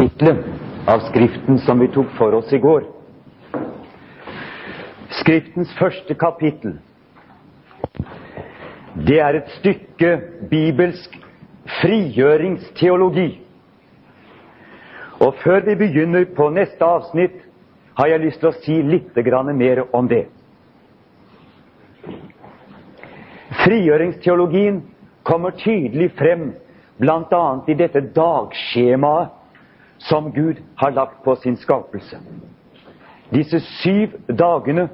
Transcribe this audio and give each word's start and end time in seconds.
kapitlet 0.00 0.36
av 0.86 0.98
Skriften 0.98 1.58
som 1.58 1.78
vi 1.78 1.88
tok 1.88 2.06
for 2.16 2.32
oss 2.34 2.52
i 2.52 2.58
går. 2.58 2.84
Skriftens 5.20 5.72
første 5.78 6.14
kapittel. 6.14 6.78
Det 8.94 9.18
er 9.20 9.36
et 9.36 9.50
stykke 9.58 10.12
bibelsk 10.50 11.16
frigjøringsteologi. 11.82 13.28
Og 15.20 15.34
før 15.42 15.66
vi 15.68 15.74
begynner 15.82 16.24
på 16.36 16.48
neste 16.54 16.84
avsnitt, 16.84 17.36
har 17.98 18.08
jeg 18.08 18.22
lyst 18.22 18.40
til 18.40 18.48
å 18.48 18.56
si 18.64 18.78
litt 18.82 19.12
mer 19.52 19.82
om 19.92 20.08
det. 20.08 20.28
Frigjøringsteologien 23.66 24.80
kommer 25.22 25.50
tydelig 25.50 26.10
frem 26.16 26.54
bl.a. 26.96 27.44
i 27.68 27.74
dette 27.74 28.00
dagskjemaet 28.16 29.36
som 30.00 30.32
Gud 30.32 30.56
har 30.76 30.90
lagt 30.90 31.24
på 31.24 31.36
sin 31.36 31.56
skapelse. 31.56 32.18
Disse 33.30 33.60
syv 33.60 34.16
dagene 34.28 34.88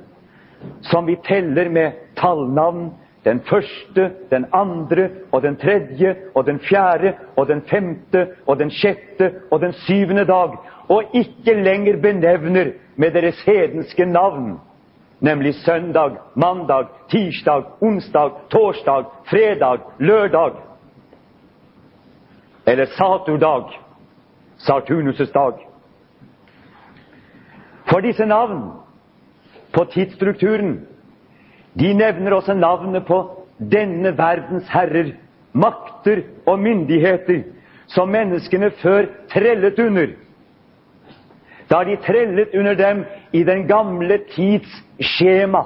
som 0.82 1.06
vi 1.06 1.16
teller 1.24 1.68
med 1.70 1.92
tallnavn 2.16 2.90
den 3.24 3.40
første, 3.40 4.10
den 4.30 4.46
andre 4.52 5.08
og 5.32 5.42
den 5.42 5.56
tredje 5.56 6.14
og 6.34 6.46
den 6.46 6.58
fjerde 6.58 7.14
og 7.36 7.48
den 7.48 7.62
femte 7.70 8.26
og 8.46 8.58
den 8.58 8.70
sjette 8.70 9.32
og 9.50 9.60
den 9.60 9.72
syvende 9.72 10.24
dag, 10.24 10.54
og 10.88 11.02
ikke 11.14 11.54
lenger 11.62 11.98
benevner 12.02 12.70
med 12.96 13.10
deres 13.10 13.40
hedenske 13.46 14.04
navn, 14.06 14.60
nemlig 15.20 15.54
søndag, 15.54 16.16
mandag, 16.34 16.86
tirsdag, 17.10 17.64
onsdag, 17.80 18.30
torsdag, 18.50 19.04
fredag, 19.30 19.78
lørdag 19.98 20.52
eller 22.66 22.86
Saturdag, 22.86 23.85
Saturnus' 24.58 25.32
dag. 25.34 25.54
For 27.86 28.00
disse 28.02 28.26
navn 28.26 28.62
på 29.72 29.84
tidsstrukturen 29.84 30.86
de 31.80 31.94
nevner 31.94 32.32
også 32.32 32.54
navnet 32.54 33.04
på 33.06 33.18
denne 33.60 34.12
verdens 34.18 34.68
herrer, 34.68 35.12
makter 35.52 36.22
og 36.46 36.58
myndigheter 36.58 37.42
som 37.88 38.08
menneskene 38.08 38.70
før 38.82 39.06
trellet 39.32 39.78
under. 39.78 40.14
Da 41.70 41.82
de 41.84 41.96
trellet 41.96 42.54
under 42.54 42.74
dem 42.74 43.04
i 43.32 43.42
den 43.44 43.66
gamle 43.68 44.18
tids 44.34 44.72
skjema. 45.00 45.62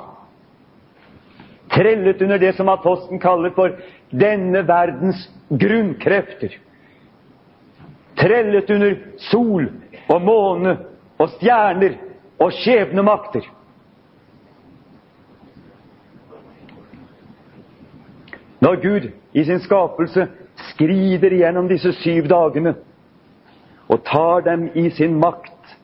Trellet 1.70 2.22
under 2.22 2.38
det 2.38 2.54
som 2.56 2.68
atosten 2.68 3.20
kaller 3.22 3.54
for 3.54 3.76
denne 4.10 4.64
verdens 4.68 5.28
grunnkrefter. 5.50 6.56
Trellet 8.20 8.70
under 8.70 8.96
sol 9.30 9.70
og 10.08 10.22
måne 10.22 10.76
og 11.18 11.28
stjerner 11.38 11.96
og 12.40 12.52
skjebnemakter. 12.52 13.46
Når 18.60 18.76
Gud 18.82 19.10
i 19.32 19.44
sin 19.44 19.60
skapelse 19.64 20.26
skrider 20.70 21.36
gjennom 21.36 21.68
disse 21.68 21.92
syv 22.02 22.28
dagene 22.28 22.74
og 23.88 24.02
tar 24.04 24.44
dem 24.44 24.68
i 24.74 24.90
sin 24.90 25.16
makt 25.20 25.76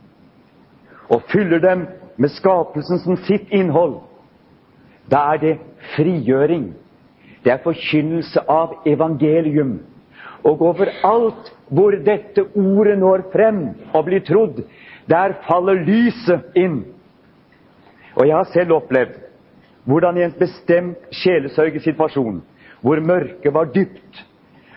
og 1.09 1.23
fyller 1.33 1.59
dem 1.59 1.87
med 2.17 2.29
skapelsen 2.29 3.01
som 3.01 3.17
sitt 3.17 3.49
innhold, 3.53 4.01
da 5.11 5.23
er 5.33 5.41
det 5.41 5.55
frigjøring. 5.95 6.75
Det 7.45 7.53
er 7.53 7.63
forkynnelse 7.65 8.41
av 8.51 8.83
evangelium. 8.87 9.79
Og 10.47 10.63
overalt 10.63 11.53
hvor 11.75 11.97
dette 12.07 12.45
ordet 12.55 12.99
når 13.01 13.25
frem 13.33 13.63
og 13.93 14.05
blir 14.07 14.23
trodd, 14.27 14.63
der 15.11 15.35
faller 15.49 15.81
lyset 15.87 16.55
inn. 16.59 16.85
Og 18.15 18.29
jeg 18.29 18.37
har 18.37 18.53
selv 18.55 18.77
opplevd 18.79 19.19
hvordan 19.87 20.19
i 20.19 20.25
en 20.27 20.35
bestemt 20.39 21.11
sjelesørgesituasjon 21.15 22.41
hvor 22.83 23.01
mørket 23.03 23.55
var 23.55 23.71
dypt, 23.75 24.23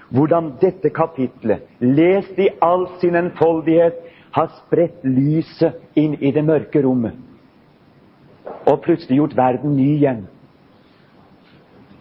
hvordan 0.09 0.53
dette 0.62 0.90
kapitlet, 0.90 1.66
lest 1.79 2.38
i 2.41 2.50
all 2.62 2.88
sin 3.02 3.16
enfoldighet, 3.16 3.97
har 4.31 4.50
spredt 4.59 5.06
lyset 5.06 5.78
inn 5.97 6.16
i 6.22 6.31
det 6.34 6.44
mørke 6.46 6.81
rommet. 6.85 7.18
Og 8.66 8.81
plutselig 8.81 9.18
gjort 9.18 9.38
verden 9.38 9.75
ny 9.78 9.88
igjen. 9.96 10.28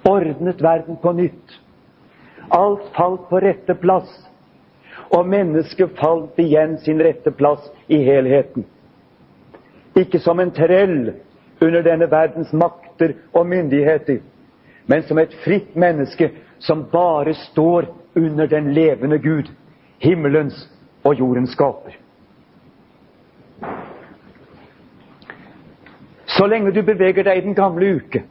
Ordnet 0.09 0.63
verden 0.63 0.97
på 1.03 1.13
nytt. 1.13 1.59
Alt 2.49 2.83
falt 2.97 3.29
på 3.29 3.41
rette 3.41 3.75
plass. 3.75 4.09
Og 5.11 5.29
mennesket 5.29 5.97
falt 5.97 6.39
igjen 6.39 6.79
sin 6.85 7.01
rette 7.03 7.31
plass 7.31 7.65
i 7.89 8.03
helheten. 8.05 8.67
Ikke 9.97 10.21
som 10.21 10.41
en 10.41 10.53
trell 10.55 11.15
under 11.61 11.83
denne 11.83 12.11
verdens 12.11 12.53
makter 12.53 13.15
og 13.33 13.47
myndigheter, 13.47 14.21
men 14.87 15.03
som 15.03 15.19
et 15.19 15.35
fritt 15.45 15.75
menneske 15.77 16.31
som 16.59 16.85
bare 16.93 17.35
står 17.35 17.89
under 18.17 18.47
den 18.47 18.73
levende 18.75 19.19
Gud, 19.19 19.51
himmelens 19.99 20.69
og 21.05 21.19
jordens 21.19 21.51
skaper. 21.51 21.97
Så 26.27 26.47
lenge 26.47 26.73
du 26.73 26.83
beveger 26.83 27.25
deg 27.27 27.41
i 27.41 27.47
den 27.49 27.57
gamle 27.59 27.97
uke, 27.99 28.23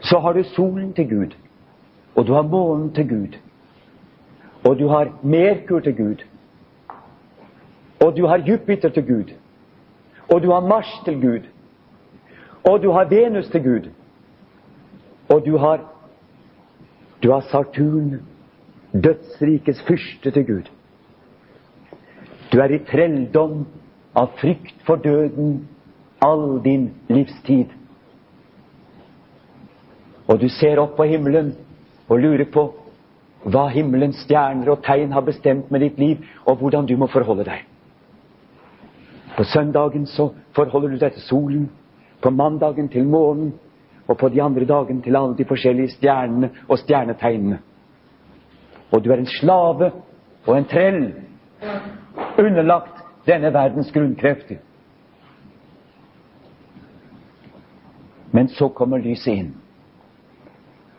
så 0.00 0.18
har 0.24 0.32
du 0.32 0.42
solen 0.54 0.92
til 0.96 1.08
Gud, 1.08 1.34
og 2.18 2.26
du 2.26 2.32
har 2.34 2.42
månen 2.42 2.88
til 2.94 3.08
Gud, 3.08 3.36
og 4.66 4.78
du 4.78 4.88
har 4.88 5.12
Merkur 5.22 5.80
til 5.80 5.94
Gud, 5.96 6.24
og 8.02 8.16
du 8.16 8.26
har 8.26 8.42
Jupiter 8.48 8.88
til 8.88 9.06
Gud, 9.06 9.30
og 10.32 10.42
du 10.42 10.50
har 10.50 10.60
Mars 10.60 10.90
til 11.04 11.20
Gud, 11.20 11.46
og 12.70 12.82
du 12.82 12.90
har 12.90 13.04
Venus 13.04 13.46
til 13.50 13.62
Gud, 13.62 13.86
og 15.28 15.46
du 15.46 15.56
har 15.56 15.78
du 17.22 17.30
har 17.30 17.40
Saturn, 17.40 18.20
dødsrikets 18.92 19.82
fyrste 19.82 20.30
til 20.30 20.46
Gud. 20.46 20.66
Du 22.52 22.58
er 22.58 22.74
i 22.74 22.78
trelldom 22.90 23.66
av 24.16 24.34
frykt 24.40 24.82
for 24.86 24.96
døden 24.96 25.68
all 26.22 26.60
din 26.64 26.90
livstid. 27.08 27.74
Og 30.26 30.40
du 30.40 30.48
ser 30.48 30.78
opp 30.82 30.96
på 30.96 31.06
himmelen 31.10 31.54
og 32.08 32.20
lurer 32.20 32.48
på 32.52 32.64
hva 33.48 33.68
himmelens 33.70 34.22
stjerner 34.24 34.72
og 34.72 34.82
tegn 34.84 35.12
har 35.14 35.24
bestemt 35.26 35.70
med 35.70 35.84
ditt 35.84 35.98
liv, 36.00 36.24
og 36.46 36.58
hvordan 36.58 36.86
du 36.86 36.96
må 36.98 37.06
forholde 37.06 37.46
deg. 37.46 37.64
På 39.36 39.44
søndagen 39.44 40.06
så 40.10 40.32
forholder 40.56 40.88
du 40.88 40.98
deg 40.98 41.14
til 41.14 41.22
solen, 41.22 41.68
på 42.22 42.30
mandagen 42.30 42.88
til 42.88 43.06
månen, 43.06 43.52
og 44.08 44.16
på 44.18 44.28
de 44.32 44.42
andre 44.42 44.64
dagene 44.66 45.02
til 45.04 45.16
alle 45.16 45.36
de 45.36 45.44
forskjellige 45.44 45.94
stjernene 45.98 46.50
og 46.68 46.78
stjernetegnene. 46.80 47.58
Og 48.90 49.04
du 49.04 49.12
er 49.12 49.20
en 49.20 49.28
slave 49.28 49.90
og 50.46 50.54
en 50.56 50.64
trell 50.64 51.02
underlagt 52.38 53.04
denne 53.28 53.52
verdens 53.52 53.92
grunnkrefter. 53.92 54.62
Men 58.32 58.48
så 58.48 58.68
kommer 58.68 58.98
lyset 59.04 59.34
inn 59.34 59.52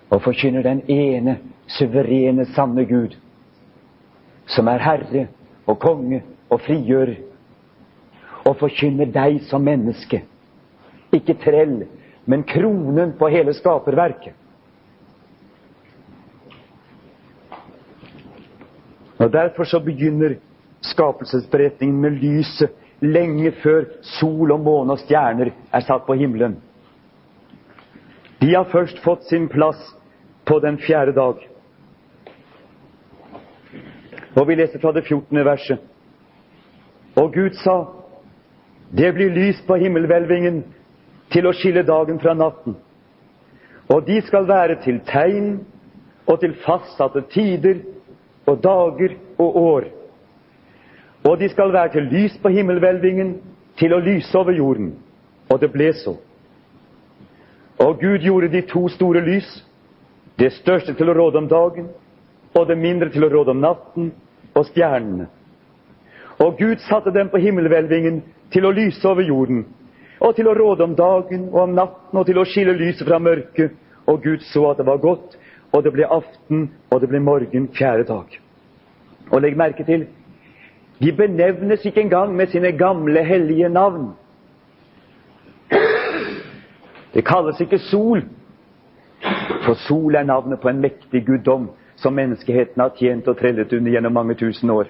og 0.09 0.21
forkynner 0.21 0.63
den 0.65 0.81
ene 0.89 1.37
suverene, 1.69 2.45
sanne 2.55 2.85
Gud, 2.89 3.15
som 4.49 4.67
er 4.67 4.81
herre 4.81 5.27
og 5.69 5.79
konge 5.79 6.23
og 6.49 6.61
frigjører, 6.65 7.15
og 8.47 8.55
forkynner 8.57 9.11
deg 9.13 9.43
som 9.49 9.61
menneske, 9.61 10.23
ikke 11.13 11.35
trell, 11.43 11.83
men 12.25 12.43
kronen 12.47 13.13
på 13.19 13.29
hele 13.29 13.53
skaperverket. 13.53 14.33
Og 19.19 19.33
Derfor 19.33 19.67
så 19.67 19.81
begynner 19.83 20.37
skapelsesberetningen 20.81 22.01
med 22.01 22.11
lyset 22.21 22.71
lenge 23.01 23.51
før 23.63 23.83
sol 24.01 24.51
og 24.51 24.61
måne 24.63 24.95
og 24.95 25.01
stjerner 25.03 25.51
er 25.75 25.83
satt 25.83 26.05
på 26.07 26.15
himmelen. 26.15 26.55
De 28.39 28.53
har 28.55 28.69
først 28.71 29.01
fått 29.03 29.27
sin 29.27 29.49
plass 29.51 29.81
på 30.49 30.59
den 30.59 30.79
fjerde 30.81 31.13
dag. 31.13 31.45
Og 34.35 34.47
vi 34.47 34.55
leser 34.55 34.81
fra 34.81 34.91
det 34.91 35.05
14. 35.05 35.45
verset. 35.45 35.79
Og 37.15 37.33
Gud 37.33 37.53
sa, 37.63 37.77
det 38.97 39.13
blir 39.13 39.29
lys 39.29 39.61
på 39.67 39.77
himmelhvelvingen 39.77 40.63
til 41.33 41.45
å 41.45 41.53
skille 41.53 41.85
dagen 41.85 42.19
fra 42.21 42.33
natten. 42.33 42.77
Og 43.89 44.05
de 44.07 44.21
skal 44.25 44.47
være 44.47 44.79
til 44.83 44.99
tegn 45.05 45.59
og 46.29 46.39
til 46.41 46.55
fastsatte 46.65 47.23
tider 47.33 47.81
og 48.49 48.63
dager 48.63 49.15
og 49.37 49.55
år. 49.61 49.87
Og 51.29 51.39
de 51.39 51.49
skal 51.49 51.73
være 51.73 51.93
til 51.97 52.09
lys 52.09 52.37
på 52.41 52.49
himmelhvelvingen, 52.49 53.37
til 53.77 53.93
å 53.93 54.01
lyse 54.03 54.37
over 54.37 54.51
jorden. 54.51 54.93
Og 55.49 55.59
det 55.61 55.71
ble 55.71 55.93
så. 55.93 56.15
Og 57.79 57.99
Gud 57.99 58.25
gjorde 58.25 58.51
de 58.51 58.61
to 58.67 58.87
store 58.91 59.21
lys, 59.23 59.47
det 60.39 60.53
største 60.55 60.95
til 60.95 61.09
å 61.11 61.15
råde 61.17 61.41
om 61.41 61.49
dagen, 61.51 61.89
og 62.55 62.67
det 62.67 62.77
mindre 62.79 63.11
til 63.13 63.25
å 63.25 63.31
råde 63.31 63.53
om 63.53 63.61
natten, 63.61 64.11
og 64.55 64.65
stjernene. 64.71 65.27
Og 66.39 66.55
Gud 66.57 66.79
satte 66.87 67.11
dem 67.11 67.29
på 67.29 67.41
himmelhvelvingen 67.43 68.21
til 68.53 68.65
å 68.65 68.73
lyse 68.73 69.03
over 69.07 69.27
jorden, 69.27 69.65
og 70.19 70.35
til 70.35 70.47
å 70.49 70.55
råde 70.55 70.83
om 70.83 70.95
dagen 70.95 71.49
og 71.51 71.61
om 71.65 71.75
natten, 71.75 72.19
og 72.19 72.25
til 72.27 72.39
å 72.39 72.47
skille 72.47 72.75
lyset 72.75 73.07
fra 73.07 73.19
mørket. 73.23 73.75
Og 74.09 74.23
Gud 74.23 74.43
så 74.49 74.71
at 74.71 74.79
det 74.79 74.87
var 74.87 74.97
godt, 75.03 75.35
og 75.71 75.83
det 75.85 75.93
ble 75.93 76.07
aften, 76.09 76.69
og 76.89 77.01
det 77.01 77.09
ble 77.11 77.21
morgen 77.21 77.67
fjerde 77.75 78.07
dag. 78.09 78.39
Og 79.29 79.43
legg 79.43 79.59
merke 79.59 79.85
til 79.85 80.07
de 80.99 81.13
benevnes 81.15 81.85
ikke 81.85 82.01
engang 82.01 82.33
med 82.35 82.49
sine 82.51 82.71
gamle, 82.75 83.23
hellige 83.23 83.69
navn. 83.69 84.09
Det 87.13 87.23
kalles 87.27 87.61
ikke 87.61 87.79
sol, 87.89 88.25
for 89.69 89.75
sol 89.75 90.15
er 90.15 90.23
navnet 90.25 90.57
på 90.61 90.69
en 90.69 90.81
mektig 90.81 91.25
guddom 91.27 91.67
som 91.95 92.15
menneskeheten 92.17 92.81
har 92.81 92.95
tjent 92.97 93.27
og 93.29 93.37
trellet 93.37 93.73
under 93.73 93.91
gjennom 93.93 94.15
mange 94.17 94.33
tusen 94.33 94.69
år. 94.73 94.87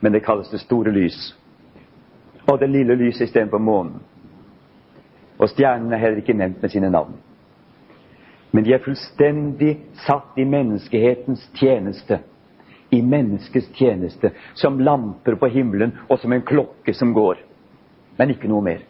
Men 0.00 0.12
det 0.14 0.22
kalles 0.22 0.52
det 0.52 0.60
store 0.62 0.92
lys. 0.94 1.32
Og 2.46 2.60
det 2.60 2.68
lille 2.70 2.94
lyset 2.94 3.26
istedenfor 3.26 3.58
månen. 3.58 3.96
Og 5.38 5.50
stjernene 5.50 5.96
er 5.96 6.02
heller 6.04 6.22
ikke 6.22 6.36
nevnt 6.38 6.62
med 6.62 6.70
sine 6.70 6.92
navn. 6.94 7.16
Men 8.52 8.64
de 8.64 8.76
er 8.76 8.84
fullstendig 8.84 9.80
satt 10.06 10.38
i 10.38 10.46
menneskehetens 10.46 11.48
tjeneste. 11.58 12.20
I 12.94 13.02
menneskets 13.02 13.72
tjeneste. 13.74 14.30
Som 14.54 14.78
lamper 14.78 15.34
på 15.34 15.50
himmelen 15.50 15.98
og 16.08 16.22
som 16.22 16.32
en 16.32 16.46
klokke 16.46 16.94
som 16.94 17.10
går. 17.14 17.42
Men 18.18 18.30
ikke 18.30 18.48
noe 18.52 18.62
mer. 18.62 18.86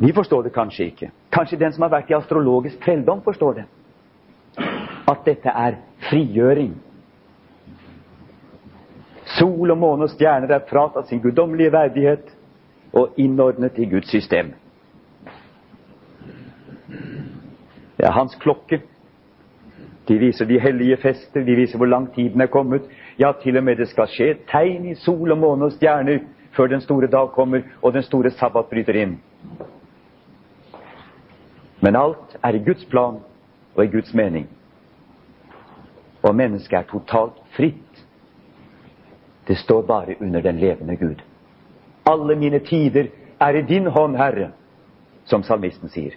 Vi 0.00 0.12
forstår 0.12 0.42
det 0.42 0.52
kanskje 0.52 0.84
ikke. 0.84 1.10
Kanskje 1.32 1.58
den 1.60 1.72
som 1.72 1.82
har 1.84 1.90
vært 1.92 2.10
i 2.10 2.16
astrologisk 2.16 2.80
trelldom, 2.80 3.20
forstår 3.20 3.58
det. 3.58 3.64
At 5.08 5.26
dette 5.26 5.52
er 5.52 5.76
frigjøring. 6.08 6.72
Sol 9.36 9.70
og 9.70 9.78
måne 9.78 10.06
og 10.08 10.12
stjerner 10.14 10.54
er 10.56 10.64
fratatt 10.70 11.10
sin 11.10 11.20
guddommelige 11.20 11.72
verdighet 11.72 12.32
og 12.96 13.18
innordnet 13.20 13.76
i 13.78 13.88
Guds 13.90 14.08
system. 14.08 14.54
Det 17.98 18.06
er 18.08 18.16
hans 18.16 18.34
klokke. 18.40 18.80
De 20.08 20.16
viser 20.18 20.48
de 20.48 20.60
hellige 20.60 20.96
fester, 20.96 21.44
de 21.44 21.56
viser 21.58 21.76
hvor 21.76 21.86
lang 21.86 22.08
tiden 22.14 22.40
er 22.40 22.48
kommet. 22.48 22.88
Ja, 23.18 23.32
til 23.42 23.56
og 23.56 23.64
med 23.64 23.76
det 23.76 23.90
skal 23.90 24.08
skje 24.08 24.30
tegn 24.48 24.88
i 24.88 24.94
sol 24.94 25.30
og 25.30 25.38
måne 25.38 25.68
og 25.68 25.76
stjerner 25.76 26.24
før 26.56 26.72
den 26.72 26.80
store 26.80 27.06
dag 27.06 27.28
kommer 27.36 27.68
og 27.82 27.92
den 27.92 28.02
store 28.02 28.30
sabbat 28.30 28.72
bryter 28.72 28.96
inn. 28.96 29.20
Men 31.80 31.96
alt 31.96 32.36
er 32.42 32.54
i 32.54 32.64
Guds 32.64 32.84
plan 32.84 33.20
og 33.74 33.84
i 33.84 33.88
Guds 33.88 34.14
mening. 34.14 34.48
Og 36.22 36.34
mennesket 36.36 36.78
er 36.78 36.88
totalt 36.90 37.40
fritt. 37.56 38.04
Det 39.48 39.58
står 39.58 39.82
bare 39.82 40.14
under 40.20 40.40
den 40.40 40.58
levende 40.60 40.96
Gud. 40.96 41.22
Alle 42.06 42.36
mine 42.36 42.58
tider 42.58 43.06
er 43.40 43.56
i 43.56 43.62
din 43.62 43.86
hånd, 43.86 44.16
Herre, 44.16 44.50
som 45.24 45.42
salmisten 45.42 45.88
sier. 45.88 46.16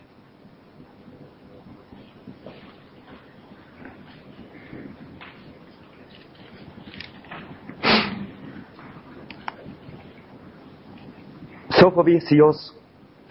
Så 11.71 11.89
får 11.89 12.03
vi 12.03 12.19
si 12.19 12.41
oss 12.41 12.73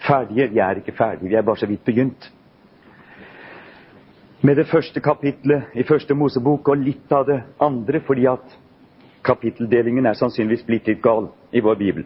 ferdige. 0.07 0.47
Vi 0.49 0.59
er 0.59 0.75
ikke 0.75 0.91
ferdige, 0.97 1.29
vi 1.29 1.35
er 1.35 1.41
bare 1.41 1.57
så 1.57 1.65
vidt 1.65 1.85
begynt. 1.85 2.31
Med 4.41 4.55
det 4.55 4.67
første 4.67 4.99
kapitlet 4.99 5.63
i 5.73 5.83
Første 5.83 6.13
Mosebok 6.13 6.67
og 6.67 6.77
litt 6.77 7.11
av 7.15 7.25
det 7.29 7.39
andre, 7.63 8.01
fordi 8.03 8.25
at 8.27 8.57
kapitteldelingen 9.23 10.05
er 10.05 10.17
sannsynligvis 10.19 10.65
blitt 10.67 10.87
litt 10.91 10.99
gal 11.03 11.29
i 11.55 11.61
vår 11.63 11.75
bibel. 11.79 12.03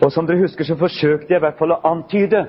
Og 0.00 0.12
som 0.12 0.24
dere 0.26 0.40
husker, 0.40 0.64
så 0.64 0.78
forsøkte 0.80 1.28
jeg 1.34 1.36
i 1.36 1.44
hvert 1.44 1.58
fall 1.58 1.74
å 1.74 1.82
antyde 1.90 2.40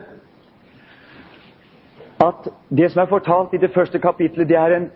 at 2.21 2.47
det 2.69 2.91
som 2.93 3.01
er 3.03 3.09
fortalt 3.11 3.53
i 3.53 3.59
det 3.59 3.73
første 3.75 3.99
kapitlet, 3.99 4.47
det 4.47 4.55
er 4.55 4.75
en 4.77 4.87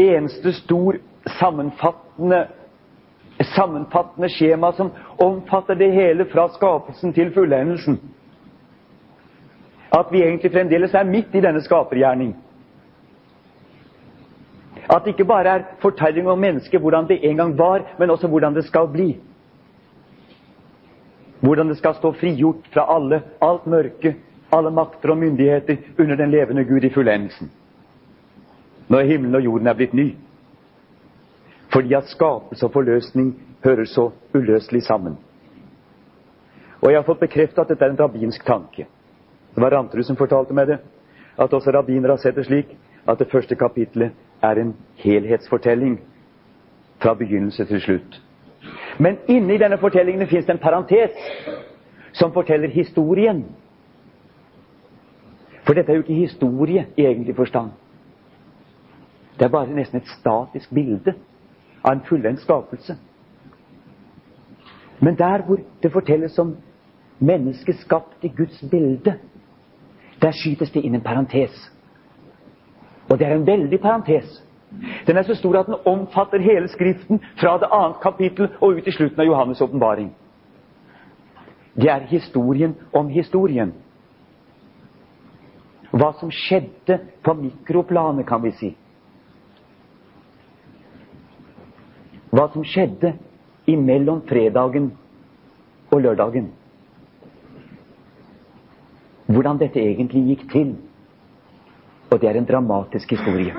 eneste 0.00 0.52
stor 0.62 0.96
sammenfattende 1.36 2.46
sammenfattende 3.44 4.28
skjema 4.28 4.72
som 4.72 4.90
omfatter 5.16 5.74
det 5.74 5.92
hele 5.92 6.24
fra 6.24 6.48
skapelsen 6.54 7.12
til 7.12 7.32
fullendelsen. 7.34 8.00
At 9.92 10.12
vi 10.12 10.22
egentlig 10.22 10.52
fremdeles 10.52 10.94
er 10.94 11.04
midt 11.04 11.34
i 11.34 11.40
denne 11.40 11.62
skapergjerning. 11.62 12.36
At 14.90 15.02
det 15.04 15.14
ikke 15.14 15.24
bare 15.24 15.48
er 15.48 15.62
fortelling 15.82 16.28
om 16.28 16.38
mennesket, 16.38 16.80
hvordan 16.80 17.08
det 17.08 17.20
en 17.22 17.36
gang 17.36 17.58
var, 17.58 17.82
men 17.98 18.10
også 18.10 18.28
hvordan 18.28 18.54
det 18.54 18.64
skal 18.64 18.88
bli. 18.88 19.16
Hvordan 21.40 21.68
det 21.68 21.78
skal 21.78 21.94
stå 21.94 22.12
frigjort 22.12 22.66
fra 22.74 22.86
alle, 22.96 23.22
alt 23.42 23.66
mørke, 23.66 24.16
alle 24.52 24.70
makter 24.70 25.10
og 25.10 25.18
myndigheter 25.18 25.76
under 25.98 26.16
den 26.16 26.30
levende 26.30 26.64
Gud 26.64 26.84
i 26.84 26.90
fullendelsen. 26.90 27.50
Når 28.88 29.00
himmelen 29.00 29.34
og 29.34 29.44
jorden 29.44 29.66
er 29.66 29.74
blitt 29.74 29.94
ny. 29.94 30.14
Fordi 31.72 31.94
at 31.94 32.04
skapelse 32.08 32.66
og 32.66 32.72
forløsning 32.72 33.42
hører 33.64 33.84
så 33.84 34.10
uløselig 34.34 34.82
sammen. 34.82 35.16
Og 36.82 36.90
jeg 36.92 36.98
har 36.98 37.04
fått 37.06 37.20
bekreftet 37.20 37.58
at 37.62 37.68
dette 37.68 37.84
er 37.84 37.92
en 37.92 38.00
rabbinsk 38.00 38.44
tanke. 38.46 38.86
Det 39.54 39.62
var 39.62 39.70
Ranterud 39.74 40.06
som 40.08 40.16
fortalte 40.16 40.54
meg 40.56 40.66
det. 40.70 40.78
At 41.38 41.52
også 41.54 41.70
rabbinere 41.74 42.16
har 42.16 42.22
sett 42.22 42.36
det 42.40 42.46
slik 42.48 42.72
at 43.08 43.18
det 43.20 43.28
første 43.32 43.54
kapitlet 43.56 44.16
er 44.42 44.58
en 44.62 44.72
helhetsfortelling 45.02 45.98
fra 47.00 47.14
begynnelse 47.14 47.64
til 47.68 47.80
slutt. 47.80 48.18
Men 48.98 49.18
inni 49.28 49.58
denne 49.58 49.78
fortellingen 49.80 50.28
fins 50.28 50.46
det 50.46 50.56
en 50.56 50.62
parentes 50.62 51.16
som 52.12 52.32
forteller 52.32 52.68
historien. 52.74 53.44
For 55.64 55.74
dette 55.76 55.92
er 55.92 56.00
jo 56.00 56.02
ikke 56.04 56.18
historie 56.26 56.86
i 56.96 57.06
egentlig 57.06 57.36
forstand. 57.36 57.70
Det 59.38 59.46
er 59.46 59.52
bare 59.54 59.72
nesten 59.76 60.00
et 60.02 60.08
statisk 60.18 60.74
bilde 60.74 61.14
av 61.82 61.92
en 61.92 62.04
fullendt 62.08 62.40
skapelse. 62.40 62.96
Men 65.00 65.16
der 65.18 65.42
hvor 65.42 65.58
det 65.82 65.92
fortelles 65.92 66.38
om 66.38 66.56
mennesket 67.18 67.76
skapt 67.80 68.24
i 68.24 68.28
Guds 68.28 68.64
bilde, 68.70 69.14
der 70.22 70.32
skytes 70.32 70.70
det 70.70 70.84
inn 70.84 70.94
en 70.94 71.04
parentes. 71.04 71.56
Og 73.08 73.18
det 73.18 73.26
er 73.26 73.34
en 73.34 73.46
veldig 73.46 73.80
parentes. 73.80 74.42
Den 75.06 75.16
er 75.16 75.22
så 75.22 75.34
stor 75.34 75.58
at 75.58 75.66
den 75.66 75.74
omfatter 75.84 76.38
hele 76.38 76.68
Skriften 76.68 77.20
fra 77.40 77.56
det 77.58 77.68
annet 77.72 78.00
kapittel 78.02 78.48
og 78.60 78.76
ut 78.76 78.86
i 78.86 78.92
slutten 78.92 79.20
av 79.20 79.26
Johannes' 79.26 79.62
åpenbaring. 79.62 80.12
Det 81.74 81.90
er 81.90 82.06
historien 82.06 82.74
om 82.92 83.08
historien. 83.08 83.72
Hva 85.90 86.12
som 86.20 86.30
skjedde 86.30 87.00
på 87.24 87.34
mikroplanet, 87.34 88.26
kan 88.26 88.42
vi 88.42 88.52
si. 88.52 88.76
Hva 92.30 92.46
som 92.52 92.64
skjedde 92.64 93.14
imellom 93.70 94.22
fredagen 94.28 94.90
og 95.90 96.02
lørdagen. 96.02 96.50
Hvordan 99.30 99.58
dette 99.58 99.82
egentlig 99.82 100.22
gikk 100.28 100.46
til. 100.52 100.74
Og 102.10 102.20
det 102.20 102.28
er 102.30 102.38
en 102.38 102.46
dramatisk 102.46 103.10
historie. 103.10 103.54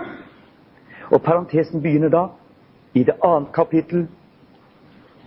Og 1.12 1.22
parentesen 1.24 1.82
begynner 1.82 2.10
da 2.12 2.26
i 2.94 3.04
det 3.04 3.16
annet 3.24 3.52
kapittel 3.56 4.08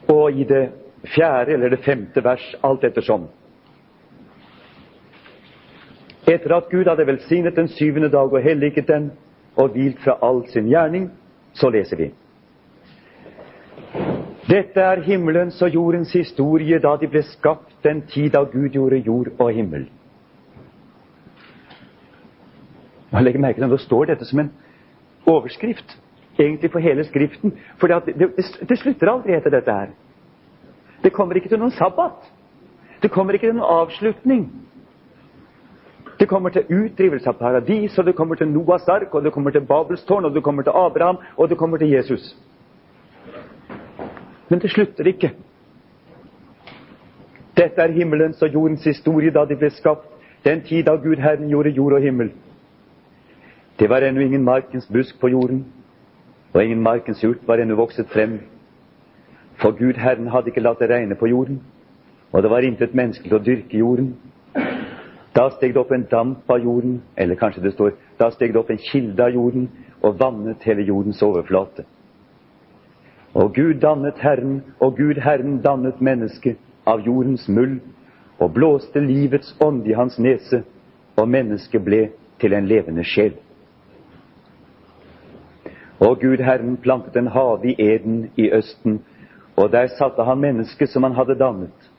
og 0.09 0.33
i 0.33 0.45
det 0.45 0.69
fjerde 1.15 1.53
eller 1.53 1.69
det 1.69 1.85
femte 1.85 2.25
vers, 2.25 2.45
alt 2.65 2.85
ettersom. 2.85 3.29
Etter 6.29 6.57
at 6.57 6.69
Gud 6.73 6.89
hadde 6.89 7.07
velsignet 7.07 7.57
den 7.57 7.69
syvende 7.69 8.09
dag 8.09 8.33
og 8.33 8.43
helliget 8.43 8.89
den 8.89 9.11
og 9.57 9.73
hvilt 9.77 10.01
fra 10.05 10.17
all 10.23 10.47
sin 10.49 10.69
gjerning, 10.69 11.11
så 11.53 11.69
leser 11.71 11.97
vi. 11.97 12.13
Dette 14.45 14.81
er 14.81 15.01
himmelens 15.01 15.63
og 15.63 15.73
jordens 15.73 16.13
historie 16.13 16.77
da 16.83 16.97
de 17.01 17.09
ble 17.09 17.23
skapt 17.25 17.73
den 17.85 18.03
tid 18.13 18.35
da 18.35 18.43
Gud 18.45 18.69
gjorde 18.75 18.99
jord 19.07 19.31
og 19.39 19.53
himmel. 19.57 19.87
Man 23.13 23.25
legger 23.25 23.41
merke 23.41 23.61
til 23.61 23.65
at 23.65 23.71
det 23.71 23.81
står 23.81 24.05
dette 24.11 24.25
som 24.29 24.43
en 24.43 24.53
overskrift, 25.27 25.97
egentlig 26.39 26.71
for 26.71 26.79
hele 26.79 27.05
Skriften. 27.05 27.55
For 27.81 27.87
det, 27.87 28.17
det, 28.69 28.79
slutter 28.79 29.13
aldri 29.13 29.37
etter 29.37 29.51
dette 29.51 29.73
her. 29.73 29.95
Det 31.03 31.13
kommer 31.13 31.37
ikke 31.37 31.49
til 31.49 31.59
noen 31.63 31.73
sabbat. 31.73 32.29
Det 33.03 33.11
kommer 33.11 33.33
ikke 33.33 33.47
til 33.49 33.57
noen 33.57 33.81
avslutning. 33.81 34.49
Det 36.21 36.29
kommer 36.29 36.51
til 36.51 36.69
utdrivelse 36.69 37.29
av 37.29 37.39
paradis, 37.39 37.97
og 37.99 38.07
det 38.07 38.15
kommer 38.17 38.35
til 38.35 38.49
Noas 38.49 38.89
ark, 38.89 39.15
og 39.15 39.25
det 39.25 39.33
kommer 39.33 39.51
til 39.51 39.65
Babels 39.67 40.05
tårn, 40.05 40.25
og 40.25 40.35
det 40.35 40.43
kommer 40.43 40.63
til 40.63 40.73
Abraham, 40.75 41.19
og 41.37 41.49
det 41.49 41.59
kommer 41.59 41.79
til 41.79 41.91
Jesus. 41.91 42.37
Men 44.49 44.61
det 44.61 44.71
slutter 44.71 45.07
ikke. 45.07 45.31
Dette 47.57 47.83
er 47.83 47.93
himmelens 47.93 48.43
og 48.43 48.53
jordens 48.53 48.85
historie 48.85 49.31
da 49.31 49.45
de 49.49 49.57
ble 49.57 49.71
skapt, 49.71 50.09
den 50.45 50.61
tid 50.67 50.85
da 50.85 50.97
Gud 51.01 51.23
Herren 51.23 51.49
gjorde 51.49 51.71
jord 51.71 51.93
og 51.93 52.03
himmel. 52.03 52.33
Det 53.79 53.89
var 53.91 54.05
ennå 54.05 54.21
ingen 54.21 54.45
markens 54.45 54.87
busk 54.93 55.21
på 55.21 55.29
jorden, 55.29 55.65
og 56.53 56.65
ingen 56.65 56.83
markens 56.83 57.25
urt 57.25 57.47
var 57.47 57.63
ennå 57.63 57.75
vokset 57.75 58.11
frem. 58.13 58.41
For 59.63 59.71
Gud 59.71 59.95
Herren 59.95 60.27
hadde 60.27 60.51
ikke 60.51 60.61
latt 60.61 60.83
det 60.83 60.91
regne 60.91 61.15
på 61.15 61.27
jorden, 61.27 61.63
og 62.33 62.43
det 62.43 62.51
var 62.51 62.67
intet 62.67 62.95
menneske 62.95 63.29
til 63.29 63.39
å 63.39 63.43
dyrke 63.43 63.79
jorden. 63.79 64.15
Da 65.35 65.49
steg 65.51 65.75
det 65.75 65.81
opp 65.81 65.91
en 65.95 66.07
damp 66.11 66.51
av 66.51 66.63
jorden, 66.63 67.01
eller 67.17 67.39
kanskje 67.39 67.63
det 67.63 67.73
står 67.75 67.95
da 68.19 68.31
steg 68.31 68.53
det 68.53 68.61
opp 68.61 68.71
en 68.71 68.83
kilde 68.91 69.25
av 69.25 69.35
jorden 69.35 69.69
og 70.03 70.19
vannet 70.21 70.63
hele 70.63 70.83
jordens 70.87 71.23
overflate. 71.23 71.87
Og 73.35 73.55
Gud 73.55 73.75
dannet 73.75 74.15
Herren, 74.23 74.63
og 74.81 74.97
Gud 74.97 75.15
Herren 75.15 75.63
dannet 75.63 76.01
mennesket 76.01 76.57
av 76.87 77.01
jordens 77.03 77.49
muld 77.49 77.81
og 78.39 78.53
blåste 78.55 79.01
livets 79.01 79.57
ånd 79.61 79.87
i 79.87 79.97
hans 79.99 80.19
nese, 80.19 80.63
og 81.17 81.29
mennesket 81.29 81.83
ble 81.85 82.03
til 82.41 82.55
en 82.55 82.69
levende 82.71 83.05
sjel. 83.05 83.35
Og 85.99 86.21
Gud 86.21 86.43
Herren 86.43 86.77
plantet 86.77 87.17
en 87.17 87.33
hage 87.35 87.73
i 87.73 87.77
Eden 87.83 88.31
i 88.37 88.51
Østen, 88.53 89.01
og 89.57 89.73
der 89.73 89.91
satte 89.99 90.23
han 90.23 90.39
mennesket 90.39 90.91
som 90.91 91.03
han 91.03 91.15
hadde 91.19 91.39
dannet. 91.39 91.91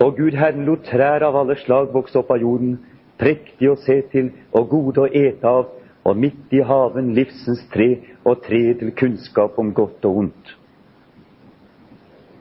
Og 0.00 0.16
Gud 0.16 0.32
Herren 0.36 0.64
lot 0.64 0.84
trær 0.88 1.24
av 1.28 1.36
alle 1.36 1.56
slag 1.60 1.92
vokse 1.92 2.18
opp 2.18 2.32
av 2.32 2.40
jorden, 2.40 2.78
prektige 3.20 3.72
å 3.72 3.80
se 3.84 4.00
til 4.12 4.32
og 4.52 4.68
gode 4.68 5.04
å 5.04 5.12
ete 5.12 5.48
av, 5.48 5.68
og 6.04 6.16
midt 6.16 6.50
i 6.50 6.62
haven 6.66 7.12
livsens 7.14 7.62
tre 7.74 7.96
og 8.24 8.42
treet 8.46 8.78
til 8.78 8.90
kunnskap 8.98 9.58
om 9.58 9.74
godt 9.74 10.04
og 10.04 10.16
ondt. 10.16 10.56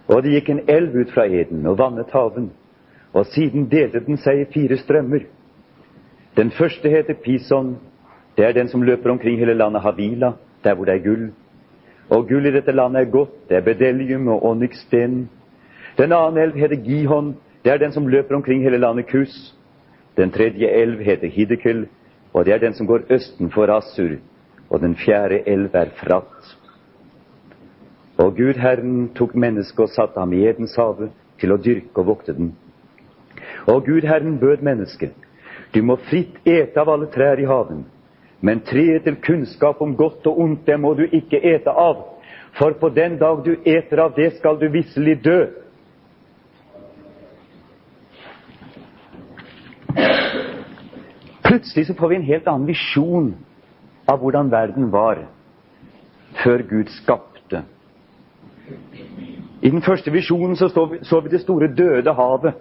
Og 0.10 0.24
det 0.24 0.34
gikk 0.34 0.50
en 0.50 0.64
elv 0.70 0.96
ut 1.04 1.14
fra 1.14 1.28
Eden 1.30 1.66
og 1.70 1.78
vannet 1.80 2.12
haven, 2.12 2.50
og 3.14 3.26
siden 3.32 3.70
delte 3.72 4.02
den 4.06 4.18
seg 4.20 4.42
i 4.42 4.50
fire 4.54 4.78
strømmer. 4.82 5.28
Den 6.38 6.52
første 6.52 6.90
heter 6.90 7.20
Pison, 7.24 7.76
det 8.38 8.46
er 8.46 8.56
den 8.56 8.68
som 8.72 8.84
løper 8.84 9.12
omkring 9.12 9.38
hele 9.40 9.54
landet 9.54 9.82
Havila, 9.82 10.34
der 10.64 10.76
hvor 10.76 10.86
det 10.86 10.96
er 10.96 11.04
gull. 11.04 11.30
Og 12.10 12.28
gull 12.28 12.46
i 12.46 12.52
dette 12.52 12.72
landet 12.72 13.02
er 13.02 13.12
godt, 13.12 13.34
det 13.50 13.58
er 13.58 13.62
bedelium 13.62 14.28
og 14.28 14.46
Onyxstenen. 14.46 15.30
Den 15.98 16.14
annen 16.16 16.40
elv 16.40 16.56
heter 16.56 16.76
Gihon, 16.76 17.36
det 17.64 17.72
er 17.72 17.78
den 17.78 17.92
som 17.92 18.08
løper 18.08 18.36
omkring 18.36 18.64
hele 18.64 18.78
landet 18.78 19.08
Kus. 19.12 19.56
Den 20.18 20.32
tredje 20.32 20.68
elv 20.68 21.04
heter 21.04 21.28
Hidekel, 21.28 21.88
og 22.34 22.46
det 22.46 22.54
er 22.54 22.58
den 22.64 22.74
som 22.74 22.88
går 22.88 23.10
østen 23.10 23.52
for 23.52 23.72
Assur. 23.72 24.18
Og 24.70 24.80
den 24.80 24.96
fjerde 24.96 25.44
elv 25.50 25.70
er 25.74 25.90
Frat. 26.00 26.58
Og 28.18 28.36
Gud 28.36 28.54
Herren 28.54 29.10
tok 29.16 29.36
mennesket 29.36 29.80
og 29.80 29.90
satte 29.90 30.20
ham 30.20 30.34
i 30.34 30.46
Edens 30.48 30.76
hage 30.76 31.10
til 31.40 31.52
å 31.52 31.58
dyrke 31.58 32.00
og 32.04 32.08
vokte 32.08 32.36
den. 32.38 32.54
Og 33.68 33.86
Gud 33.86 34.08
Herren 34.08 34.38
bød 34.40 34.62
mennesket, 34.62 35.12
du 35.74 35.82
må 35.84 35.98
fritt 36.10 36.38
ete 36.46 36.80
av 36.80 36.90
alle 36.90 37.08
trær 37.12 37.40
i 37.40 37.48
haven, 37.48 37.86
men 38.42 38.62
treet 38.68 39.04
til 39.04 39.18
kunnskap 39.24 39.82
om 39.82 39.96
godt 39.96 40.28
og 40.28 40.40
ondt, 40.40 40.66
det 40.68 40.80
må 40.80 40.94
du 40.94 41.04
ikke 41.08 41.40
ete 41.54 41.72
av. 41.72 42.06
For 42.60 42.76
på 42.80 42.90
den 42.90 43.18
dag 43.20 43.44
du 43.46 43.56
eter 43.66 44.04
av 44.04 44.16
det, 44.16 44.34
skal 44.38 44.60
du 44.60 44.68
visselig 44.72 45.18
dø. 45.24 45.40
Plutselig 51.52 51.88
så 51.88 51.94
får 51.94 52.08
vi 52.08 52.16
en 52.16 52.24
helt 52.24 52.46
annen 52.48 52.68
visjon 52.70 53.26
av 54.08 54.22
hvordan 54.22 54.48
verden 54.54 54.86
var 54.92 55.26
før 56.40 56.62
Gud 56.70 56.94
skapte. 56.96 57.66
I 59.60 59.72
den 59.74 59.84
første 59.84 60.14
visjonen 60.16 60.56
så, 60.56 60.70
så 60.72 61.20
vi 61.20 61.34
det 61.34 61.42
store, 61.44 61.68
døde 61.68 62.14
havet. 62.16 62.56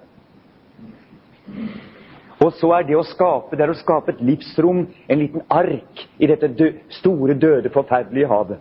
Og 2.42 2.50
så 2.59 2.73
er 2.80 2.88
det 2.90 2.99
å 2.99 3.06
skape 3.06 3.54
det 3.54 3.68
er 3.68 3.76
å 3.76 3.78
skape 3.78 4.16
et 4.16 4.26
livsrom, 4.26 4.82
en 5.06 5.23
liten 5.23 5.47
ark, 5.47 6.04
i 6.18 6.26
dette 6.26 6.50
dø, 6.50 6.73
store, 6.99 7.38
døde, 7.38 7.70
forferdelige 7.70 8.26
havet. 8.35 8.59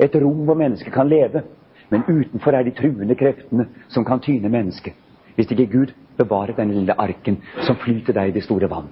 Et 0.00 0.20
rom 0.24 0.40
hvor 0.48 0.56
mennesket 0.56 0.96
kan 0.96 1.10
leve. 1.12 1.44
Men 1.92 2.08
utenfor 2.08 2.56
er 2.56 2.64
de 2.64 2.72
truende 2.80 3.20
kreftene 3.20 3.68
som 3.92 4.08
kan 4.08 4.24
tyne 4.24 4.48
mennesket. 4.48 4.96
Hvis 5.36 5.52
ikke 5.52 5.68
Gud 5.68 5.96
bevarer 6.16 6.56
den 6.56 6.72
lille 6.72 6.96
arken 6.96 7.42
som 7.60 7.76
flyter 7.76 8.16
der 8.16 8.32
i 8.32 8.38
det 8.40 8.48
store 8.48 8.72
vann. 8.72 8.88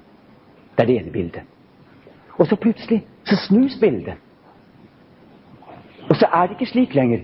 Det 0.77 0.83
er 0.83 0.87
det 0.87 0.97
ene 0.97 1.13
bildet. 1.13 1.43
Og 2.39 2.47
så 2.47 2.57
plutselig 2.57 3.05
så 3.25 3.37
snus 3.49 3.77
bildet. 3.81 4.15
Og 6.11 6.17
så 6.17 6.27
er 6.33 6.47
det 6.47 6.51
ikke 6.51 6.73
slik 6.73 6.95
lenger. 6.95 7.21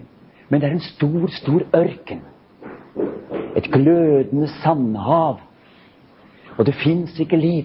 Men 0.48 0.60
det 0.60 0.68
er 0.68 0.72
en 0.72 0.80
stor, 0.80 1.26
stor 1.26 1.62
ørken. 1.74 2.20
Et 3.56 3.72
glødende 3.72 4.48
sandhav 4.62 5.40
og 6.58 6.66
det 6.66 6.74
fins 6.74 7.20
ikke 7.20 7.36
liv. 7.36 7.64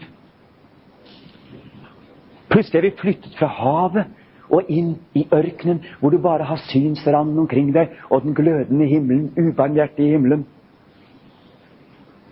Plutselig 2.50 2.78
er 2.78 2.82
vi 2.82 2.96
flyttet 3.02 3.36
fra 3.40 3.48
havet 3.48 4.06
og 4.54 4.70
inn 4.70 4.96
i 5.18 5.28
ørkenen, 5.34 5.82
hvor 6.00 6.10
du 6.10 6.20
bare 6.22 6.46
har 6.46 6.62
synsranden 6.70 7.40
omkring 7.40 7.72
deg 7.74 7.96
og 8.10 8.22
den 8.22 8.36
glødende 8.38 8.86
himmelen, 8.86 9.32
ubarmhjertige 9.38 10.10
himmelen. 10.10 10.46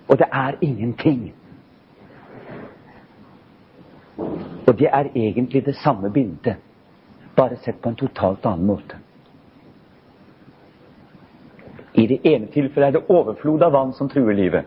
Og 0.07 0.19
det 0.19 0.27
er 0.31 0.53
ingenting. 0.61 1.33
Og 4.67 4.75
det 4.77 4.87
er 4.87 5.09
egentlig 5.15 5.65
det 5.65 5.75
samme 5.75 6.09
bildet, 6.09 6.55
bare 7.35 7.57
sett 7.57 7.81
på 7.81 7.89
en 7.89 7.95
totalt 7.95 8.45
annen 8.45 8.67
måte. 8.67 8.99
I 11.93 12.07
det 12.07 12.21
ene 12.23 12.47
tilfellet 12.47 12.87
er 12.87 12.99
det 12.99 13.09
overflod 13.11 13.63
av 13.63 13.73
vann 13.75 13.93
som 13.93 14.09
truer 14.09 14.33
livet. 14.33 14.65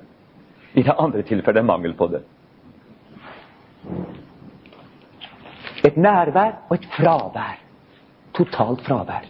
I 0.74 0.82
det 0.82 0.94
andre 0.98 1.22
tilfellet 1.22 1.56
er 1.56 1.62
det 1.62 1.66
mangel 1.66 1.94
på 1.96 2.08
det. 2.12 2.20
Et 5.84 5.96
nærvær 5.96 6.52
og 6.68 6.76
et 6.76 6.88
fravær. 6.96 7.60
Totalt 8.34 8.82
fravær. 8.84 9.28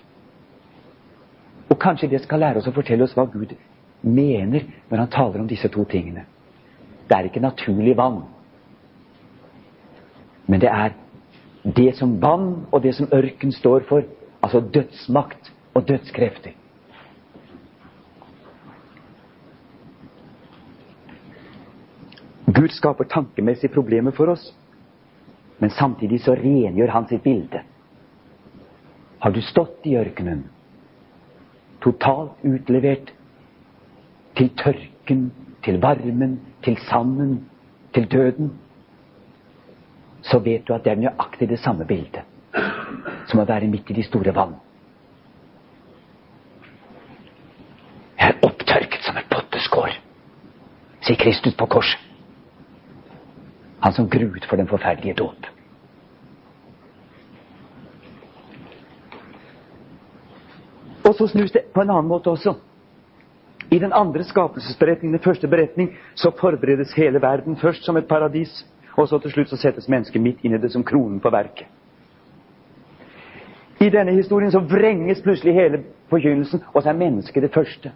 Og 1.70 1.78
kanskje 1.80 2.08
det 2.08 2.22
skal 2.24 2.40
lære 2.40 2.60
oss 2.60 2.68
å 2.70 2.74
fortelle 2.74 3.04
oss 3.04 3.14
hva 3.16 3.26
Gud 3.30 3.54
mener 4.02 4.66
når 4.90 4.98
han 5.04 5.10
taler 5.12 5.42
om 5.42 5.48
disse 5.48 5.68
to 5.68 5.84
tingene. 5.88 6.24
Det 7.08 7.16
er 7.16 7.28
ikke 7.28 7.42
naturlig 7.44 7.96
vann. 7.98 8.22
Men 10.46 10.60
det 10.60 10.68
er 10.68 10.92
det 11.64 11.94
som 11.96 12.18
vann 12.20 12.66
og 12.72 12.82
det 12.82 12.94
som 12.94 13.08
ørken 13.12 13.52
står 13.52 13.86
for, 13.88 14.04
altså 14.42 14.60
dødsmakt 14.60 15.52
og 15.74 15.88
dødskrefter. 15.88 16.52
Gud 22.54 22.68
skaper 22.68 23.04
tankemessige 23.04 23.72
problemer 23.72 24.12
for 24.12 24.30
oss, 24.30 24.50
men 25.58 25.70
samtidig 25.70 26.20
så 26.20 26.34
rengjør 26.36 26.92
han 26.92 27.08
sitt 27.08 27.22
bilde. 27.24 27.62
Har 29.18 29.32
du 29.32 29.40
stått 29.40 29.86
i 29.88 29.96
ørkenen, 29.96 30.44
totalt 31.80 32.44
utlevert 32.44 33.14
til 34.36 34.50
tørken, 34.60 35.30
til 35.64 35.80
varmen, 35.80 36.36
til 36.62 36.76
sanden, 36.84 37.38
til 37.94 38.06
døden, 38.12 38.52
så 40.24 40.38
vet 40.38 40.66
du 40.66 40.74
at 40.74 40.84
det 40.84 40.92
er 40.92 41.02
nøyaktig 41.02 41.48
det 41.48 41.60
samme 41.60 41.84
bildet 41.88 42.24
som 43.28 43.40
å 43.40 43.48
være 43.48 43.68
midt 43.68 43.90
i 43.90 43.96
de 43.96 44.04
store 44.04 44.32
vann. 44.36 44.54
Jeg 48.18 48.30
er 48.30 48.46
opptørket 48.46 49.04
som 49.04 49.16
et 49.20 49.28
potteskår, 49.32 49.96
sier 51.04 51.18
Kristus 51.20 51.56
på 51.58 51.68
korset. 51.76 52.00
Han 53.84 53.92
som 53.92 54.08
gruet 54.08 54.46
for 54.48 54.56
den 54.56 54.68
forferdelige 54.68 55.18
dåp. 55.18 55.48
Og 61.04 61.12
så 61.18 61.26
snus 61.28 61.52
det 61.52 61.66
på 61.74 61.82
en 61.82 61.90
annen 61.92 62.08
måte 62.08 62.32
også. 62.32 62.54
I 63.70 63.78
den 63.78 63.92
andre 63.92 64.24
skapelsesberetningen, 64.24 65.18
den 65.18 65.24
første 65.24 65.48
beretning, 65.48 65.90
så 66.14 66.32
forberedes 66.40 66.94
hele 66.96 67.20
verden 67.20 67.56
først 67.60 67.84
som 67.84 67.96
et 67.96 68.08
paradis, 68.08 68.64
og 68.96 69.08
så 69.08 69.18
til 69.18 69.30
slutt 69.30 69.50
så 69.50 69.56
settes 69.56 69.88
mennesket 69.88 70.22
midt 70.22 70.44
inn 70.44 70.54
i 70.54 70.60
det 70.60 70.70
som 70.72 70.84
kronen 70.84 71.20
på 71.20 71.30
verket. 71.30 71.66
I 73.80 73.90
denne 73.90 74.14
historien 74.14 74.52
så 74.52 74.62
vrenges 74.64 75.22
plutselig 75.22 75.54
hele 75.54 75.82
forkynnelsen, 76.08 76.62
og 76.72 76.82
så 76.82 76.88
er 76.92 76.98
mennesket 76.98 77.42
det 77.42 77.52
første. 77.54 77.92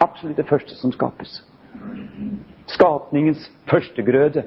Absolutt 0.00 0.36
det 0.36 0.48
første 0.48 0.74
som 0.76 0.92
skapes. 0.92 1.38
Skapningens 2.66 3.46
førstegrøde. 3.70 4.42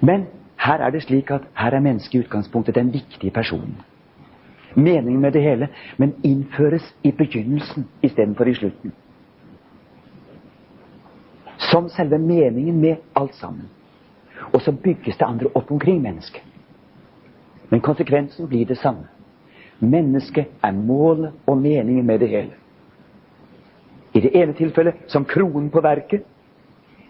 Men 0.00 0.26
her 0.60 0.80
er 0.80 0.90
det 0.90 1.02
slik 1.02 1.30
at 1.30 1.48
her 1.56 1.74
er 1.74 1.80
mennesket 1.80 2.14
i 2.14 2.24
utgangspunktet 2.24 2.74
den 2.74 2.92
viktige 2.92 3.30
personen. 3.30 3.76
Meningen 4.74 5.20
med 5.20 5.32
det 5.32 5.42
hele, 5.42 5.68
men 5.98 6.14
innføres 6.24 6.94
i 7.02 7.10
begynnelsen 7.12 7.88
istedenfor 8.02 8.44
i 8.44 8.54
slutten. 8.54 8.92
Som 11.74 11.88
selve 11.88 12.18
meningen 12.18 12.80
med 12.80 12.96
alt 13.12 13.34
sammen. 13.34 13.68
Og 14.52 14.62
så 14.62 14.72
bygges 14.72 15.16
det 15.18 15.26
andre 15.26 15.50
opp 15.58 15.72
omkring 15.74 16.02
mennesket. 16.02 16.42
Men 17.68 17.80
konsekvensen 17.80 18.46
blir 18.46 18.66
det 18.66 18.76
samme. 18.78 19.08
Mennesket 19.82 20.52
er 20.62 20.72
målet 20.72 21.32
og 21.46 21.58
meningen 21.58 22.06
med 22.06 22.20
det 22.22 22.28
hele. 22.28 22.54
I 24.14 24.20
det 24.20 24.30
ene 24.38 24.54
tilfellet 24.54 25.02
som 25.10 25.26
kronen 25.26 25.66
på 25.74 25.82
verket. 25.82 26.22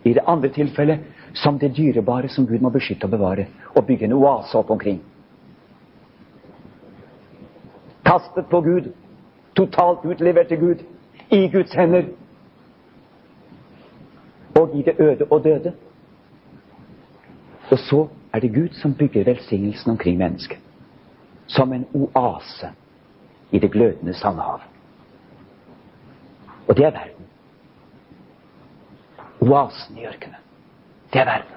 I 0.04 0.14
det 0.16 0.24
andre 0.26 0.48
tilfellet 0.48 1.04
som 1.36 1.58
det 1.58 1.74
dyrebare 1.76 2.32
som 2.32 2.46
Gud 2.48 2.64
må 2.64 2.72
beskytte 2.72 3.04
og 3.04 3.10
bevare, 3.18 3.46
og 3.76 3.84
bygge 3.84 4.08
en 4.08 4.16
oase 4.16 4.56
opp 4.58 4.70
omkring. 4.70 5.02
Kastet 8.04 8.48
på 8.48 8.64
Gud, 8.64 8.92
totalt 9.56 10.08
utlevert 10.08 10.48
til 10.48 10.58
Gud, 10.60 10.84
i 11.28 11.48
Guds 11.52 11.76
hender, 11.76 12.14
og 14.64 14.78
i 14.78 14.82
det 14.82 14.94
øde 14.98 15.24
og 15.30 15.44
døde. 15.44 15.72
Og 17.70 17.78
så 17.78 18.08
er 18.32 18.40
det 18.40 18.54
Gud 18.54 18.68
som 18.72 18.94
bygger 18.94 19.24
velsignelsen 19.24 19.90
omkring 19.90 20.18
mennesket, 20.18 20.58
som 21.46 21.72
en 21.72 21.86
oase 21.94 22.68
i 23.52 23.58
det 23.58 23.72
glødende 23.72 24.14
sandhav. 24.14 24.60
Og 26.68 26.76
det 26.76 26.84
er 26.84 26.90
verden. 26.90 27.24
Oasen 29.40 29.98
i 29.98 30.06
ørkenen. 30.06 30.36
Det 31.12 31.20
er 31.20 31.24
verden. 31.24 31.54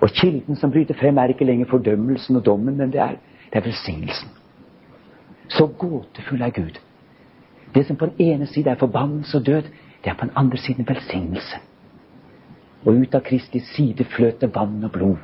Og 0.00 0.08
kilden 0.08 0.56
som 0.56 0.70
bryter 0.70 0.94
frem, 0.94 1.18
er 1.18 1.24
ikke 1.24 1.44
lenger 1.44 1.66
fordømmelsen 1.66 2.36
og 2.36 2.46
dommen, 2.46 2.76
men 2.76 2.92
det 2.92 3.00
er, 3.00 3.10
det 3.52 3.58
er 3.58 3.60
velsignelsen. 3.60 4.28
Så 5.48 5.66
gåtefull 5.66 6.42
er 6.42 6.50
Gud. 6.50 6.80
Det 7.74 7.86
som 7.86 7.96
på 7.96 8.06
den 8.06 8.14
ene 8.18 8.46
side 8.46 8.70
er 8.70 8.74
forbannelse 8.74 9.38
og 9.38 9.46
død, 9.46 9.62
det 10.08 10.14
er 10.14 10.18
på 10.18 10.24
den 10.24 10.36
andre 10.36 10.56
siden 10.56 10.88
velsignelse. 10.88 11.56
Og 12.86 12.94
ut 12.94 13.14
av 13.14 13.20
Kristi 13.20 13.60
side 13.60 14.04
fløt 14.08 14.40
det 14.40 14.54
vann 14.54 14.84
og 14.84 14.92
blod. 14.92 15.16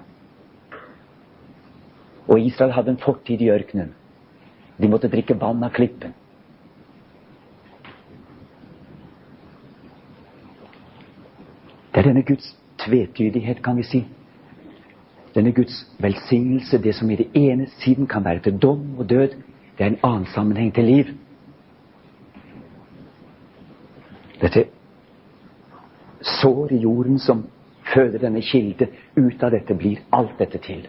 Og 2.28 2.40
Israel 2.40 2.74
hadde 2.76 2.92
en 2.92 3.00
fortid 3.00 3.40
i 3.40 3.48
ørkenen. 3.48 3.94
De 4.76 4.90
måtte 4.92 5.08
drikke 5.08 5.38
vann 5.40 5.64
av 5.64 5.72
klippen. 5.72 6.12
Det 11.94 12.02
er 12.02 12.10
denne 12.10 12.26
Guds 12.28 12.52
tvetydighet, 12.84 13.64
kan 13.64 13.80
vi 13.80 13.88
si. 13.88 14.04
Denne 15.34 15.52
Guds 15.56 15.80
velsignelse, 15.98 16.82
det 16.82 16.94
som 16.94 17.10
i 17.10 17.16
det 17.16 17.30
ene 17.32 17.70
siden 17.78 18.06
kan 18.06 18.24
være 18.24 18.44
til 18.44 18.60
dom 18.60 18.98
og 18.98 19.08
død, 19.10 19.40
det 19.78 19.86
er 19.86 19.94
en 19.94 20.02
annen 20.02 20.28
sammenheng 20.34 20.74
til 20.74 20.84
liv. 20.84 21.14
Dette 24.44 24.66
sår 26.44 26.72
i 26.72 26.78
jorden 26.78 27.18
som 27.18 27.46
føder 27.94 28.18
denne 28.18 28.42
kilde, 28.42 28.88
ut 29.16 29.42
av 29.42 29.52
dette 29.54 29.74
blir 29.74 30.02
alt 30.12 30.36
dette 30.38 30.60
til. 30.64 30.84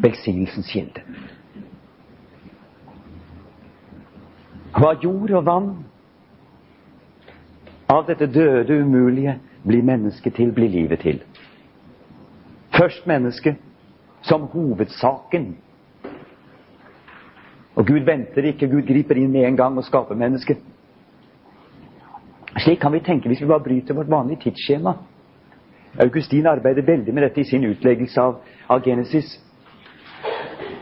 Velsignelsens 0.00 0.68
kilde. 0.72 1.04
Hva 4.76 4.94
jord 5.02 5.32
og 5.34 5.44
vann 5.44 5.70
av 7.90 8.06
dette 8.08 8.28
døde, 8.30 8.80
umulige 8.80 9.36
blir 9.66 9.82
mennesket 9.84 10.38
til, 10.38 10.52
blir 10.56 10.70
livet 10.72 11.02
til. 11.02 11.20
Først 12.76 13.06
mennesket 13.06 13.58
som 14.22 14.46
hovedsaken. 14.52 15.56
Og 17.74 17.86
Gud 17.86 18.06
venter 18.06 18.46
ikke, 18.52 18.68
Gud 18.70 18.86
griper 18.88 19.18
inn 19.18 19.32
med 19.32 19.48
en 19.48 19.58
gang 19.58 19.76
og 19.78 19.84
skaper 19.84 20.14
mennesket. 20.14 20.62
Slik 22.64 22.80
kan 22.80 22.92
vi 22.92 23.00
tenke 23.00 23.28
hvis 23.28 23.40
vi 23.40 23.48
bare 23.48 23.64
bryter 23.64 23.94
vårt 23.94 24.10
vanlige 24.10 24.40
tidsskjema. 24.44 24.94
Augustin 26.00 26.46
arbeider 26.46 26.86
veldig 26.86 27.14
med 27.14 27.22
dette 27.22 27.40
i 27.40 27.44
sin 27.44 27.64
utleggelse 27.64 28.20
av, 28.20 28.36
av 28.68 28.82
Genesis. 28.84 29.38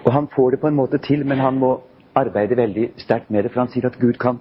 Og 0.05 0.13
han 0.13 0.29
får 0.35 0.51
det 0.51 0.61
på 0.61 0.69
en 0.69 0.77
måte 0.77 0.99
til, 0.99 1.25
men 1.27 1.39
han 1.39 1.59
må 1.59 1.79
arbeide 2.15 2.57
veldig 2.57 2.91
sterkt 2.99 3.31
med 3.31 3.45
det, 3.45 3.53
for 3.53 3.61
han 3.63 3.71
sier 3.73 3.87
at 3.87 3.99
Gud 4.01 4.19
kan 4.19 4.41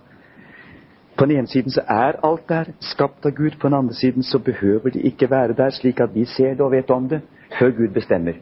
på 1.17 1.25
den 1.25 1.37
ene 1.39 1.49
siden 1.49 1.73
så 1.73 1.81
er 1.89 2.19
alt 2.23 2.43
der 2.49 2.67
skapt 2.79 3.25
av 3.25 3.31
Gud, 3.33 3.55
på 3.59 3.67
den 3.67 3.73
andre 3.77 3.93
siden 3.93 4.23
så 4.23 4.39
behøver 4.39 4.93
det 4.93 5.01
ikke 5.05 5.29
være 5.31 5.55
der, 5.57 5.69
slik 5.73 5.99
at 5.99 6.13
vi 6.13 6.25
ser 6.25 6.53
det 6.53 6.61
og 6.61 6.71
vet 6.71 6.91
om 6.93 7.09
det, 7.09 7.21
før 7.59 7.71
Gud 7.71 7.87
bestemmer. 7.93 8.37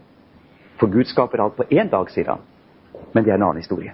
For 0.80 0.92
Gud 0.92 1.08
skaper 1.08 1.44
alt 1.44 1.55
på 1.55 1.64
én 1.72 1.90
dag, 1.90 2.10
sier 2.12 2.34
han. 2.34 2.44
Men 3.14 3.24
det 3.24 3.31
er 3.31 3.36
en 3.40 3.48
annen 3.48 3.64
historie. 3.64 3.94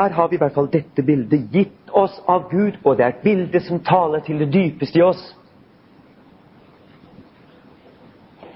Her 0.00 0.10
har 0.10 0.28
vi 0.28 0.36
i 0.36 0.40
hvert 0.40 0.54
fall 0.56 0.68
dette 0.72 1.02
bildet 1.04 1.50
gitt 1.52 1.90
oss 1.92 2.14
av 2.24 2.46
Gud, 2.48 2.78
og 2.84 2.96
det 2.96 3.04
er 3.04 3.12
et 3.12 3.24
bilde 3.24 3.60
som 3.60 3.82
taler 3.84 4.22
til 4.24 4.38
det 4.40 4.48
dypeste 4.54 4.96
i 4.96 5.04
oss. 5.04 5.20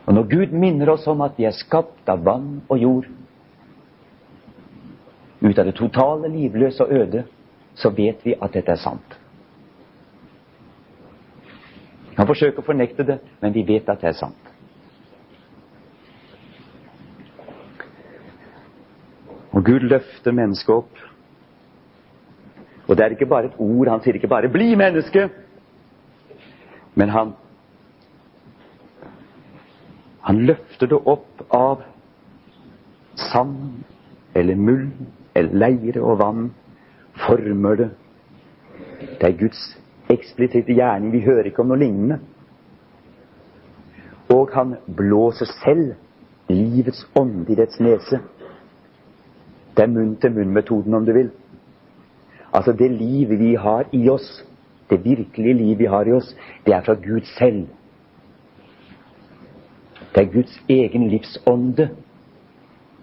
Og 0.06 0.16
når 0.16 0.30
Gud 0.30 0.56
minner 0.56 0.94
oss 0.94 1.04
om 1.10 1.20
at 1.24 1.36
vi 1.36 1.44
er 1.44 1.52
skapt 1.56 2.08
av 2.08 2.24
vann 2.24 2.62
og 2.68 2.80
jord, 2.80 3.10
ut 5.44 5.58
av 5.60 5.68
det 5.68 5.76
totale 5.76 6.32
livløse 6.32 6.80
og 6.86 6.96
øde, 6.96 7.26
så 7.76 7.92
vet 7.92 8.24
vi 8.24 8.38
at 8.40 8.56
dette 8.56 8.72
er 8.72 8.80
sant. 8.80 9.20
Han 12.16 12.28
forsøker 12.30 12.62
å 12.62 12.70
fornekte 12.72 13.04
det, 13.04 13.20
men 13.42 13.52
vi 13.52 13.66
vet 13.68 13.88
at 13.92 14.00
det 14.00 14.14
er 14.14 14.20
sant. 14.22 14.52
Og 19.52 19.60
Gud 19.66 19.84
løfter 19.92 20.32
mennesket 20.32 20.80
opp. 20.80 21.10
Og 22.88 22.96
det 22.96 23.04
er 23.04 23.14
ikke 23.14 23.26
bare 23.26 23.44
et 23.50 23.58
ord. 23.58 23.88
Han 23.88 24.02
sier 24.02 24.14
ikke 24.14 24.28
bare 24.28 24.48
'bli 24.48 24.74
menneske', 24.74 25.28
men 26.94 27.08
han 27.08 27.32
han 30.24 30.38
løfter 30.46 30.86
det 30.86 30.98
opp 31.06 31.42
av 31.50 31.82
sand 33.14 33.84
eller 34.34 34.56
muld 34.56 34.92
eller 35.34 35.58
leire 35.58 36.00
og 36.02 36.18
vann 36.18 36.46
former 37.26 37.76
det. 37.76 37.90
Det 39.20 39.28
er 39.28 39.38
Guds 39.38 39.78
eksplisitte 40.10 40.72
gjerning. 40.72 41.12
Vi 41.12 41.20
hører 41.20 41.50
ikke 41.50 41.62
om 41.62 41.68
noe 41.68 41.78
lignende. 41.78 42.18
Og 44.32 44.50
han 44.54 44.76
blåser 44.96 45.46
selv 45.60 45.94
livets 46.48 47.04
ånde 47.14 47.52
i 47.52 47.58
dets 47.58 47.80
nese. 47.80 48.20
Det 49.76 49.82
er 49.82 49.92
munn-til-munn-metoden, 49.92 50.94
om 50.94 51.06
du 51.06 51.12
vil. 51.12 51.30
Altså, 52.54 52.72
det 52.72 52.90
livet 52.90 53.38
vi 53.38 53.54
har 53.54 53.84
i 53.92 54.08
oss, 54.08 54.44
det 54.90 55.04
virkelige 55.04 55.54
livet 55.54 55.78
vi 55.78 55.84
har 55.84 56.06
i 56.06 56.12
oss, 56.12 56.36
det 56.66 56.74
er 56.74 56.82
fra 56.86 56.94
Gud 56.94 57.26
selv. 57.38 57.66
Det 60.14 60.22
er 60.22 60.32
Guds 60.32 60.60
egen 60.68 61.08
livsånde 61.10 61.88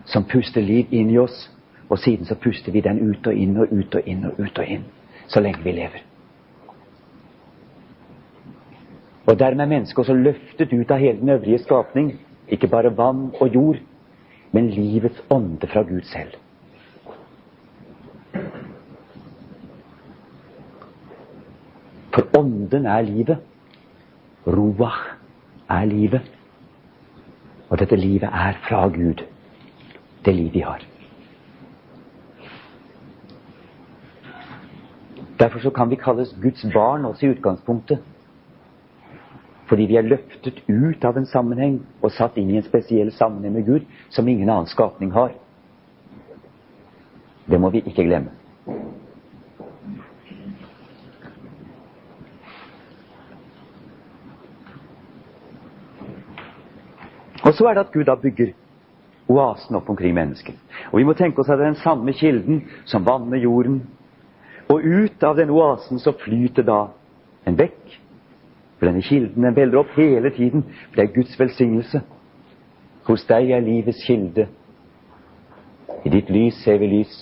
som 0.06 0.24
puster 0.24 0.62
liv 0.62 0.88
inn 0.92 1.10
i 1.12 1.18
oss. 1.18 1.50
Og 1.90 2.00
siden 2.00 2.26
så 2.26 2.36
puster 2.40 2.72
vi 2.72 2.82
den 2.82 3.02
ut 3.10 3.28
og 3.28 3.36
inn 3.36 3.58
og 3.60 3.72
ut 3.72 3.96
og 3.96 4.08
inn 4.08 4.24
og 4.26 4.40
ut 4.40 4.60
og 4.60 4.68
inn 4.68 4.88
så 5.28 5.40
lenge 5.40 5.64
vi 5.64 5.72
lever. 5.76 6.04
Og 9.28 9.40
dermed 9.40 9.66
er 9.66 9.70
mennesket 9.70 10.00
også 10.00 10.14
løftet 10.14 10.74
ut 10.74 10.92
av 10.92 11.00
hele 11.00 11.20
den 11.20 11.30
øvrige 11.30 11.60
skapning. 11.64 12.14
Ikke 12.48 12.68
bare 12.68 12.98
vann 12.98 13.30
og 13.40 13.54
jord, 13.54 13.78
men 14.52 14.70
livets 14.70 15.24
ånde 15.30 15.68
fra 15.68 15.84
Gud 15.88 16.02
selv. 16.08 16.36
For 22.12 22.28
ånden 22.42 22.86
er 22.86 23.02
livet. 23.08 23.38
Roach 24.48 25.02
er 25.70 25.86
livet. 25.86 26.32
Og 27.70 27.80
dette 27.80 27.96
livet 27.96 28.30
er 28.30 28.58
fra 28.68 28.88
Gud. 28.88 29.24
Det 30.26 30.36
livet 30.36 30.54
vi 30.54 30.66
har. 30.66 30.88
Derfor 35.40 35.60
så 35.60 35.70
kan 35.70 35.90
vi 35.90 35.96
kalles 35.96 36.36
Guds 36.42 36.66
barn 36.74 37.06
også 37.06 37.26
i 37.26 37.30
utgangspunktet. 37.30 38.00
Fordi 39.66 39.86
vi 39.86 39.96
er 39.96 40.02
løftet 40.02 40.60
ut 40.68 41.06
av 41.08 41.18
en 41.18 41.26
sammenheng 41.26 41.80
og 42.02 42.12
satt 42.12 42.38
inn 42.38 42.50
i 42.52 42.58
en 42.60 42.66
spesiell 42.68 43.12
sammenheng 43.16 43.54
med 43.56 43.66
Gud 43.66 43.88
som 44.10 44.28
ingen 44.28 44.50
annen 44.50 44.68
skapning 44.68 45.14
har. 45.16 45.32
Det 47.50 47.60
må 47.60 47.70
vi 47.70 47.82
ikke 47.86 48.04
glemme. 48.04 48.36
Og 57.42 57.51
så 57.62 57.68
er 57.70 57.78
det 57.78 57.86
at 57.86 57.92
Gud 57.94 58.08
da 58.10 58.16
bygger 58.18 58.56
oasen 59.30 59.76
opp 59.78 59.90
omkring 59.94 60.16
mennesket. 60.18 60.56
Og 60.90 60.98
vi 60.98 61.06
må 61.06 61.14
tenke 61.14 61.44
oss 61.44 61.50
at 61.50 61.60
det 61.60 61.68
er 61.68 61.76
den 61.76 61.84
samme 61.84 62.14
kilden 62.18 62.64
som 62.90 63.06
vanner 63.06 63.38
jorden, 63.38 63.84
og 64.66 64.82
ut 64.82 65.24
av 65.24 65.38
den 65.38 65.54
oasen 65.54 66.02
så 66.02 66.16
flyter 66.18 66.66
da 66.66 66.80
en 67.46 67.60
bekk. 67.60 68.00
For 68.80 68.90
denne 68.90 69.06
kilden 69.06 69.46
den 69.46 69.56
veller 69.56 69.84
opp 69.84 69.94
hele 69.94 70.32
tiden. 70.34 70.64
For 70.90 70.98
det 70.98 71.06
er 71.06 71.14
Guds 71.14 71.38
velsignelse. 71.38 72.02
Hos 73.06 73.28
deg 73.30 73.52
er 73.54 73.62
livets 73.62 74.02
kilde. 74.08 74.48
I 76.02 76.10
ditt 76.10 76.34
lys 76.34 76.64
ser 76.64 76.82
vi 76.82 76.90
lys. 76.90 77.14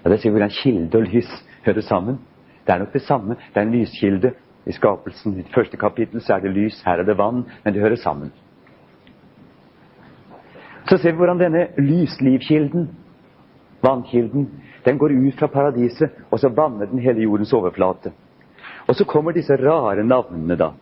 Og 0.00 0.10
Det 0.10 0.22
sier 0.22 0.32
hvordan 0.32 0.56
kilde 0.62 1.02
og 1.02 1.10
lys 1.10 1.32
hører 1.66 1.84
sammen. 1.84 2.20
Det 2.64 2.72
er 2.72 2.78
nok 2.80 2.94
det 2.96 3.02
samme. 3.02 3.36
Det 3.36 3.60
er 3.60 3.66
en 3.66 3.74
lyskilde. 3.76 4.32
I 4.64 4.72
skapelsen, 4.72 5.40
i 5.40 5.52
første 5.52 5.76
kapittel, 5.76 6.20
så 6.20 6.38
er 6.38 6.46
det 6.46 6.54
lys. 6.56 6.80
Her 6.86 7.02
er 7.02 7.04
det 7.04 7.18
vann. 7.18 7.44
Men 7.64 7.74
det 7.74 7.82
hører 7.82 8.00
sammen. 8.00 8.32
Så 10.90 10.98
ser 10.98 11.12
vi 11.12 11.20
hvordan 11.22 11.38
denne 11.38 11.68
lyslivkilden, 11.78 12.88
vannkilden, 13.82 14.48
den 14.84 14.98
går 14.98 15.12
ut 15.14 15.38
fra 15.38 15.46
paradiset, 15.46 16.10
og 16.30 16.40
så 16.40 16.50
vanner 16.50 16.90
den 16.90 16.98
hele 16.98 17.22
jordens 17.22 17.52
overflate. 17.52 18.10
Og 18.88 18.96
så 18.98 19.04
kommer 19.04 19.32
disse 19.32 19.54
rare 19.56 20.02
navnene, 20.04 20.56
da. 20.56 20.72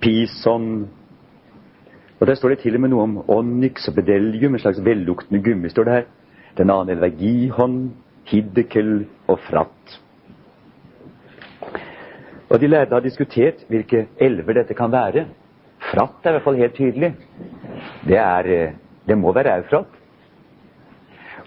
Pison 0.00 0.88
Og 2.20 2.26
der 2.26 2.34
står 2.34 2.48
det 2.48 2.58
til 2.58 2.74
og 2.74 2.80
med 2.80 2.90
noe 2.92 3.02
om 3.02 3.14
onyx 3.28 3.88
og 3.90 3.96
bedelium, 3.96 4.54
en 4.54 4.60
slags 4.62 4.78
velluktende 4.84 5.42
gummi, 5.42 5.68
står 5.68 5.84
det 5.84 5.94
her. 5.94 6.04
Den 6.56 6.70
annen 6.70 7.02
er 7.02 7.16
gihon, 7.18 7.96
hiddekel 8.30 9.06
og 9.26 9.40
fratt. 9.42 9.96
Og 12.48 12.60
De 12.60 12.68
lærde 12.68 12.94
har 12.94 13.00
diskutert 13.00 13.64
hvilke 13.68 14.06
elver 14.20 14.60
dette 14.60 14.74
kan 14.74 14.92
være. 14.92 15.26
Fratt 15.90 16.22
er 16.22 16.30
i 16.30 16.36
hvert 16.36 16.44
fall 16.44 16.60
helt 16.60 16.74
tydelig. 16.74 17.14
Det, 18.06 18.18
er, 18.18 18.46
eh, 18.46 18.72
det 19.08 19.18
må 19.18 19.32
være 19.32 19.56
Eufrat. 19.58 19.86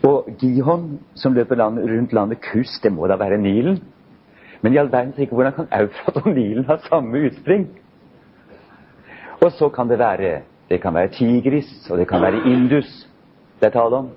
Og 0.04 0.30
Gihon, 0.39 1.00
som 1.15 1.34
løper 1.34 1.56
land, 1.56 1.80
rundt 1.80 2.13
landet 2.13 2.41
Kus, 2.41 2.80
det 2.84 2.91
må 2.91 3.08
da 3.08 3.15
være 3.15 3.38
Nilen. 3.38 3.80
Men 4.62 4.74
i 4.74 4.78
all 4.78 4.91
verdens 4.91 5.18
rike, 5.20 5.34
hvordan 5.34 5.54
kan 5.54 5.72
Eufrat 5.82 6.22
og 6.26 6.30
Nilen 6.34 6.65
ha 6.65 6.78
samme 6.89 7.26
utspring? 7.28 7.70
Og 9.44 9.52
så 9.52 9.70
kan 9.70 9.89
det 9.89 10.00
være 10.00 10.41
det 10.70 10.82
kan 10.82 10.94
være 10.94 11.08
Tigris, 11.08 11.89
og 11.91 11.98
det 11.98 12.08
kan 12.08 12.22
være 12.22 12.41
Indus 12.46 13.10
det 13.60 13.68
er 13.68 13.70
tale 13.70 13.96
om. 13.96 14.10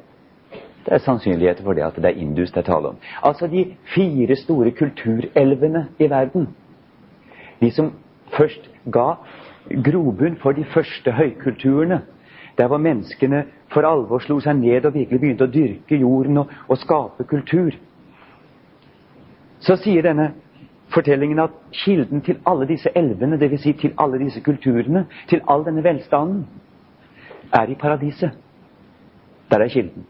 Det 0.85 0.93
er 0.95 0.99
sannsynligheter 0.99 1.63
for 1.63 1.73
det 1.73 1.83
at 1.83 1.97
det 1.97 2.05
er 2.05 2.09
Indus 2.09 2.51
det 2.51 2.57
er 2.57 2.73
tale 2.73 2.89
om. 2.89 2.97
Altså 3.23 3.47
de 3.47 3.77
fire 3.95 4.37
store 4.37 4.71
kulturelvene 4.71 5.89
i 5.99 6.11
verden. 6.11 6.49
De 7.61 7.71
som 7.71 7.93
først 8.37 8.71
ga 8.93 9.15
grobunn 9.85 10.37
for 10.37 10.53
de 10.53 10.65
første 10.65 11.13
høykulturene. 11.13 12.01
Der 12.59 12.67
hvor 12.67 12.79
menneskene 12.83 13.45
for 13.73 13.87
alvor 13.87 14.19
slo 14.19 14.41
seg 14.41 14.59
ned 14.59 14.87
og 14.89 14.95
virkelig 14.95 15.21
begynte 15.21 15.47
å 15.47 15.53
dyrke 15.53 15.97
jorden 16.01 16.43
og, 16.43 16.53
og 16.69 16.79
skape 16.79 17.27
kultur. 17.31 17.77
Så 19.63 19.77
sier 19.79 20.03
denne 20.03 20.33
fortellingen 20.95 21.39
at 21.39 21.55
kilden 21.85 22.23
til 22.27 22.41
alle 22.47 22.67
disse 22.69 22.91
elvene, 22.97 23.39
dvs. 23.39 23.63
Si 23.63 23.73
til 23.73 23.95
alle 23.99 24.19
disse 24.19 24.41
kulturene, 24.41 25.07
til 25.29 25.43
all 25.49 25.65
denne 25.67 25.85
velstanden, 25.85 26.47
er 27.55 27.71
i 27.71 27.75
paradiset. 27.75 28.31
Der 29.51 29.61
er 29.65 29.69
kilden. 29.69 30.07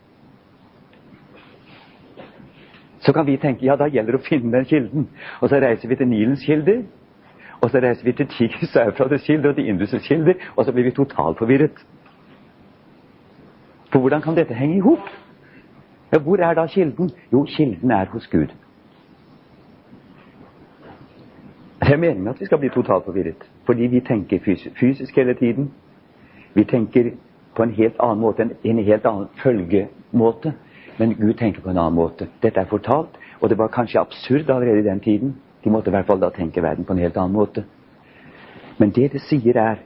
Så 2.99 3.13
kan 3.13 3.27
vi 3.27 3.37
tenke 3.37 3.67
ja, 3.67 3.77
da 3.77 3.87
gjelder 3.87 4.17
det 4.17 4.21
å 4.21 4.27
finne 4.27 4.51
den 4.57 4.67
kilden. 4.67 5.07
Og 5.41 5.49
så 5.49 5.61
reiser 5.63 5.89
vi 5.89 5.97
til 5.97 6.09
Nilens 6.11 6.43
kilder. 6.45 6.83
Og 7.61 7.71
så 7.71 7.81
reiser 7.83 8.05
vi 8.05 8.13
til 8.13 8.27
Tigris 8.33 8.75
og 8.77 8.91
Eufrates 8.91 9.25
kilder 9.27 9.51
og 9.51 9.57
til 9.57 9.71
Indus' 9.71 10.03
kilder. 10.07 10.35
Og 10.57 10.65
så 10.65 10.75
blir 10.75 10.89
vi 10.89 10.97
totalt 10.97 11.39
forvirret. 11.39 11.79
For 13.93 13.99
hvordan 13.99 14.23
kan 14.23 14.37
dette 14.37 14.55
henge 14.55 14.77
i 14.77 14.81
hop? 14.81 15.09
Ja, 16.13 16.19
hvor 16.19 16.37
er 16.37 16.55
da 16.55 16.67
kilden? 16.67 17.11
Jo, 17.33 17.45
kilden 17.45 17.91
er 17.91 18.05
hos 18.05 18.27
Gud. 18.27 18.49
Det 21.81 21.95
er 21.95 21.97
meningen 21.97 22.29
at 22.29 22.41
vi 22.41 22.47
skal 22.47 22.59
bli 22.59 22.69
totalt 22.69 23.05
forvirret. 23.05 23.51
Fordi 23.67 23.87
vi 23.87 24.01
tenker 24.01 24.39
fysisk 24.81 25.17
hele 25.17 25.35
tiden. 25.35 25.73
Vi 26.55 26.65
tenker 26.65 27.11
på 27.57 27.63
en 27.63 27.71
helt 27.71 27.95
annen 28.01 28.21
måte, 28.21 28.49
en, 28.65 28.79
helt 28.79 29.07
annen 29.07 29.29
følgemåte. 29.43 30.53
Men 30.99 31.15
Gud 31.15 31.35
tenker 31.35 31.63
på 31.63 31.71
en 31.71 31.79
annen 31.79 31.95
måte. 31.95 32.29
Dette 32.43 32.61
er 32.61 32.65
fortalt, 32.65 33.19
og 33.41 33.49
det 33.49 33.59
var 33.59 33.69
kanskje 33.69 34.01
absurd 34.01 34.51
allerede 34.51 34.79
i 34.79 34.89
den 34.91 35.01
tiden. 35.01 35.37
De 35.65 35.71
måtte 35.71 35.91
i 35.91 35.95
hvert 35.95 36.07
fall 36.07 36.21
da 36.21 36.31
tenke 36.31 36.63
verden 36.63 36.85
på 36.85 36.93
en 36.93 36.99
helt 36.99 37.17
annen 37.17 37.33
måte. 37.33 37.65
Men 38.79 38.91
det 38.91 39.13
det 39.13 39.23
sier, 39.23 39.57
er 39.57 39.77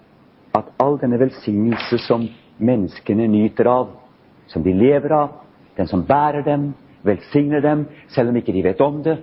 at 0.55 0.65
all 0.81 0.99
denne 1.01 1.21
velsignelse 1.21 1.99
som 1.99 2.29
menneskene 2.63 3.27
nyter 3.29 3.69
av, 3.71 3.91
som 4.47 4.63
de 4.63 4.73
lever 4.75 5.13
av, 5.17 5.37
den 5.77 5.89
som 5.89 6.05
bærer 6.07 6.45
dem, 6.47 6.73
velsigner 7.03 7.61
dem, 7.65 7.87
selv 8.15 8.31
om 8.31 8.39
ikke 8.39 8.55
de 8.55 8.65
vet 8.65 8.81
om 8.85 9.03
det, 9.03 9.19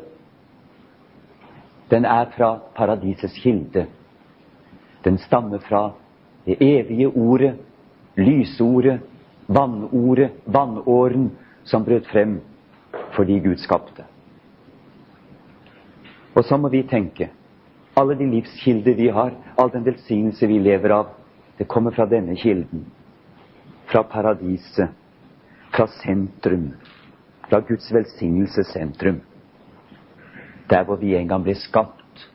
den 1.89 2.06
er 2.06 2.30
fra 2.36 2.60
paradisets 2.78 3.38
kilde. 3.41 3.88
Den 5.04 5.17
stammer 5.17 5.62
fra 5.63 5.91
det 6.45 6.60
evige 6.62 7.08
ordet, 7.08 7.56
lysordet, 8.17 8.99
vannordet, 9.47 10.32
vannåren, 10.45 11.32
som 11.63 11.86
brøt 11.86 12.08
frem 12.12 12.39
fordi 13.15 13.39
Gud 13.39 13.58
skapte. 13.58 14.04
Og 16.36 16.45
så 16.45 16.58
må 16.58 16.69
vi 16.69 16.84
tenke. 16.88 17.30
Alle 17.97 18.15
de 18.15 18.25
livskilder 18.30 18.95
vi 18.95 19.10
har, 19.10 19.34
all 19.58 19.71
den 19.73 19.86
velsignelse 19.86 20.47
vi 20.47 20.60
lever 20.60 20.93
av, 20.93 21.10
det 21.58 21.67
kommer 21.67 21.91
fra 21.91 22.06
denne 22.06 22.36
kilden. 22.36 22.86
Fra 23.91 24.04
paradiset. 24.04 24.89
Fra 25.71 25.88
sentrum. 25.88 26.73
Fra 27.49 27.60
Guds 27.60 27.93
velsignelsessentrum. 27.93 29.21
Der 30.69 30.84
hvor 30.84 30.95
vi 30.95 31.15
en 31.15 31.28
gang 31.28 31.43
ble 31.43 31.56
skapt. 31.56 32.30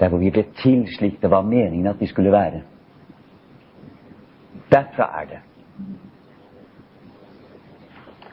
Der 0.00 0.08
hvor 0.08 0.18
vi 0.18 0.30
ble 0.30 0.44
til 0.60 0.84
slik 0.96 1.20
det 1.22 1.30
var 1.30 1.42
meningen 1.42 1.86
at 1.86 2.00
vi 2.00 2.06
skulle 2.06 2.32
være. 2.32 2.62
Derfra 4.72 5.08
er 5.22 5.26
det. 5.30 5.40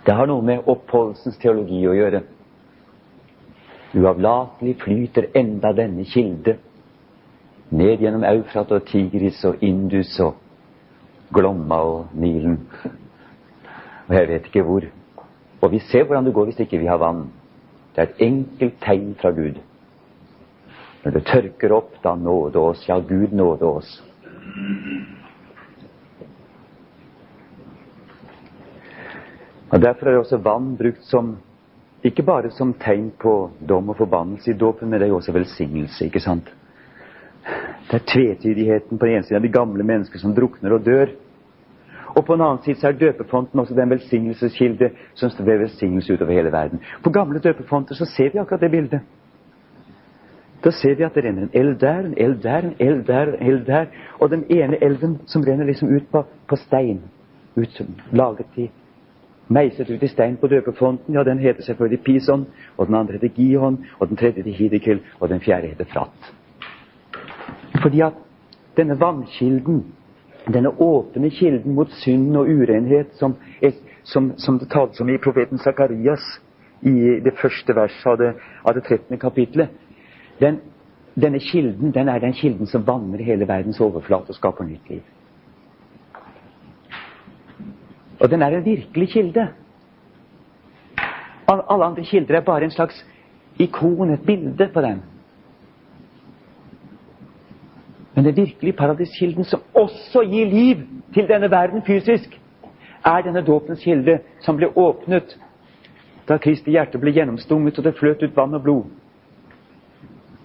Det 0.06 0.16
har 0.16 0.26
noe 0.26 0.42
med 0.42 0.68
oppholdelsens 0.68 1.38
teologi 1.38 1.84
å 1.88 1.94
gjøre. 1.94 2.24
Uavlatelig 4.00 4.76
flyter 4.84 5.32
enda 5.36 5.72
denne 5.76 6.06
kilde 6.06 6.58
ned 7.70 8.02
gjennom 8.02 8.24
Eufrat 8.26 8.72
og 8.74 8.86
Tigris 8.90 9.44
og 9.46 9.64
Indus 9.64 10.16
og 10.26 10.38
Glomma 11.34 11.76
og 11.76 12.14
Nilen. 12.14 12.60
Og 14.08 14.16
jeg 14.16 14.28
vet 14.28 14.46
ikke 14.50 14.64
hvor. 14.66 14.86
Og 15.62 15.72
vi 15.72 15.80
ser 15.80 16.04
hvordan 16.04 16.26
det 16.26 16.34
går 16.34 16.46
hvis 16.50 16.60
ikke 16.60 16.80
vi 16.80 16.90
har 16.90 16.98
vann. 16.98 17.28
Det 17.96 18.02
er 18.02 18.08
et 18.10 18.22
enkelt 18.28 18.80
tegn 18.82 19.16
fra 19.22 19.32
Gud. 19.32 19.60
Når 21.04 21.12
det 21.12 21.26
tørker 21.26 21.74
opp, 21.74 21.94
da 22.04 22.16
nåde 22.16 22.60
oss. 22.60 22.86
Ja, 22.90 23.00
Gud 23.00 23.32
nåde 23.32 23.66
oss. 23.66 24.04
Og 29.70 29.82
Derfor 29.82 30.08
er 30.08 30.18
også 30.18 30.38
vann 30.38 30.78
brukt 30.78 31.04
som 31.06 31.38
ikke 32.04 32.24
bare 32.24 32.52
som 32.52 32.74
tegn 32.74 33.12
på 33.20 33.52
dom 33.70 33.90
og 33.90 33.98
forbannelse 33.98 34.52
i 34.52 34.58
dåpen, 34.58 34.90
men 34.90 35.00
det 35.00 35.06
er 35.06 35.10
jo 35.10 35.20
også 35.20 35.32
velsignelse. 35.36 36.06
ikke 36.06 36.20
sant? 36.20 36.54
Det 37.90 37.98
er 37.98 38.06
tvetydigheten 38.14 38.98
på 38.98 39.06
den 39.06 39.16
ene 39.16 39.24
siden 39.24 39.40
av 39.40 39.48
de 39.48 39.54
gamle 39.54 39.84
mennesker 39.84 40.22
som 40.22 40.36
drukner 40.36 40.76
og 40.76 40.86
dør. 40.86 41.14
Og 42.16 42.26
på 42.26 42.34
en 42.34 42.42
annen 42.42 42.62
side 42.66 42.80
så 42.82 42.90
er 42.90 42.98
døpefonten 43.00 43.60
også 43.60 43.78
den 43.78 43.90
velsignelseskilde 43.90 44.92
som 45.18 45.30
sprer 45.34 45.62
velsignelse 45.64 46.14
utover 46.14 46.34
hele 46.34 46.52
verden. 46.52 46.82
På 47.04 47.10
gamle 47.14 47.40
døpefonter 47.40 47.96
så 47.96 48.06
ser 48.06 48.30
vi 48.34 48.42
akkurat 48.42 48.62
det 48.62 48.72
bildet. 48.72 49.02
Da 50.64 50.72
ser 50.72 50.96
vi 50.96 51.04
at 51.04 51.16
det 51.16 51.24
renner 51.24 51.48
en 51.48 51.54
elv 51.54 51.78
der, 51.80 52.00
en 52.00 52.16
elv 52.18 52.42
der, 52.44 52.68
en 52.68 52.76
elv 52.80 53.06
der, 53.08 53.34
en 53.34 53.48
elv 53.48 53.66
der. 53.66 53.86
Og 54.20 54.30
den 54.30 54.44
ene 54.50 54.84
elven 54.84 55.22
som 55.26 55.44
renner 55.44 55.66
liksom 55.66 55.96
ut 55.96 56.10
på, 56.12 56.26
på 56.50 56.56
stein, 56.56 57.02
ut, 57.56 57.72
som 57.72 57.88
laget 58.12 58.58
i 58.58 58.70
meiset 59.48 59.90
ut 59.90 60.04
i 60.04 60.08
stein 60.08 60.38
på 60.38 60.48
døpefonten, 60.48 61.16
ja, 61.16 61.24
den 61.24 61.40
heter 61.40 61.64
selvfølgelig 61.64 62.04
Pison, 62.04 62.46
og 62.78 62.88
den 62.88 62.96
andre 62.96 63.14
heter 63.14 63.28
Gihon, 63.28 63.86
og 64.00 64.10
den 64.10 64.18
tredje 64.18 64.44
heter 64.44 64.52
Hidekel, 64.52 65.00
og 65.20 65.30
den 65.30 65.40
fjerde 65.42 65.68
heter 65.68 65.86
Frat. 65.94 66.34
Fordi 67.82 68.02
at 68.02 68.14
denne 68.78 69.00
vannkilden, 69.00 69.84
denne 70.54 70.72
åpne 70.82 71.30
kilden 71.30 71.76
mot 71.76 71.92
synd 72.02 72.38
og 72.38 72.48
urenhet, 72.50 73.14
som, 73.20 73.36
som, 74.04 74.32
som 74.38 74.60
det 74.60 74.70
tales 74.72 75.02
om 75.02 75.10
i 75.10 75.20
profeten 75.22 75.60
Sakarias 75.60 76.26
i 76.82 77.20
det 77.24 77.36
første 77.42 77.76
verset 77.76 78.08
av 78.08 78.18
det, 78.22 78.34
av 78.64 78.76
det 78.76 78.84
13. 78.88 79.18
kapitlet, 79.20 79.70
den, 80.40 80.60
denne 81.20 81.40
kilden 81.44 81.92
den 81.96 82.10
er 82.10 82.20
den 82.24 82.34
kilden 82.34 82.68
som 82.68 82.86
vanner 82.88 83.24
hele 83.24 83.48
verdens 83.48 83.82
overflate 83.84 84.32
og 84.32 84.40
skaper 84.40 84.68
nytt 84.68 84.90
liv. 84.90 85.04
Og 88.20 88.28
den 88.32 88.42
er 88.44 88.58
en 88.58 88.66
virkelig 88.66 89.10
kilde. 89.14 89.48
Alle 91.50 91.86
andre 91.86 92.04
kilder 92.04 92.36
er 92.40 92.46
bare 92.46 92.68
en 92.68 92.76
slags 92.76 93.00
ikon, 93.60 94.12
et 94.14 94.26
bilde 94.26 94.68
på 94.74 94.82
den. 94.84 95.02
Men 98.20 98.26
den 98.26 98.36
virkelige 98.36 98.74
paradiskilden, 98.76 99.44
som 99.48 99.62
også 99.74 100.22
gir 100.28 100.46
liv 100.52 100.80
til 101.14 101.28
denne 101.30 101.48
verden 101.52 101.82
fysisk, 101.88 102.34
er 103.06 103.22
denne 103.24 103.40
dåpens 103.48 103.80
kilde, 103.80 104.18
som 104.44 104.58
ble 104.60 104.68
åpnet 104.76 105.38
da 106.28 106.36
Kristi 106.38 106.74
hjerte 106.76 107.00
ble 107.00 107.14
gjennomstunget, 107.16 107.80
og 107.80 107.86
det 107.88 107.94
fløt 107.96 108.26
ut 108.26 108.36
vann 108.36 108.58
og 108.58 108.66
blod. 108.66 108.90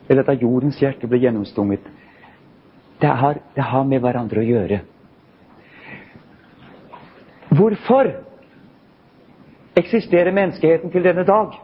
Eller 0.08 0.22
da 0.22 0.36
jordens 0.38 0.78
hjerte 0.78 1.10
ble 1.10 1.18
gjennomstunget. 1.24 1.88
Det 3.02 3.10
har, 3.10 3.42
det 3.56 3.66
har 3.72 3.82
med 3.90 4.04
hverandre 4.06 4.44
å 4.44 4.46
gjøre. 4.52 4.78
Hvorfor 7.58 8.12
eksisterer 9.82 10.30
menneskeheten 10.30 10.94
til 10.94 11.10
denne 11.10 11.26
dag? 11.26 11.58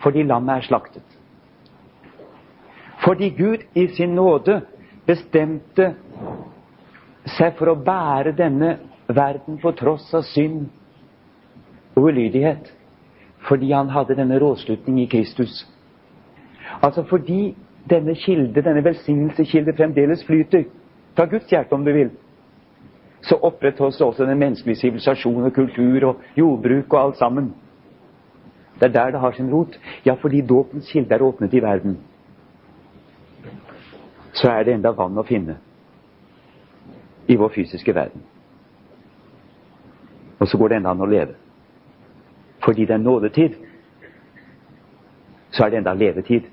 Fordi 0.00 0.24
lammet 0.24 0.56
er 0.56 0.66
slaktet. 0.70 1.20
Fordi 3.04 3.28
Gud 3.36 3.68
i 3.76 3.90
sin 3.92 4.16
nåde 4.16 4.62
bestemte 5.08 5.92
seg 7.36 7.56
for 7.58 7.72
å 7.72 7.78
bære 7.84 8.34
denne 8.36 8.74
verden 9.08 9.58
på 9.62 9.72
tross 9.76 10.10
av 10.14 10.26
synd 10.28 10.68
og 11.96 12.10
ulydighet. 12.10 12.72
Fordi 13.48 13.72
han 13.72 13.90
hadde 13.94 14.18
denne 14.18 14.38
rådslutning 14.42 15.00
i 15.00 15.08
Kristus. 15.10 15.62
Altså 16.82 17.04
fordi 17.08 17.54
denne 17.88 18.14
kilde, 18.18 18.62
denne 18.62 18.84
velsignelseskilde 18.84 19.72
fremdeles 19.78 20.24
flyter 20.26 20.66
Ta 21.18 21.24
Guds 21.26 21.50
hjerte, 21.50 21.74
om 21.74 21.82
du 21.82 21.90
vil, 21.90 22.10
så 23.26 23.34
opprettholdes 23.42 24.00
også 24.00 24.22
den 24.28 24.38
menneskelige 24.38 24.78
sivilisasjon 24.78 25.48
og 25.48 25.54
kultur 25.56 26.04
og 26.06 26.20
jordbruk 26.38 26.92
og 26.94 27.00
alt 27.00 27.18
sammen. 27.18 27.48
Det 28.78 28.86
er 28.86 28.92
der 28.94 29.10
det 29.10 29.20
har 29.20 29.32
sin 29.34 29.50
rot. 29.50 29.74
Ja, 30.06 30.14
fordi 30.14 30.44
dåpens 30.46 30.86
kilde 30.92 31.14
er 31.14 31.24
åpnet 31.26 31.54
i 31.54 31.62
verden, 31.62 31.96
så 34.32 34.50
er 34.50 34.62
det 34.64 34.74
enda 34.74 34.92
vann 34.92 35.18
å 35.18 35.26
finne 35.26 35.56
i 37.28 37.36
vår 37.36 37.52
fysiske 37.54 37.94
verden. 37.94 38.22
Og 40.38 40.48
så 40.48 40.58
går 40.58 40.68
det 40.68 40.76
enda 40.76 40.90
an 40.90 41.02
å 41.02 41.08
leve. 41.08 41.34
Fordi 42.64 42.86
det 42.86 42.94
er 42.94 43.02
nådetid, 43.02 43.56
så 45.50 45.64
er 45.64 45.70
det 45.70 45.78
enda 45.78 45.94
levetid. 45.94 46.48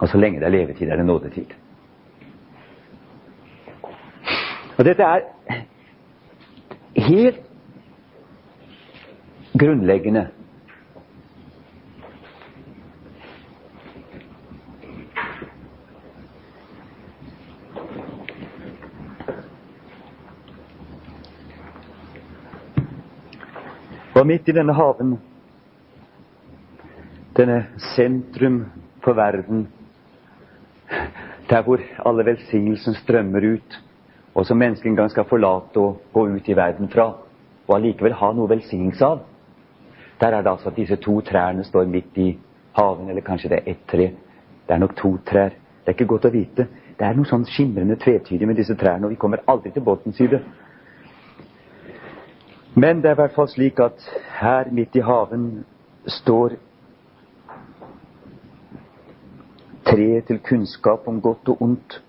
Og 0.00 0.08
så 0.08 0.18
lenge 0.18 0.40
det 0.40 0.46
er 0.46 0.56
levetid, 0.56 0.88
er 0.88 0.96
det 0.96 1.06
nådetid. 1.06 1.54
Og 4.78 4.84
dette 4.84 5.02
er 5.02 5.20
helt 6.96 7.40
grunnleggende. 9.58 10.26
Og 24.22 24.26
midt 24.26 24.46
i 24.46 24.52
denne 24.54 24.70
haven, 24.78 25.16
denne 27.34 27.56
sentrum 27.96 28.60
for 29.02 29.18
verden, 29.18 29.64
der 31.50 31.62
hvor 31.66 31.82
alle 32.06 32.26
velsignelsen 32.28 32.94
strømmer 32.94 33.42
ut, 33.54 33.80
og 34.34 34.46
som 34.46 34.62
mennesket 34.62 34.86
en 34.90 34.96
gang 35.00 35.10
skal 35.10 35.26
forlate 35.26 35.82
og 35.82 36.04
gå 36.12 36.26
ut 36.36 36.48
i 36.48 36.56
verden 36.56 36.88
fra, 36.92 37.08
og 37.66 37.74
allikevel 37.74 38.14
ha 38.20 38.30
noe 38.32 38.52
velsignelse 38.52 39.08
av. 39.08 39.24
Der 40.20 40.38
er 40.38 40.46
det 40.46 40.54
altså 40.54 40.70
at 40.70 40.78
disse 40.78 41.02
to 41.02 41.18
trærne 41.20 41.64
står 41.66 41.90
midt 41.90 42.22
i 42.22 42.30
haven, 42.78 43.10
eller 43.10 43.26
kanskje 43.26 43.50
det 43.50 43.58
er 43.58 43.70
ett 43.74 43.86
tre. 43.90 44.10
Det 44.68 44.76
er 44.76 44.84
nok 44.84 44.94
to 45.02 45.16
trær. 45.26 45.50
Det 45.82 45.90
er 45.90 45.98
ikke 45.98 46.12
godt 46.14 46.30
å 46.30 46.36
vite. 46.36 46.68
Det 46.94 47.08
er 47.08 47.18
noe 47.18 47.26
sånn 47.26 47.48
skimrende 47.50 47.98
tvetydig 47.98 48.46
med 48.46 48.62
disse 48.62 48.78
trærne, 48.78 49.02
og 49.02 49.16
vi 49.16 49.18
kommer 49.26 49.42
aldri 49.50 49.74
til 49.74 49.82
båtens 49.82 50.14
side. 50.22 50.44
Men 52.74 53.02
det 53.02 53.10
er 53.10 53.16
i 53.16 53.20
hvert 53.20 53.34
fall 53.34 53.48
slik 53.48 53.80
at 53.80 54.06
her 54.40 54.70
midt 54.72 54.96
i 54.96 55.04
haven 55.04 55.64
står 56.06 56.56
treet 59.84 60.24
til 60.26 60.40
kunnskap 60.40 61.08
om 61.08 61.20
godt 61.20 61.48
og 61.48 61.62
ondt. 61.62 62.02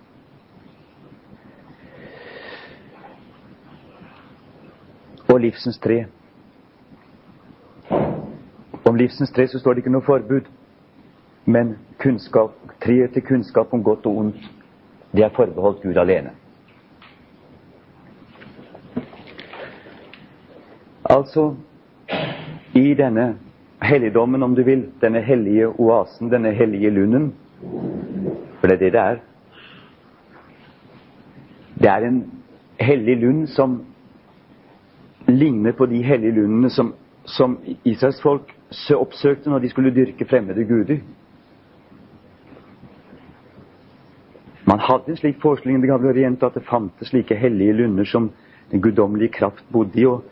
og 5.34 5.39
livsens 5.39 5.80
tre. 5.80 6.06
Om 8.86 8.95
livsens 8.95 9.32
tre 9.32 9.47
så 9.47 9.60
står 9.60 9.73
det 9.73 9.84
ikke 9.84 9.93
noe 9.93 10.06
forbud, 10.06 10.49
men 11.45 11.76
kunnskap, 12.02 12.54
treet 12.84 13.15
til 13.15 13.26
kunnskap 13.26 13.73
om 13.73 13.84
godt 13.84 14.06
og 14.06 14.17
ondt, 14.17 14.49
det 15.13 15.26
er 15.26 15.34
forbeholdt 15.36 15.82
Gud 15.84 15.97
alene. 15.97 16.36
Altså, 21.13 21.56
i 22.73 22.93
denne 22.97 23.36
helligdommen, 23.82 24.43
om 24.43 24.56
du 24.56 24.63
vil, 24.63 24.88
denne 25.02 25.21
hellige 25.21 25.67
oasen, 25.67 26.32
denne 26.32 26.52
hellige 26.58 26.89
lunden, 26.89 27.34
for 28.60 28.67
det 28.67 28.73
er 28.73 28.80
det 28.80 28.93
det 28.93 29.02
er 29.02 29.19
Det 31.82 31.89
er 31.89 32.08
en 32.08 32.32
hellig 32.80 33.17
lund 33.17 33.47
som 33.47 33.86
ligner 35.28 35.71
på 35.71 35.86
de 35.86 36.04
hellige 36.04 36.32
lundene 36.32 36.69
som, 36.69 36.93
som 37.26 37.60
Israels 37.84 38.21
folk 38.21 38.56
oppsøkte 38.95 39.49
når 39.49 39.60
de 39.60 39.69
skulle 39.69 39.95
dyrke 39.95 40.26
fremmede 40.26 40.65
guder. 40.65 40.97
Man 44.65 44.80
hadde 44.80 45.10
en 45.10 45.17
slik 45.17 45.41
forestilling 45.41 45.78
i 45.78 45.82
Det 45.82 45.89
gamle 45.89 46.10
orientet 46.10 46.47
at 46.47 46.54
det 46.56 46.65
fantes 46.69 47.08
slike 47.08 47.36
hellige 47.36 47.73
lunder 47.73 48.06
som 48.06 48.32
den 48.71 48.82
guddommelige 48.82 49.30
kraft 49.30 49.65
bodde 49.71 49.99
i, 49.99 50.06
og, 50.06 50.23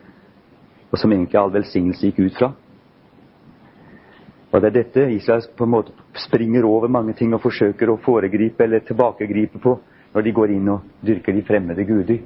og 0.91 0.99
som 0.99 1.11
egentlig 1.11 1.39
all 1.39 1.53
velsignelse 1.53 2.09
gikk 2.09 2.19
ut 2.25 2.37
fra. 2.39 2.51
Og 4.51 4.59
det 4.59 4.67
er 4.67 4.75
dette 4.81 5.07
Israel 5.15 5.45
på 5.55 5.63
en 5.63 5.71
måte 5.71 5.93
springer 6.25 6.65
over 6.67 6.91
mange 6.91 7.15
ting 7.15 7.31
og 7.33 7.41
forsøker 7.45 7.89
å 7.89 7.99
foregripe 8.03 8.65
eller 8.65 8.83
tilbakegripe 8.83 9.61
på 9.63 9.77
når 10.11 10.25
de 10.25 10.33
går 10.35 10.51
inn 10.57 10.67
og 10.73 10.89
dyrker 11.07 11.37
de 11.37 11.43
fremmede 11.47 11.85
guder. 11.87 12.19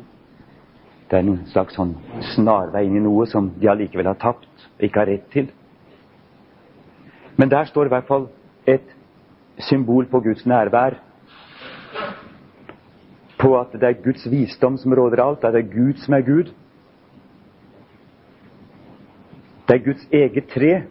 Det 1.06 1.20
er 1.20 1.22
en 1.22 1.44
slags 1.52 1.78
sånn 1.78 1.94
snarvei 2.34 2.88
inn 2.88 2.98
i 2.98 3.04
noe 3.06 3.28
som 3.30 3.52
de 3.62 3.70
allikevel 3.70 4.10
har 4.10 4.18
tapt, 4.18 4.50
ikke 4.82 5.04
har 5.04 5.12
rett 5.12 5.30
til. 5.30 5.52
Men 7.38 7.52
der 7.52 7.70
står 7.70 7.86
i 7.86 7.94
hvert 7.94 8.08
fall 8.10 8.30
et 8.66 8.90
symbol 9.70 10.10
på 10.10 10.24
Guds 10.26 10.48
nærvær. 10.50 10.98
På 13.38 13.54
at 13.60 13.76
det 13.78 13.86
er 13.86 14.02
Guds 14.02 14.26
visdom 14.32 14.80
som 14.82 14.96
råder 14.98 15.22
alt, 15.22 15.46
at 15.46 15.54
det 15.54 15.66
er 15.66 15.74
Gud 15.76 16.02
som 16.02 16.18
er 16.18 16.26
Gud. 16.26 16.50
Det 19.68 19.76
er 19.76 19.86
Guds 19.86 20.08
eget 20.14 20.48
tre. 20.54 20.84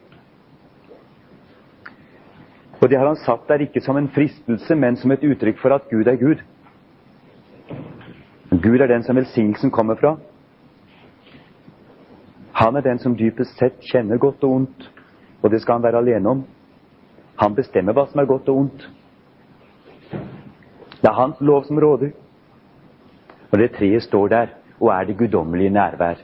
Og 2.83 2.91
det 2.91 2.99
har 2.99 3.07
han 3.07 3.17
satt 3.17 3.47
der 3.49 3.63
ikke 3.65 3.81
som 3.81 3.97
en 3.97 4.09
fristelse, 4.09 4.75
men 4.75 4.97
som 4.97 5.13
et 5.15 5.23
uttrykk 5.25 5.61
for 5.63 5.75
at 5.75 5.87
Gud 5.91 6.07
er 6.11 6.17
Gud. 6.17 6.43
Gud 8.63 8.81
er 8.81 8.87
den 8.87 9.03
som 9.03 9.17
velsignelsen 9.17 9.71
kommer 9.71 9.95
fra. 9.95 10.17
Han 12.53 12.77
er 12.77 12.81
den 12.81 12.99
som 12.99 13.17
dypest 13.17 13.59
sett 13.59 13.79
kjenner 13.93 14.19
godt 14.19 14.45
og 14.45 14.51
ondt, 14.59 14.91
og 15.43 15.51
det 15.51 15.63
skal 15.63 15.79
han 15.79 15.87
være 15.87 16.03
alene 16.03 16.29
om. 16.31 16.45
Han 17.41 17.55
bestemmer 17.55 17.95
hva 17.95 18.07
som 18.11 18.21
er 18.21 18.31
godt 18.31 18.49
og 18.49 18.59
ondt. 18.59 18.91
Det 21.01 21.11
er 21.11 21.19
hans 21.19 21.41
lov 21.41 21.65
som 21.65 21.79
råder. 21.79 22.11
Og 23.53 23.59
det 23.59 23.73
treet 23.79 24.03
står 24.03 24.29
der 24.29 24.55
og 24.81 24.89
er 24.95 25.05
det 25.05 25.19
guddommelige 25.19 25.71
nærvær. 25.71 26.23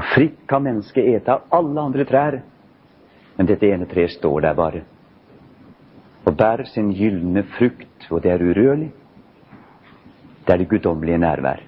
Fritt 0.00 0.38
kan 0.48 0.62
mennesket 0.62 1.04
ete 1.04 1.32
av 1.32 1.42
alle 1.54 1.80
andre 1.80 2.04
trær, 2.08 2.40
men 3.36 3.48
dette 3.48 3.68
ene 3.68 3.88
treet 3.88 4.14
står 4.16 4.40
der 4.46 4.56
bare 4.56 4.82
og 6.30 6.36
bærer 6.36 6.64
sin 6.64 6.92
gylne 6.92 7.42
frukt, 7.56 8.06
og 8.10 8.22
det 8.22 8.30
er 8.30 8.42
urørlig. 8.44 8.92
Det 10.46 10.52
er 10.52 10.56
det 10.56 10.68
guddommelige 10.68 11.18
nærvær. 11.18 11.62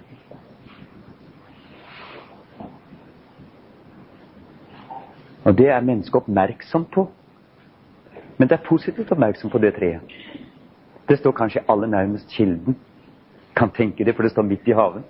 Og 5.44 5.58
det 5.58 5.68
er 5.68 5.80
mennesket 5.80 6.14
oppmerksom 6.14 6.84
på. 6.84 7.08
Men 8.38 8.48
det 8.48 8.58
er 8.58 8.68
positivt 8.68 9.10
oppmerksom 9.10 9.50
på 9.50 9.58
det 9.58 9.74
treet. 9.74 10.00
Det 11.08 11.18
står 11.18 11.32
kanskje 11.32 11.64
aller 11.68 11.86
nærmest 11.86 12.30
kilden. 12.30 12.76
Kan 13.56 13.70
tenke 13.70 14.04
det, 14.04 14.14
for 14.14 14.22
det 14.22 14.30
står 14.30 14.42
midt 14.42 14.68
i 14.68 14.72
haven. 14.72 15.02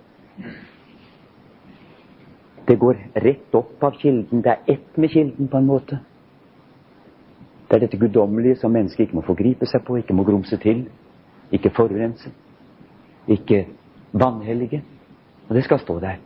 Det 2.67 2.79
går 2.79 2.99
rett 3.15 3.55
opp 3.55 3.83
av 3.83 3.99
kilden. 3.99 4.43
Det 4.43 4.51
er 4.51 4.75
ett 4.75 4.97
med 4.97 5.11
kilden, 5.11 5.49
på 5.49 5.59
en 5.59 5.67
måte. 5.67 5.99
Det 7.69 7.77
er 7.77 7.87
dette 7.87 7.99
guddommelige 7.99 8.61
som 8.61 8.73
mennesket 8.73 9.09
ikke 9.09 9.19
må 9.19 9.27
forgripe 9.27 9.67
seg 9.67 9.85
på, 9.87 9.97
ikke 9.99 10.15
må 10.15 10.25
grumse 10.29 10.59
til, 10.61 10.87
ikke 11.53 11.73
forurense 11.75 12.31
ikke 13.29 13.67
vanhellige. 14.13 14.83
Og 15.49 15.55
det 15.55 15.65
skal 15.65 15.79
stå 15.79 16.01
der. 16.01 16.17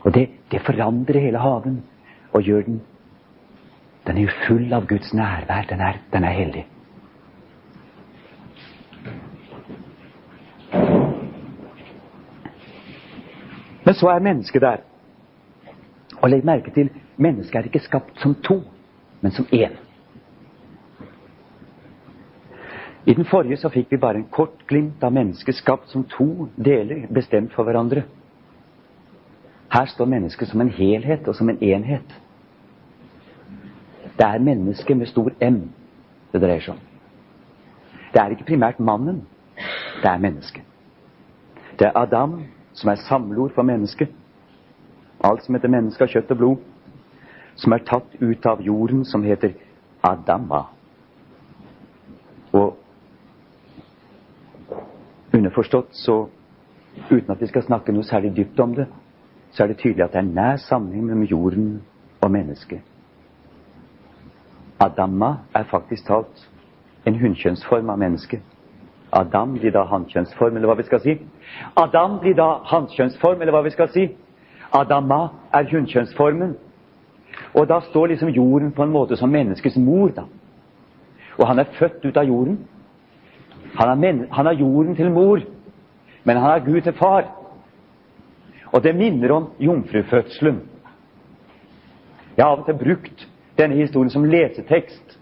Og 0.00 0.14
det, 0.14 0.28
det 0.50 0.62
forandrer 0.62 1.20
hele 1.20 1.38
haven 1.38 1.84
og 2.32 2.42
gjør 2.42 2.62
den 2.62 2.82
Den 4.06 4.16
er 4.18 4.22
jo 4.22 4.28
full 4.46 4.72
av 4.72 4.86
Guds 4.86 5.14
nærvær. 5.14 5.66
Den 5.68 5.80
er, 5.80 5.96
den 6.12 6.24
er 6.24 6.30
hellig. 6.30 6.66
Men 13.86 13.94
så 13.94 14.08
er 14.10 14.20
mennesket 14.20 14.62
der. 14.62 14.82
Og 16.22 16.30
legg 16.30 16.44
merke 16.44 16.72
til 16.74 16.90
mennesket 17.16 17.60
er 17.60 17.68
ikke 17.68 17.84
skapt 17.84 18.18
som 18.20 18.34
to, 18.42 18.60
men 19.20 19.32
som 19.32 19.46
én. 19.54 19.76
I 23.06 23.14
den 23.14 23.24
forrige 23.24 23.56
så 23.62 23.70
fikk 23.70 23.92
vi 23.94 24.00
bare 24.02 24.18
en 24.18 24.30
kort 24.32 24.64
glimt 24.66 25.04
av 25.06 25.12
mennesket 25.14 25.54
skapt 25.54 25.92
som 25.92 26.02
to 26.10 26.48
deler, 26.58 27.06
bestemt 27.14 27.54
for 27.54 27.62
hverandre. 27.62 28.02
Her 29.70 29.86
står 29.86 30.10
mennesket 30.10 30.48
som 30.50 30.60
en 30.60 30.72
helhet 30.74 31.28
og 31.28 31.34
som 31.38 31.48
en 31.48 31.62
enhet. 31.62 32.16
Det 34.18 34.26
er 34.26 34.42
mennesket 34.42 34.96
med 34.96 35.06
stor 35.06 35.30
M 35.40 35.68
det 36.32 36.42
dreier 36.42 36.64
seg 36.64 36.74
om. 36.74 36.82
Det 38.12 38.20
er 38.22 38.34
ikke 38.34 38.48
primært 38.50 38.80
mannen, 38.80 39.22
det 40.02 40.10
er 40.10 40.18
mennesket. 40.18 40.62
Det 41.78 41.86
er 41.86 41.98
Adam 42.02 42.40
som 42.76 42.90
er 42.92 43.02
samleord 43.08 43.54
for 43.56 43.64
mennesket, 43.64 44.12
alt 45.24 45.44
som 45.44 45.56
heter 45.56 45.72
menneske 45.72 46.04
av 46.04 46.12
kjøtt 46.12 46.32
og 46.34 46.40
blod, 46.40 46.64
som 47.56 47.72
er 47.72 47.84
tatt 47.88 48.16
ut 48.20 48.46
av 48.46 48.60
jorden, 48.60 49.04
som 49.08 49.24
heter 49.24 49.54
Adama. 50.04 50.66
Og 52.52 52.76
underforstått 55.32 55.96
så, 55.96 56.26
uten 57.10 57.32
at 57.32 57.40
vi 57.40 57.48
skal 57.48 57.64
snakke 57.64 57.94
noe 57.96 58.04
særlig 58.04 58.34
dypt 58.36 58.60
om 58.60 58.76
det, 58.76 58.86
så 59.56 59.64
er 59.64 59.72
det 59.72 59.78
tydelig 59.80 60.04
at 60.04 60.12
det 60.12 60.20
er 60.20 60.34
nær 60.36 60.60
sammenheng 60.60 61.06
mellom 61.08 61.24
jorden 61.24 61.70
og 62.20 62.30
mennesket. 62.30 62.84
Adama 64.80 65.38
er 65.56 65.64
faktisk 65.70 66.04
talt 66.10 66.44
en 67.08 67.16
hunnkjønnsform 67.16 67.88
av 67.88 67.98
mennesket. 67.98 68.42
Adam 69.12 69.54
blir 69.54 69.72
da 69.72 69.84
hannkjønnsform, 69.84 70.56
eller 70.56 70.68
hva 70.68 70.76
vi 70.78 70.86
skal 70.86 71.00
si. 71.00 71.18
Adam 71.76 72.18
blir 72.20 72.34
da 72.34 72.48
hannkjønnsform, 72.66 73.40
eller 73.40 73.54
hva 73.54 73.62
vi 73.64 73.74
skal 73.74 73.88
si. 73.94 74.08
Adama 74.74 75.28
er 75.54 75.68
hunnkjønnsformen. 75.70 76.56
Og 77.54 77.68
da 77.68 77.80
står 77.80 78.06
liksom 78.06 78.28
jorden 78.28 78.72
på 78.72 78.82
en 78.82 78.92
måte 78.92 79.16
som 79.16 79.30
menneskets 79.30 79.76
mor, 79.76 80.10
da. 80.16 80.26
Og 81.38 81.46
han 81.46 81.58
er 81.58 81.72
født 81.78 82.04
ut 82.04 82.16
av 82.16 82.24
jorden. 82.24 82.58
Han 83.76 84.46
har 84.46 84.52
jorden 84.52 84.96
til 84.96 85.10
mor, 85.10 85.40
men 86.24 86.36
han 86.36 86.50
har 86.50 86.64
Gud 86.64 86.80
til 86.80 86.92
far. 86.92 87.28
Og 88.72 88.82
det 88.82 88.96
minner 88.96 89.32
om 89.32 89.50
jomfrufødselen. 89.60 90.60
Jeg 92.36 92.44
har 92.44 92.52
av 92.52 92.60
og 92.60 92.66
til 92.66 92.78
brukt 92.78 93.28
denne 93.56 93.76
historien 93.76 94.10
som 94.10 94.24
lesetekst 94.24 95.18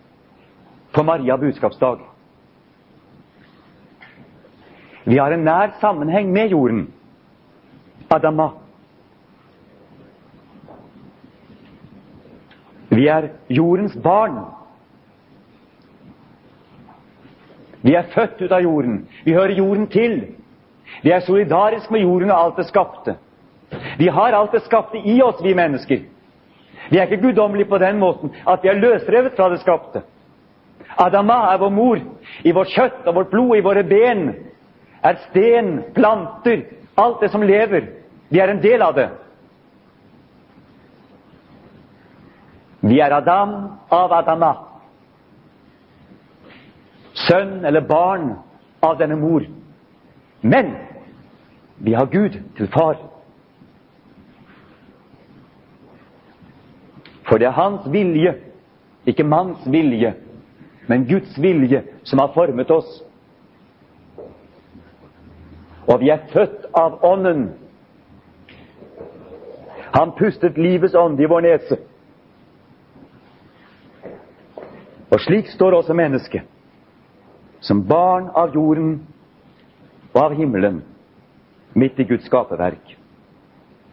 på 0.94 1.03
Maria 1.03 1.37
budskapsdag. 1.37 2.13
Vi 5.05 5.19
har 5.19 5.33
en 5.33 5.45
nær 5.45 5.75
sammenheng 5.81 6.33
med 6.33 6.49
jorden. 6.49 6.93
Adama. 8.11 8.49
Vi 12.88 13.07
er 13.09 13.29
jordens 13.51 13.97
barn. 14.03 14.38
Vi 17.83 17.95
er 17.95 18.09
født 18.14 18.40
ut 18.40 18.53
av 18.53 18.62
jorden. 18.62 19.09
Vi 19.25 19.33
hører 19.33 19.59
jorden 19.59 19.87
til. 19.87 20.23
Vi 21.03 21.11
er 21.11 21.21
solidarisk 21.21 21.90
med 21.90 22.01
jorden 22.01 22.31
og 22.31 22.45
alt 22.45 22.57
det 22.57 22.67
skapte. 22.67 23.17
Vi 23.99 24.09
har 24.09 24.33
alt 24.33 24.53
det 24.53 24.62
skapte 24.64 24.99
i 24.99 25.21
oss, 25.23 25.43
vi 25.45 25.55
mennesker. 25.55 26.01
Vi 26.90 26.99
er 26.99 27.09
ikke 27.09 27.23
guddommelige 27.23 27.69
på 27.69 27.79
den 27.79 27.99
måten 27.99 28.33
at 28.49 28.62
vi 28.62 28.69
er 28.69 28.81
løsrevet 28.81 29.37
fra 29.37 29.51
det 29.53 29.61
skapte. 29.61 30.03
Adama 30.99 31.53
er 31.53 31.59
vår 31.59 31.71
mor. 31.71 32.01
I 32.45 32.53
vårt 32.53 32.73
kjøtt 32.73 33.07
og 33.07 33.14
vårt 33.14 33.31
blod, 33.31 33.57
i 33.57 33.64
våre 33.64 33.83
ben, 33.85 34.35
er 35.05 35.19
sten, 35.29 35.83
planter, 35.95 36.64
alt 36.97 37.21
det 37.21 37.31
som 37.31 37.43
lever. 37.43 37.90
Vi 38.29 38.40
er 38.40 38.51
en 38.51 38.62
del 38.62 38.83
av 38.83 38.95
det. 38.97 39.09
Vi 42.85 43.01
er 43.01 43.12
Adam 43.17 43.55
av 43.90 44.12
Adama. 44.12 44.53
Sønn 47.14 47.64
eller 47.64 47.81
barn 47.81 48.33
av 48.83 48.99
denne 48.99 49.17
mor. 49.17 49.47
Men 50.43 50.75
vi 51.79 51.95
har 51.95 52.07
Gud 52.07 52.40
til 52.57 52.69
far. 52.69 52.99
For 57.25 57.40
det 57.40 57.49
er 57.49 57.57
hans 57.57 57.87
vilje, 57.93 58.35
ikke 59.07 59.25
manns 59.25 59.64
vilje, 59.67 60.12
men 60.88 61.07
Guds 61.09 61.38
vilje, 61.40 61.81
som 62.05 62.21
har 62.21 62.35
formet 62.35 62.71
oss. 62.71 63.01
Og 65.87 66.01
vi 66.01 66.09
er 66.09 66.27
født 66.33 66.66
av 66.75 66.99
Ånden. 67.05 67.49
Han 69.94 70.12
pustet 70.18 70.59
livets 70.59 70.94
ånd 70.94 71.20
i 71.20 71.29
vår 71.31 71.44
nese. 71.44 71.79
Og 75.12 75.20
slik 75.23 75.53
står 75.53 75.77
også 75.79 75.94
mennesket, 75.94 76.42
som 77.61 77.85
barn 77.87 78.27
av 78.35 78.55
jorden 78.55 78.97
og 80.14 80.20
av 80.25 80.35
himmelen, 80.35 80.81
midt 81.75 82.01
i 82.03 82.07
Guds 82.09 82.27
skaperverk. 82.27 82.97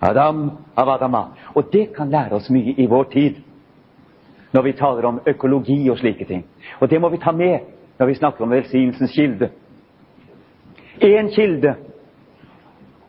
Adam 0.02 0.48
av 0.76 0.90
Adama. 0.90 1.28
Og 1.54 1.70
det 1.74 1.92
kan 1.94 2.10
lære 2.10 2.40
oss 2.40 2.50
mye 2.50 2.74
i 2.78 2.88
vår 2.90 3.04
tid, 3.14 3.38
når 4.52 4.62
vi 4.62 4.78
taler 4.80 5.06
om 5.06 5.20
økologi 5.28 5.90
og 5.90 6.00
slike 6.02 6.26
ting. 6.26 6.46
Og 6.80 6.90
det 6.90 7.02
må 7.02 7.10
vi 7.10 7.22
ta 7.22 7.32
med 7.32 7.60
når 8.00 8.10
vi 8.10 8.18
snakker 8.18 8.44
om 8.44 8.52
velsignelsens 8.52 9.14
kilde. 9.14 9.52
Én 11.02 11.30
kilde. 11.30 11.76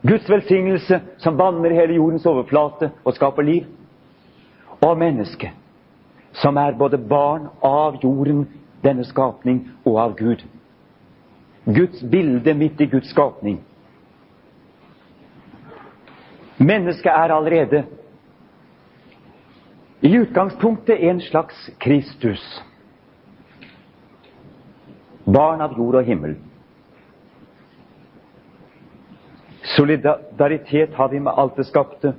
Guds 0.01 0.29
velsignelse 0.29 1.01
som 1.17 1.37
vanner 1.37 1.71
hele 1.71 1.93
jordens 1.93 2.25
overflate 2.25 2.89
og 3.05 3.13
skaper 3.13 3.45
liv. 3.45 3.67
Og 4.81 4.97
mennesket, 4.97 5.53
som 6.33 6.57
er 6.57 6.75
både 6.77 6.97
barn 6.97 7.47
av 7.63 7.99
jorden, 8.03 8.47
denne 8.83 9.05
skapning, 9.05 9.61
og 9.85 9.99
av 10.01 10.15
Gud. 10.17 10.41
Guds 11.65 12.01
bilde 12.11 12.53
midt 12.53 12.81
i 12.81 12.89
Guds 12.91 13.13
skapning. 13.13 13.61
Mennesket 16.57 17.11
er 17.11 17.31
allerede 17.31 17.85
i 20.01 20.17
utgangspunktet 20.17 20.99
en 21.09 21.21
slags 21.21 21.69
Kristus. 21.79 22.43
Barn 25.25 25.61
av 25.61 25.77
jord 25.77 26.01
og 26.01 26.03
himmel. 26.03 26.35
Solidaritet 29.63 30.93
har 30.93 31.07
vi 31.07 31.19
med 31.19 31.31
alt 31.37 31.55
det 31.57 31.65
skapte. 31.65 32.13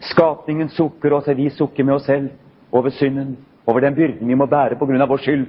Skapningen 0.00 0.68
sukker 0.68 1.12
oss, 1.12 1.28
og 1.28 1.36
vi 1.36 1.48
sukker 1.50 1.84
med 1.84 1.94
oss 1.94 2.06
selv 2.06 2.30
over 2.72 2.90
synden, 2.90 3.36
over 3.66 3.80
den 3.80 3.94
byrden 3.94 4.28
vi 4.28 4.34
må 4.34 4.46
bære 4.46 4.76
på 4.76 4.86
grunn 4.86 5.00
av 5.00 5.08
vår 5.08 5.22
skyld. 5.24 5.46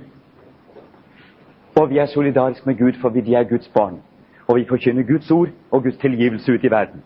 Og 1.75 1.89
vi 1.89 1.97
er 1.97 2.05
solidariske 2.05 2.69
med 2.69 2.77
Gud, 2.77 2.99
for 3.01 3.09
vi 3.09 3.33
er 3.33 3.49
Guds 3.49 3.67
barn. 3.73 3.99
Og 4.47 4.55
vi 4.55 4.67
forkynner 4.69 5.03
Guds 5.03 5.31
ord 5.31 5.49
og 5.71 5.83
Guds 5.83 5.97
tilgivelse 5.97 6.53
ut 6.53 6.63
i 6.63 6.71
verden. 6.71 7.03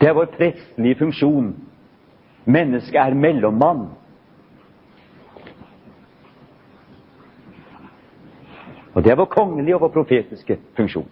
Det 0.00 0.08
er 0.08 0.16
vår 0.16 0.30
prestelige 0.36 0.96
funksjon. 0.96 1.56
Mennesket 2.44 3.00
er 3.00 3.14
mellommann. 3.14 3.88
Og 8.94 9.04
det 9.04 9.12
er 9.12 9.16
vår 9.16 9.30
kongelige 9.30 9.74
og 9.76 9.80
vår 9.80 9.88
profetiske 9.88 10.58
funksjon. 10.76 11.08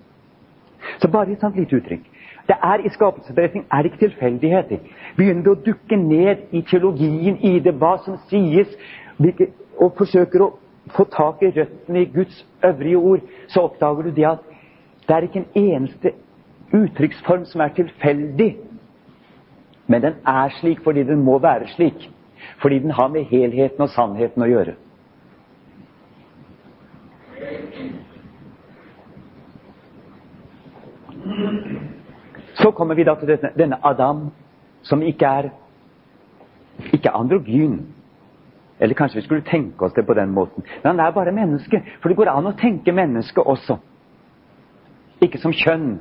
Så 0.99 1.09
bare 1.09 1.33
et 1.33 1.41
sånt 1.41 1.57
lite 1.57 1.77
uttrykk. 1.77 2.07
Det 2.49 2.57
er 2.63 2.85
I 2.85 2.89
skapelsesberetning 2.89 3.67
er 3.73 3.83
det 3.83 3.93
ikke 3.93 4.07
tilfeldigheter. 4.07 4.79
Begynner 5.17 5.45
du 5.45 5.51
å 5.53 5.63
dukke 5.67 5.97
ned 5.97 6.47
i 6.53 6.63
teologien, 6.63 7.37
i 7.45 7.59
det, 7.61 7.75
hva 7.77 7.99
som 8.05 8.17
sies, 8.31 8.71
og 9.77 9.99
forsøker 9.99 10.45
å 10.47 10.53
få 10.95 11.05
tak 11.13 11.43
i 11.45 11.53
røttene 11.53 12.03
i 12.03 12.11
Guds 12.15 12.47
øvrige 12.65 12.97
ord, 12.97 13.27
så 13.49 13.67
oppdager 13.69 14.09
du 14.09 14.11
det 14.17 14.27
at 14.31 14.47
det 15.09 15.17
er 15.17 15.27
ikke 15.27 15.45
en 15.45 15.63
eneste 15.75 16.15
uttrykksform 16.73 17.45
som 17.49 17.61
er 17.61 17.75
tilfeldig. 17.77 18.51
Men 19.89 20.03
den 20.03 20.19
er 20.27 20.53
slik 20.61 20.83
fordi 20.85 21.05
den 21.09 21.23
må 21.25 21.39
være 21.39 21.69
slik. 21.77 22.11
Fordi 22.63 22.79
den 22.79 22.91
har 22.91 23.09
med 23.09 23.25
helheten 23.25 23.83
og 23.83 23.93
sannheten 23.93 24.43
å 24.43 24.49
gjøre. 24.49 24.75
Så 32.55 32.71
kommer 32.71 32.95
vi 32.95 33.05
da 33.05 33.15
til 33.15 33.29
denne, 33.29 33.51
denne 33.59 33.79
Adam, 33.83 34.31
som 34.83 35.03
ikke 35.03 35.27
er 35.27 35.51
ikke 36.93 37.11
androgyn. 37.15 37.79
Eller 38.81 38.95
kanskje 38.95 39.19
vi 39.21 39.25
skulle 39.27 39.47
tenke 39.47 39.85
oss 39.85 39.95
det 39.95 40.07
på 40.07 40.15
den 40.15 40.31
måten. 40.31 40.65
Men 40.83 40.91
han 40.91 41.01
er 41.01 41.11
bare 41.11 41.33
menneske. 41.33 41.83
For 42.01 42.09
det 42.09 42.17
går 42.17 42.31
an 42.31 42.47
å 42.47 42.57
tenke 42.59 42.95
menneske 42.95 43.43
også. 43.43 43.79
Ikke 45.21 45.41
som 45.43 45.53
kjønn, 45.53 45.97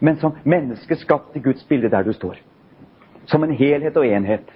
men 0.00 0.18
som 0.18 0.34
menneske 0.44 0.96
skapt 0.98 1.36
i 1.36 1.42
Guds 1.42 1.64
bilde 1.68 1.90
der 1.90 2.02
du 2.02 2.12
står. 2.12 2.40
Som 3.26 3.44
en 3.44 3.54
helhet 3.54 3.96
og 3.96 4.06
enhet. 4.06 4.50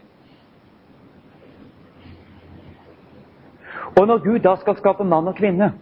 Og 4.01 4.07
når 4.07 4.23
Gud 4.25 4.39
da 4.43 4.57
skal 4.57 4.77
skape 4.77 5.05
mann 5.05 5.29
og 5.29 5.37
kvinne, 5.37 5.73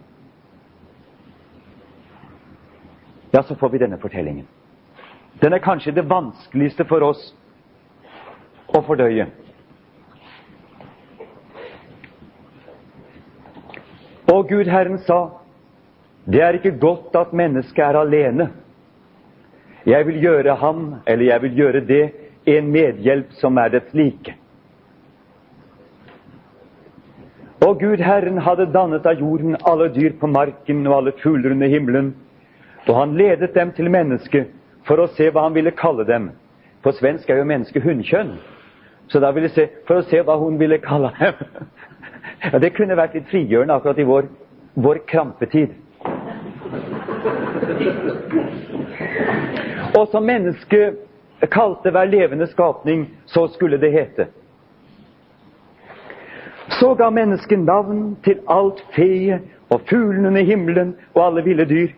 ja, 3.30 3.42
så 3.42 3.54
får 3.54 3.68
vi 3.68 3.78
denne 3.78 3.98
fortellingen. 3.98 4.46
Den 5.40 5.52
er 5.52 5.62
kanskje 5.62 5.94
det 5.94 6.08
vanskeligste 6.10 6.84
for 6.84 7.04
oss 7.06 7.20
å 8.74 8.82
fordøye. 8.86 9.26
Og 14.30 14.48
Gud 14.48 14.68
Herren 14.70 14.98
sa, 15.06 15.20
det 16.30 16.42
er 16.44 16.58
ikke 16.58 16.76
godt 16.78 17.16
at 17.18 17.32
mennesket 17.34 17.82
er 17.82 17.98
alene. 17.98 18.50
Jeg 19.86 20.06
vil 20.06 20.20
gjøre 20.22 20.54
ham, 20.60 20.82
eller 21.06 21.32
jeg 21.32 21.42
vil 21.42 21.56
gjøre 21.62 21.80
det, 21.86 22.04
en 22.50 22.70
medhjelp 22.72 23.32
som 23.40 23.58
er 23.58 23.72
dets 23.74 23.94
like. 23.96 24.34
Og 27.60 27.80
Gud 27.80 28.00
Herren 28.00 28.38
hadde 28.40 28.70
dannet 28.72 29.06
av 29.06 29.20
jorden 29.20 29.58
alle 29.68 29.90
dyr 29.92 30.14
på 30.20 30.30
marken 30.30 30.86
og 30.86 30.96
alle 30.96 31.12
fugler 31.20 31.52
under 31.56 31.68
himmelen, 31.68 32.14
Og 32.91 32.97
han 32.99 33.14
ledet 33.14 33.55
dem 33.55 33.70
til 33.76 33.91
mennesket 33.91 34.49
for 34.88 34.99
å 34.99 35.11
se 35.14 35.28
hva 35.30 35.45
han 35.47 35.55
ville 35.55 35.70
kalle 35.78 36.03
dem. 36.09 36.32
På 36.82 36.91
svensk 36.97 37.28
er 37.30 37.38
jo 37.38 37.47
menneske 37.47 37.82
hunnkjønn. 37.84 38.32
Så 39.11 39.20
da 39.22 39.30
ville 39.34 39.47
jeg 39.47 39.55
se 39.55 39.66
for 39.86 40.01
å 40.01 40.07
se 40.09 40.22
hva 40.26 40.34
hun 40.41 40.59
ville 40.59 40.80
kalle 40.82 41.12
dem. 41.20 41.38
Ja, 42.41 42.57
det 42.57 42.70
kunne 42.72 42.97
vært 42.97 43.14
litt 43.16 43.28
frigjørende 43.28 43.74
akkurat 43.74 43.99
i 44.01 44.05
vår, 44.09 44.26
vår 44.80 44.99
krampetid. 45.09 45.74
Og 49.97 50.07
som 50.12 50.24
mennesket 50.24 51.49
kalte 51.53 51.93
hver 51.93 52.09
levende 52.09 52.49
skapning, 52.49 53.07
så 53.28 53.47
skulle 53.53 53.80
det 53.80 53.93
hete. 53.93 54.28
Så 56.80 56.95
ga 56.97 57.11
mennesket 57.12 57.61
navn 57.61 58.16
til 58.24 58.41
alt 58.49 58.80
fe 58.97 59.41
og 59.68 59.84
fuglene 59.91 60.41
i 60.41 60.49
himmelen 60.49 60.95
og 61.14 61.24
alle 61.26 61.45
ville 61.45 61.68
dyr. 61.68 61.93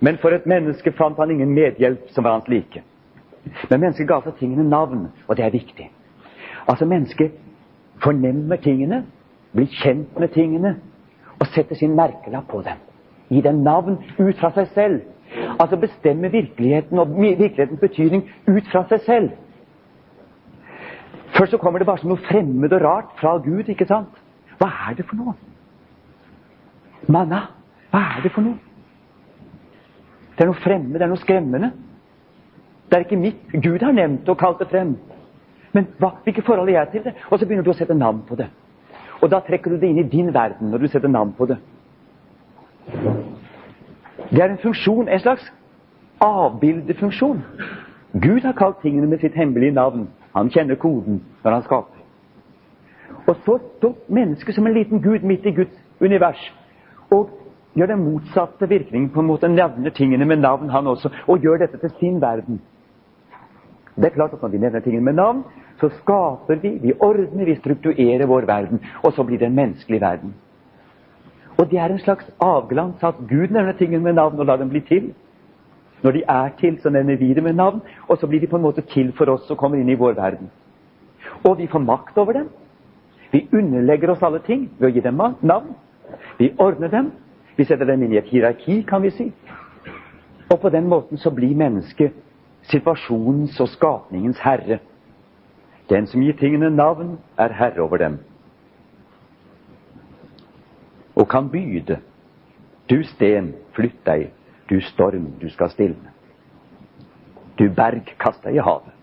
Men 0.00 0.18
for 0.18 0.32
et 0.32 0.46
menneske 0.48 0.92
fant 0.96 1.18
han 1.20 1.30
ingen 1.30 1.54
medhjelp 1.54 2.08
som 2.14 2.24
var 2.24 2.38
hans 2.38 2.48
like. 2.48 2.82
Men 3.70 3.80
mennesket 3.80 4.08
ga 4.08 4.20
seg 4.24 4.36
tingene 4.38 4.64
navn, 4.68 5.08
og 5.28 5.36
det 5.36 5.44
er 5.44 5.52
viktig. 5.54 5.90
Altså, 6.68 6.86
mennesket 6.88 7.36
fornemmer 8.04 8.56
tingene, 8.56 9.04
blir 9.52 9.66
kjent 9.82 10.18
med 10.20 10.30
tingene 10.32 10.76
og 11.40 11.48
setter 11.50 11.74
sin 11.74 11.96
merkelapp 11.98 12.48
på 12.48 12.62
dem. 12.62 12.78
Gi 13.30 13.40
dem 13.42 13.62
navn 13.66 13.98
ut 14.18 14.36
fra 14.38 14.52
seg 14.54 14.68
selv. 14.74 15.00
Altså 15.60 15.76
bestemmer 15.78 16.30
virkeligheten 16.30 16.98
og 16.98 17.12
virkelighetens 17.16 17.80
betydning 17.80 18.24
ut 18.46 18.66
fra 18.72 18.84
seg 18.90 19.04
selv. 19.06 19.30
Først 21.36 21.50
så 21.50 21.58
kommer 21.58 21.78
det 21.78 21.86
bare 21.86 22.02
som 22.02 22.10
noe 22.10 22.22
fremmed 22.26 22.72
og 22.72 22.82
rart 22.82 23.12
fra 23.20 23.36
Gud. 23.38 23.68
ikke 23.68 23.86
sant? 23.86 24.18
Hva 24.58 24.70
er 24.88 24.96
det 24.98 25.06
for 25.08 25.16
noe? 25.16 25.34
Manna, 27.08 27.46
hva 27.90 28.02
er 28.16 28.22
det 28.22 28.32
for 28.34 28.44
noe? 28.44 28.69
Det 30.40 30.46
er 30.46 30.48
noe 30.48 30.56
fremmed, 30.64 30.94
det 30.96 31.04
er 31.04 31.10
noe 31.10 31.20
skremmende. 31.20 31.68
Det 32.88 32.96
er 32.96 33.02
ikke 33.04 33.16
mitt. 33.20 33.42
Gud 33.52 33.82
har 33.84 33.92
nevnt 33.92 34.22
det 34.24 34.32
og 34.32 34.38
kalt 34.40 34.62
det 34.62 34.70
frem. 34.70 34.94
Men 35.76 35.88
hva, 36.00 36.14
hvilke 36.24 36.40
forhold 36.46 36.70
har 36.70 36.78
jeg 36.78 36.88
til 36.94 37.02
det? 37.04 37.12
Og 37.28 37.36
så 37.36 37.44
begynner 37.44 37.66
du 37.66 37.74
å 37.74 37.76
sette 37.76 37.92
navn 37.92 38.22
på 38.24 38.38
det. 38.40 38.46
Og 39.20 39.28
da 39.28 39.42
trekker 39.44 39.74
du 39.74 39.76
det 39.76 39.90
inn 39.92 40.00
i 40.00 40.06
din 40.08 40.30
verden 40.32 40.70
når 40.72 40.80
du 40.80 40.86
setter 40.88 41.12
navn 41.12 41.34
på 41.36 41.44
det. 41.50 41.58
Det 44.30 44.40
er 44.40 44.48
en 44.48 44.62
funksjon, 44.62 45.12
en 45.12 45.20
slags 45.20 45.44
avbildefunksjon. 46.24 47.44
Gud 48.24 48.40
har 48.48 48.56
kalt 48.56 48.80
tingene 48.80 49.12
med 49.12 49.20
sitt 49.20 49.36
hemmelige 49.36 49.76
navn. 49.76 50.08
Han 50.32 50.48
kjenner 50.48 50.80
koden 50.80 51.20
når 51.44 51.58
han 51.58 51.68
skaper. 51.68 52.00
Og 53.26 53.36
så 53.44 53.58
står 53.76 53.94
mennesket 54.08 54.56
som 54.56 54.66
en 54.66 54.78
liten 54.80 55.04
gud 55.04 55.20
midt 55.20 55.44
i 55.44 55.52
Guds 55.60 55.76
univers 56.00 56.48
og 57.12 57.28
gjør 57.76 57.86
den 57.86 58.04
motsatte 58.04 58.68
virkningen. 58.68 59.10
på 59.10 59.20
en 59.20 59.26
måte 59.26 59.48
Nevner 59.48 59.90
tingene 59.90 60.24
med 60.24 60.38
navn, 60.38 60.68
han 60.68 60.86
også, 60.86 61.10
og 61.26 61.38
gjør 61.38 61.58
dette 61.58 61.78
til 61.78 61.90
sin 62.00 62.20
verden. 62.20 62.60
Det 63.96 64.04
er 64.04 64.14
klart 64.14 64.32
at 64.32 64.42
Når 64.42 64.48
vi 64.48 64.58
nevner 64.58 64.80
tingene 64.80 65.04
med 65.04 65.14
navn, 65.14 65.44
så 65.80 65.88
skaper 65.88 66.60
vi, 66.62 66.78
vi 66.82 66.92
ordner, 67.00 67.44
vi 67.44 67.54
strukturerer 67.54 68.26
vår 68.26 68.46
verden. 68.46 68.80
Og 69.02 69.12
så 69.12 69.22
blir 69.22 69.38
det 69.38 69.46
en 69.46 69.54
menneskelig 69.54 70.00
verden. 70.00 70.34
Og 71.58 71.70
det 71.70 71.78
er 71.78 71.92
en 71.92 71.98
slags 71.98 72.30
avglans 72.40 73.02
at 73.02 73.14
Gud 73.28 73.50
nevner 73.50 73.72
tingene 73.72 74.02
med 74.04 74.12
navn 74.12 74.38
og 74.38 74.46
lar 74.46 74.56
dem 74.56 74.68
bli 74.68 74.80
til. 74.80 75.14
Når 76.02 76.10
de 76.10 76.22
er 76.28 76.48
til, 76.60 76.78
så 76.82 76.90
nevner 76.90 77.16
vi 77.16 77.34
dem 77.34 77.44
med 77.44 77.52
navn, 77.52 77.80
og 78.08 78.18
så 78.18 78.26
blir 78.26 78.40
de 78.40 78.46
på 78.46 78.56
en 78.56 78.62
måte 78.62 78.80
til 78.80 79.12
for 79.12 79.28
oss 79.28 79.50
og 79.50 79.58
kommer 79.58 79.78
inn 79.78 79.88
i 79.88 79.98
vår 79.98 80.12
verden. 80.16 80.50
Og 81.44 81.58
vi 81.58 81.66
får 81.66 81.78
makt 81.78 82.18
over 82.18 82.32
dem. 82.32 82.48
Vi 83.32 83.48
underlegger 83.52 84.10
oss 84.10 84.22
alle 84.22 84.38
ting 84.38 84.70
ved 84.78 84.88
å 84.88 84.94
gi 84.94 85.00
dem 85.00 85.20
navn. 85.42 85.74
Vi 86.38 86.54
ordner 86.58 86.88
dem. 86.88 87.12
Vi 87.60 87.64
setter 87.68 87.84
dem 87.84 88.00
inn 88.06 88.14
i 88.14 88.16
et 88.16 88.28
hierarki, 88.32 88.78
kan 88.88 89.02
vi 89.04 89.10
si. 89.12 89.26
Og 90.48 90.62
på 90.62 90.70
den 90.72 90.86
måten 90.88 91.20
så 91.20 91.28
blir 91.28 91.52
mennesket 91.52 92.14
situasjonens 92.70 93.58
og 93.60 93.68
skapningens 93.68 94.40
herre. 94.40 94.78
Den 95.92 96.08
som 96.08 96.24
gir 96.24 96.38
tingene 96.40 96.70
navn, 96.72 97.18
er 97.36 97.52
herre 97.52 97.84
over 97.84 98.00
dem. 98.00 98.16
Og 101.20 101.28
kan 101.28 101.52
byde. 101.52 102.00
Du 102.88 103.02
sten, 103.12 103.52
flytt 103.76 104.00
deg. 104.08 104.30
Du 104.70 104.80
storm, 104.80 105.28
du 105.42 105.50
skal 105.52 105.68
stilne. 105.76 106.16
Du 107.58 107.68
berg, 107.68 108.08
kast 108.16 108.40
deg 108.40 108.56
i 108.56 108.64
havet. 108.64 108.96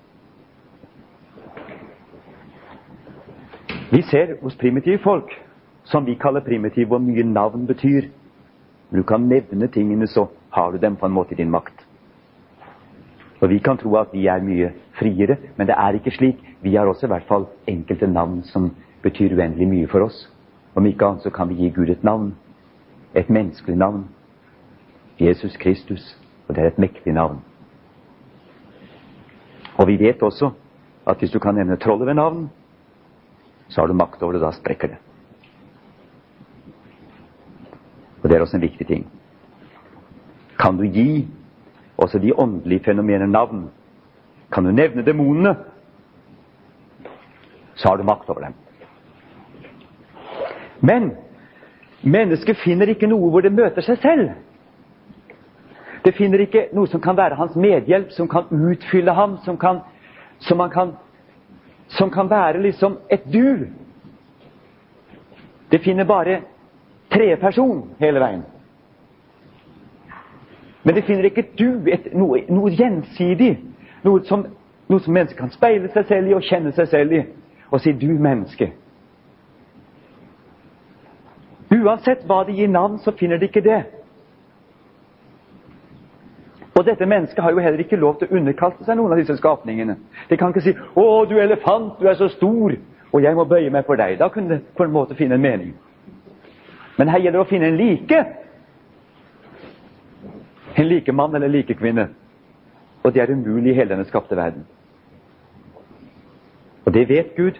Vi 3.93 4.01
ser 4.09 4.39
hos 4.41 4.57
primitive 4.57 4.97
folk, 5.05 5.29
som 5.85 6.09
vi 6.09 6.17
kaller 6.17 6.41
primitive, 6.41 6.89
hvor 6.89 6.97
mye 6.97 7.23
navn 7.23 7.69
betyr. 7.69 8.16
Du 8.91 9.03
kan 9.03 9.27
nevne 9.27 9.67
tingene, 9.67 10.07
så 10.07 10.27
har 10.49 10.71
du 10.71 10.77
dem 10.77 10.95
på 10.95 11.05
en 11.05 11.13
måte 11.13 11.33
i 11.33 11.37
din 11.37 11.51
makt. 11.51 11.85
Og 13.41 13.49
Vi 13.49 13.59
kan 13.59 13.77
tro 13.77 13.95
at 13.95 14.13
vi 14.13 14.27
er 14.27 14.41
mye 14.41 14.71
friere, 14.99 15.37
men 15.57 15.67
det 15.67 15.75
er 15.77 15.93
ikke 15.93 16.11
slik. 16.11 16.37
Vi 16.61 16.75
har 16.75 16.87
også 16.87 17.05
i 17.05 17.09
hvert 17.09 17.27
fall 17.27 17.45
enkelte 17.67 18.07
navn 18.07 18.43
som 18.43 18.71
betyr 19.03 19.35
uendelig 19.37 19.67
mye 19.67 19.87
for 19.87 19.99
oss. 19.99 20.29
Om 20.75 20.85
ikke 20.85 21.05
annet 21.05 21.23
så 21.23 21.29
kan 21.29 21.49
vi 21.49 21.55
gi 21.55 21.69
Gud 21.69 21.89
et 21.89 22.03
navn. 22.03 22.35
Et 23.15 23.29
menneskelig 23.29 23.77
navn. 23.77 24.07
Jesus 25.19 25.57
Kristus. 25.57 26.17
Og 26.47 26.55
det 26.55 26.63
er 26.63 26.67
et 26.67 26.79
mektig 26.79 27.13
navn. 27.13 27.41
Og 29.77 29.87
vi 29.87 29.97
vet 29.97 30.23
også 30.23 30.51
at 31.07 31.17
hvis 31.17 31.31
du 31.31 31.39
kan 31.39 31.55
nevne 31.55 31.77
trollet 31.77 32.07
ved 32.07 32.13
navn, 32.13 32.49
så 33.69 33.81
har 33.81 33.87
du 33.87 33.93
makt 33.93 34.23
over 34.23 34.33
det. 34.33 34.41
Da 34.41 34.51
sprekker 34.51 34.87
det. 34.87 34.97
Og 38.27 38.31
det 38.31 38.37
er 38.37 38.41
også 38.41 38.57
en 38.57 38.61
viktig 38.61 38.87
ting. 38.87 39.03
Kan 40.59 40.77
du 40.77 40.83
gi 40.83 41.27
også 41.97 42.19
de 42.19 42.33
åndelige 42.35 42.83
fenomener 42.83 43.25
navn? 43.25 43.69
Kan 44.51 44.65
du 44.65 44.71
nevne 44.71 45.05
demonene, 45.05 45.55
så 47.75 47.89
har 47.89 47.95
du 47.97 48.03
makt 48.03 48.29
over 48.29 48.41
dem. 48.41 48.53
Men 50.81 51.11
mennesket 52.03 52.57
finner 52.57 52.91
ikke 52.91 53.07
noe 53.07 53.29
hvor 53.31 53.41
det 53.47 53.53
møter 53.55 53.81
seg 53.81 54.01
selv. 54.03 54.27
Det 56.03 56.15
finner 56.19 56.43
ikke 56.43 56.65
noe 56.75 56.91
som 56.91 57.01
kan 57.01 57.15
være 57.17 57.39
hans 57.39 57.55
medhjelp, 57.55 58.11
som 58.11 58.27
kan 58.27 58.51
utfylle 58.51 59.15
ham, 59.15 59.37
som 59.45 59.57
kan, 59.57 59.79
som 60.39 60.67
kan, 60.69 60.91
som 61.87 62.11
kan 62.11 62.29
være 62.29 62.59
liksom 62.67 62.99
et 63.09 63.23
du. 63.23 63.71
Det 65.71 65.79
finner 65.79 66.03
bare 66.03 66.41
treperson 67.17 67.83
hele 67.99 68.21
veien. 68.21 68.45
Men 70.87 70.95
det 70.95 71.03
finner 71.03 71.25
ikke 71.27 71.43
du 71.59 71.89
et, 71.91 72.13
noe, 72.15 72.45
noe, 72.47 72.71
gjensidig. 72.71 73.57
Noe 74.05 74.21
som, 74.23 74.45
noe 74.87 75.03
som 75.03 75.13
mennesket 75.13 75.39
kan 75.41 75.51
speile 75.51 75.89
seg 75.91 76.05
selv 76.07 76.29
i 76.31 76.35
og 76.37 76.45
kjenne 76.47 76.71
seg 76.77 76.87
selv 76.87 77.15
i. 77.17 77.23
Og 77.71 77.81
si 77.83 77.91
'du, 77.91 78.07
menneske'. 78.07 78.71
Uansett 81.75 82.23
hva 82.23 82.45
de 82.47 82.55
gir 82.55 82.71
navn, 82.71 82.99
så 82.99 83.11
finner 83.11 83.37
de 83.37 83.45
ikke 83.45 83.61
det. 83.61 83.83
Og 86.79 86.85
dette 86.85 87.05
mennesket 87.05 87.43
har 87.43 87.51
jo 87.51 87.59
heller 87.59 87.79
ikke 87.79 87.99
lov 87.99 88.19
til 88.19 88.27
å 88.27 88.37
underkaste 88.37 88.85
seg 88.85 88.95
noen 88.95 89.11
av 89.11 89.19
disse 89.19 89.35
skapningene. 89.37 89.97
De 90.29 90.37
kan 90.37 90.49
ikke 90.55 90.61
si 90.61 90.75
'Å, 90.95 91.25
du 91.29 91.35
elefant, 91.39 91.99
du 91.99 92.07
er 92.07 92.13
så 92.13 92.27
stor, 92.27 92.71
og 93.11 93.23
jeg 93.23 93.35
må 93.35 93.43
bøye 93.43 93.69
meg 93.69 93.85
for 93.85 93.95
deg'. 93.95 94.17
Da 94.17 94.29
kunne 94.29 94.49
det 94.49 94.61
på 94.77 94.83
en 94.83 94.91
måte 94.91 95.15
finne 95.15 95.35
en 95.35 95.41
mening. 95.41 95.73
Men 96.97 97.09
her 97.09 97.21
gjelder 97.21 97.39
det 97.39 97.45
å 97.45 97.49
finne 97.49 97.69
en 97.71 97.77
like. 97.77 98.21
En 100.77 100.89
likemann 100.89 101.35
eller 101.37 101.51
likekvinne. 101.53 102.07
Og 103.03 103.13
det 103.13 103.21
er 103.21 103.31
umulig 103.31 103.71
i 103.71 103.77
hele 103.77 103.93
denne 103.93 104.07
skapte 104.09 104.37
verden. 104.37 104.65
Og 106.85 106.93
det 106.93 107.07
vet 107.09 107.35
Gud. 107.37 107.59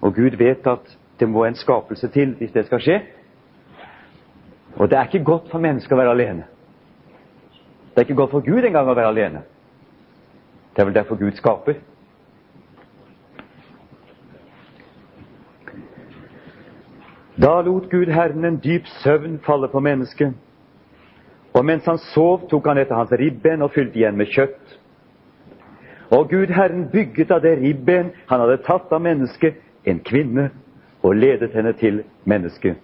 Og 0.00 0.14
Gud 0.14 0.36
vet 0.38 0.66
at 0.66 0.96
det 1.20 1.28
må 1.28 1.44
en 1.44 1.58
skapelse 1.58 2.08
til 2.14 2.36
hvis 2.38 2.52
det 2.54 2.66
skal 2.66 2.82
skje. 2.82 2.98
Og 4.76 4.90
det 4.90 4.98
er 4.98 5.08
ikke 5.08 5.24
godt 5.24 5.50
for 5.50 5.58
mennesker 5.58 5.96
å 5.96 5.98
være 5.98 6.14
alene. 6.14 6.44
Det 7.94 8.04
er 8.04 8.06
ikke 8.06 8.20
godt 8.20 8.36
for 8.36 8.46
Gud 8.46 8.62
engang 8.62 8.86
å 8.86 8.94
være 8.94 9.10
alene. 9.10 9.42
Det 10.74 10.82
er 10.82 10.86
vel 10.86 10.94
derfor 10.94 11.18
Gud 11.18 11.34
skaper. 11.34 11.80
Da 17.42 17.60
lot 17.60 17.90
Gud 17.90 18.08
Herren 18.08 18.44
en 18.44 18.60
dyp 18.64 18.86
søvn 19.02 19.38
falle 19.46 19.68
på 19.68 19.80
mennesket. 19.80 20.34
Og 21.54 21.64
mens 21.64 21.86
han 21.86 21.98
sov, 21.98 22.48
tok 22.50 22.66
han 22.66 22.78
etter 22.78 22.98
hans 22.98 23.12
ribben 23.12 23.62
og 23.62 23.72
fylte 23.74 23.98
igjen 23.98 24.18
med 24.18 24.30
kjøtt. 24.34 24.74
Og 26.10 26.28
Gud 26.30 26.50
Herren 26.54 26.88
bygget 26.92 27.30
av 27.30 27.42
det 27.42 27.58
ribben 27.60 28.10
han 28.28 28.42
hadde 28.42 28.62
tatt 28.66 28.92
av 28.92 29.02
mennesket, 29.04 29.60
en 29.86 30.00
kvinne, 30.04 30.50
og 31.02 31.14
ledet 31.14 31.54
henne 31.54 31.72
til 31.78 32.02
mennesket. 32.26 32.76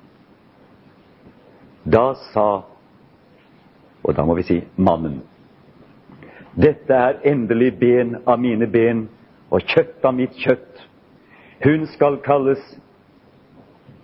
Da 1.84 2.14
sa 2.30 2.62
og 4.04 4.16
da 4.16 4.24
må 4.24 4.36
vi 4.38 4.44
si 4.44 4.60
mannen. 4.76 5.22
Dette 6.54 6.94
er 6.94 7.22
endelig 7.26 7.72
ben 7.80 8.18
av 8.26 8.38
mine 8.38 8.68
ben 8.70 9.06
og 9.50 9.64
kjøtt 9.66 10.04
av 10.04 10.14
mitt 10.14 10.36
kjøtt. 10.38 10.84
Hun 11.64 11.86
skal 11.90 12.20
kalles 12.22 12.62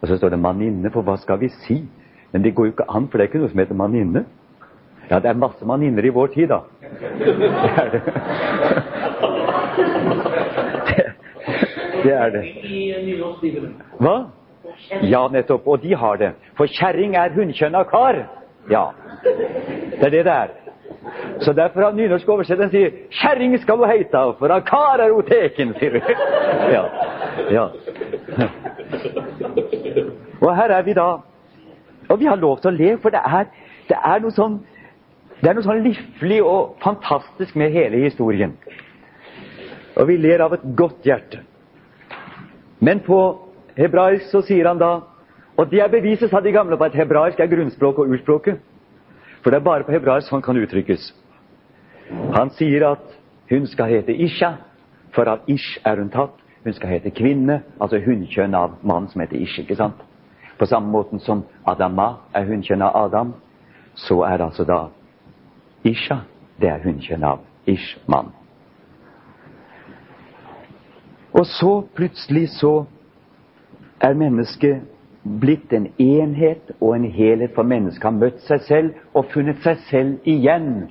Og 0.00 0.08
så 0.08 0.16
står 0.16 0.28
det 0.28 0.38
manninne, 0.38 0.90
for 0.90 1.02
hva 1.04 1.16
skal 1.20 1.40
vi 1.40 1.48
si? 1.48 1.82
Men 2.32 2.44
det 2.44 2.54
går 2.54 2.64
jo 2.64 2.72
ikke 2.72 2.88
an, 2.88 3.08
for 3.08 3.18
det 3.18 3.24
er 3.24 3.28
ikke 3.28 3.42
noe 3.42 3.52
som 3.52 3.58
heter 3.60 3.74
manninne. 3.78 4.24
Ja, 5.10 5.18
det 5.18 5.28
er 5.28 5.34
masse 5.34 5.66
manninner 5.66 6.04
i 6.06 6.12
vår 6.14 6.26
tid, 6.34 6.48
da. 6.48 6.60
Det 6.80 7.32
er 7.76 7.90
det. 7.90 8.02
Det, 10.86 11.04
det 12.04 12.12
er 12.12 12.30
det. 12.30 12.44
Hva? 13.98 14.16
Ja, 15.02 15.26
nettopp. 15.32 15.66
Og 15.66 15.82
de 15.82 15.94
har 15.96 16.16
det. 16.16 16.30
For 16.56 16.70
kjerring 16.70 17.16
er 17.18 17.34
hunnkjønna 17.34 17.82
kar. 17.90 18.22
Ja. 18.70 18.86
Det 19.24 20.06
er 20.06 20.10
det 20.10 20.24
det 20.24 20.32
er. 20.32 20.48
Så 21.40 21.52
derfor 21.52 21.82
har 21.82 21.92
nynorsk 21.92 22.28
oversetteren 22.28 22.70
sier 22.70 22.90
'Kjerring 23.10 23.58
skal 23.60 23.76
ho 23.76 23.84
heita, 23.84 24.32
for 24.38 24.48
av 24.48 24.60
kar 24.60 25.00
er 25.00 25.12
ho 25.12 25.22
teken', 25.22 25.78
sier 25.78 25.90
vi. 25.90 26.00
Ja. 26.76 26.84
Ja. 27.50 27.66
Og 30.40 30.56
her 30.56 30.70
er 30.70 30.82
vi 30.82 30.94
da. 30.96 31.08
Og 32.08 32.20
vi 32.20 32.26
har 32.26 32.36
lov 32.36 32.60
til 32.60 32.70
å 32.72 32.74
le, 32.74 32.96
for 33.02 33.14
det 33.14 33.20
er, 33.24 33.50
det 33.88 33.98
er 34.04 34.22
noe 34.22 34.34
sånn 34.34 34.60
det 35.40 35.48
er 35.48 35.56
noe 35.56 35.64
sånn 35.64 35.80
liflig 35.80 36.42
og 36.44 36.74
fantastisk 36.82 37.54
med 37.56 37.72
hele 37.72 38.02
historien. 38.02 38.52
Og 39.96 40.10
vi 40.10 40.18
ler 40.20 40.42
av 40.44 40.52
et 40.52 40.66
godt 40.76 41.06
hjerte. 41.08 41.40
Men 42.80 43.00
på 43.04 43.20
hebraisk 43.76 44.28
så 44.32 44.42
sier 44.44 44.68
han 44.68 44.80
da 44.80 44.98
Og 45.60 45.68
det 45.68 45.80
er 45.82 45.90
beviset, 45.92 46.30
sa 46.30 46.40
de 46.40 46.52
gamle, 46.54 46.76
på 46.78 46.86
at 46.86 46.94
hebraisk 46.96 47.40
er 47.40 47.48
grunnspråk 47.50 47.98
og 47.98 48.12
urspråket. 48.14 48.60
For 49.42 49.50
det 49.50 49.58
er 49.58 49.64
bare 49.64 49.84
på 49.84 49.92
hebraisk 49.92 50.30
sånn 50.30 50.40
kan 50.40 50.56
uttrykkes. 50.56 51.10
Han 52.32 52.48
sier 52.56 52.86
at 52.88 53.04
hun 53.50 53.66
skal 53.68 53.90
hete 53.90 54.14
Isha, 54.14 54.54
for 55.12 55.28
av 55.28 55.44
Ish 55.50 55.82
er 55.84 56.00
hun 56.00 56.08
tatt. 56.08 56.32
Hun 56.64 56.72
skal 56.72 56.88
hete 56.88 57.10
kvinne, 57.10 57.62
altså 57.80 58.00
hunnkjønn 58.04 58.54
av 58.54 58.74
mann 58.82 59.08
som 59.08 59.20
heter 59.20 59.40
Ish. 59.40 59.60
ikke 59.60 59.76
sant? 59.76 60.02
På 60.58 60.66
samme 60.66 60.90
måten 60.92 61.20
som 61.20 61.44
Adama 61.66 62.14
er 62.34 62.44
hunnkjønn 62.44 62.82
av 62.82 62.96
Adam, 62.96 63.32
så 63.94 64.20
er 64.22 64.36
det 64.36 64.44
altså 64.44 64.64
da 64.64 64.80
Isha 65.84 66.18
det 66.60 66.68
er 66.68 66.82
hunnkjønn 66.84 67.24
av 67.24 67.38
Ish, 67.66 67.96
mann. 68.06 68.32
Og 71.32 71.46
så 71.46 71.80
plutselig 71.94 72.48
så 72.58 72.84
er 74.00 74.14
mennesket 74.14 74.82
blitt 75.40 75.72
en 75.72 75.86
enhet 75.98 76.72
og 76.80 76.94
en 76.96 77.04
helhet, 77.04 77.54
for 77.54 77.62
mennesket 77.62 78.04
har 78.04 78.16
møtt 78.16 78.40
seg 78.44 78.60
selv 78.66 79.16
og 79.16 79.28
funnet 79.32 79.60
seg 79.64 79.80
selv 79.88 80.28
igjen 80.28 80.88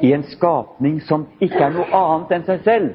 i 0.00 0.12
en 0.14 0.24
skapning 0.32 1.00
som 1.04 1.26
ikke 1.40 1.60
er 1.64 1.74
noe 1.74 1.88
annet 1.96 2.36
enn 2.36 2.46
seg 2.48 2.64
selv. 2.64 2.90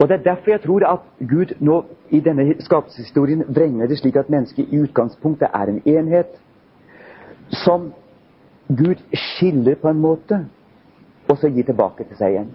Og 0.00 0.08
Det 0.08 0.14
er 0.14 0.22
derfor 0.22 0.50
jeg 0.50 0.60
tror 0.60 0.92
at 0.92 1.28
Gud 1.28 1.54
nå 1.60 1.84
i 2.10 2.20
denne 2.20 2.54
skapelseshistorien 2.60 3.44
vrenger 3.48 3.86
det 3.86 3.98
slik 3.98 4.16
at 4.16 4.30
mennesket 4.30 4.72
i 4.72 4.80
utgangspunktet 4.80 5.48
er 5.54 5.70
en 5.70 5.82
enhet 5.86 6.40
som 7.50 7.92
Gud 8.68 8.98
skiller 9.12 9.74
på 9.74 9.88
en 9.88 10.00
måte, 10.00 10.46
og 11.30 11.38
så 11.38 11.48
gir 11.48 11.64
tilbake 11.64 12.04
til 12.04 12.16
seg 12.16 12.32
igjen. 12.32 12.50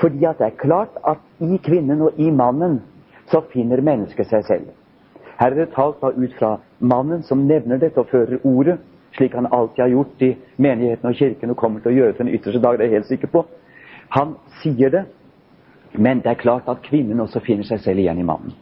Fordi 0.00 0.24
at 0.24 0.38
det 0.38 0.46
er 0.46 0.58
klart 0.60 0.98
at 1.08 1.18
i 1.40 1.56
kvinnen 1.64 2.02
og 2.02 2.20
i 2.20 2.30
mannen 2.30 2.82
så 3.30 3.40
finner 3.52 3.80
mennesket 3.80 4.28
seg 4.30 4.44
selv. 4.44 4.66
Her 5.40 5.50
er 5.50 5.54
det 5.64 5.72
talt 5.74 6.00
da 6.00 6.12
ut 6.12 6.34
fra 6.38 6.56
mannen 6.78 7.22
som 7.22 7.46
nevner 7.48 7.80
dette 7.80 8.00
og 8.00 8.08
fører 8.12 8.38
ordet, 8.44 8.78
slik 9.16 9.34
han 9.34 9.48
alltid 9.52 9.82
har 9.82 9.92
gjort 9.92 10.22
i 10.22 10.34
menigheten 10.56 11.08
og 11.08 11.16
kirken 11.16 11.50
og 11.50 11.56
kommer 11.56 11.80
til 11.80 11.92
å 11.92 11.96
gjøre 11.96 12.12
til 12.12 12.26
den 12.26 12.34
ytterste 12.34 12.60
dag. 12.62 12.78
Det 12.78 12.84
er 12.84 12.90
jeg 12.90 13.00
helt 13.00 13.10
sikker 13.10 13.32
på. 13.32 13.44
Han 14.16 14.36
sier 14.62 14.92
det, 14.92 15.04
men 15.92 16.20
det 16.20 16.30
er 16.30 16.40
klart 16.40 16.68
at 16.68 16.82
kvinnen 16.82 17.20
også 17.20 17.40
finner 17.40 17.64
seg 17.64 17.80
selv 17.80 17.98
igjen 17.98 18.18
i 18.18 18.26
mannen. 18.26 18.54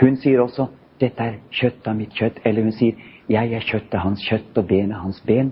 Hun 0.00 0.16
sier 0.16 0.40
også 0.40 0.66
'Dette 1.00 1.22
er 1.22 1.38
kjøttet 1.50 1.86
av 1.86 1.96
mitt 1.96 2.14
kjøtt', 2.14 2.40
eller 2.44 2.62
hun 2.62 2.72
sier 2.72 2.94
'Jeg 3.28 3.52
er 3.52 3.60
kjøttet 3.60 4.00
hans 4.00 4.22
kjøtt 4.28 4.58
og 4.58 4.66
ben 4.66 4.92
av 4.92 5.00
hans 5.00 5.20
ben'. 5.26 5.50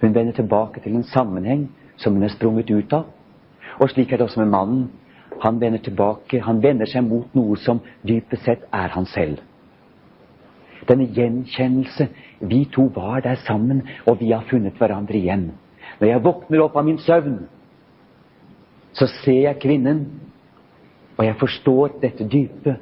Hun 0.00 0.14
vender 0.14 0.32
tilbake 0.32 0.80
til 0.80 0.94
en 0.96 1.02
sammenheng 1.02 1.68
som 1.96 2.12
hun 2.12 2.22
er 2.22 2.28
sprunget 2.28 2.70
ut 2.70 2.92
av. 2.92 3.04
Og 3.80 3.90
slik 3.90 4.12
er 4.12 4.16
det 4.16 4.24
også 4.24 4.40
med 4.40 4.50
mannen. 4.50 4.90
Han 5.42 5.60
vender 5.60 5.78
tilbake, 5.78 6.40
han 6.40 6.62
vender 6.62 6.86
seg 6.86 7.04
mot 7.04 7.34
noe 7.34 7.56
som 7.56 7.80
dypest 8.06 8.44
sett 8.44 8.64
er 8.72 8.88
han 8.88 9.06
selv. 9.06 9.38
Denne 10.88 11.06
gjenkjennelse. 11.06 12.08
Vi 12.40 12.64
to 12.64 12.90
var 12.94 13.20
der 13.20 13.34
sammen, 13.34 13.82
og 14.06 14.20
vi 14.20 14.30
har 14.30 14.44
funnet 14.50 14.72
hverandre 14.78 15.16
igjen. 15.16 15.52
Når 16.00 16.08
jeg 16.08 16.24
våkner 16.24 16.62
opp 16.64 16.76
av 16.76 16.84
min 16.84 16.98
søvn, 16.98 17.38
så 18.94 19.06
ser 19.06 19.40
jeg 19.40 19.60
kvinnen, 19.62 20.04
og 21.16 21.24
jeg 21.26 21.36
forstår 21.38 21.98
dette 22.02 22.26
dype. 22.30 22.76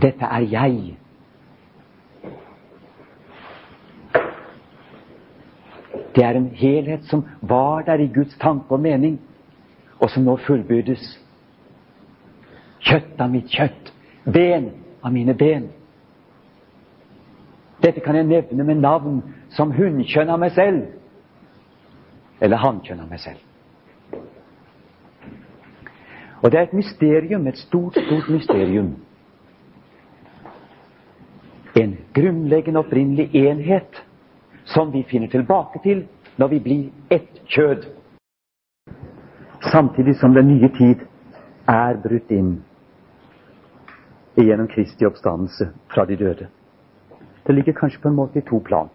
Dette 0.00 0.24
er 0.24 0.46
jeg. 0.50 0.96
Det 6.14 6.24
er 6.24 6.36
en 6.38 6.50
helhet 6.54 7.04
som 7.10 7.24
var 7.42 7.82
der 7.82 8.04
i 8.04 8.10
Guds 8.14 8.36
tanke 8.40 8.70
og 8.70 8.80
mening 8.80 9.18
og 9.98 10.10
som 10.10 10.24
nå 10.26 10.36
fullbyrdes. 10.46 11.02
Kjøtt 12.84 13.20
av 13.20 13.32
mitt 13.32 13.48
kjøtt, 13.48 13.90
ben 14.28 14.68
av 15.02 15.12
mine 15.14 15.34
ben. 15.34 15.70
Dette 17.80 18.00
kan 18.04 18.16
jeg 18.16 18.28
nevne 18.28 18.66
med 18.66 18.82
navn 18.84 19.22
som 19.56 19.72
hunnkjønn 19.72 20.30
av 20.30 20.40
meg 20.40 20.52
selv, 20.56 20.84
eller 22.40 22.60
hannkjønn 22.60 23.00
av 23.00 23.10
meg 23.10 23.22
selv. 23.24 23.40
Og 26.44 26.52
det 26.52 26.58
er 26.58 26.62
et 26.62 26.72
mysterium, 26.76 27.46
et 27.46 27.58
stort, 27.58 27.96
stort 27.96 28.28
mysterium. 28.28 28.94
En 31.80 31.96
grunnleggende 32.14 32.78
opprinnelig 32.84 33.30
enhet 33.34 34.04
som 34.64 34.92
vi 34.92 35.02
finner 35.08 35.28
tilbake 35.28 35.80
til 35.82 36.04
når 36.36 36.48
vi 36.48 36.58
blir 36.60 36.90
ett 37.10 37.40
kjød 37.48 37.88
samtidig 39.72 40.16
som 40.16 40.34
den 40.34 40.48
nye 40.48 40.68
tid 40.68 41.00
er 41.68 41.96
brutt 42.02 42.30
inn 42.30 42.50
gjennom 44.36 44.68
Kristi 44.68 45.06
oppstandelse 45.06 45.70
fra 45.94 46.04
de 46.04 46.16
døde. 46.16 46.46
Det 47.46 47.54
ligger 47.54 47.72
kanskje 47.72 48.02
på 48.02 48.08
en 48.08 48.18
måte 48.18 48.38
i 48.38 48.46
to 48.50 48.58
plan. 48.58 48.90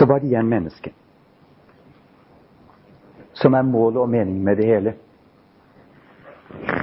Så 0.00 0.06
var 0.06 0.20
det 0.20 0.26
igjen 0.26 0.48
mennesket, 0.48 0.92
som 3.36 3.54
er 3.54 3.66
målet 3.68 4.00
og 4.00 4.08
meningen 4.08 4.44
med 4.44 4.56
det 4.56 4.64
hele. 4.64 4.94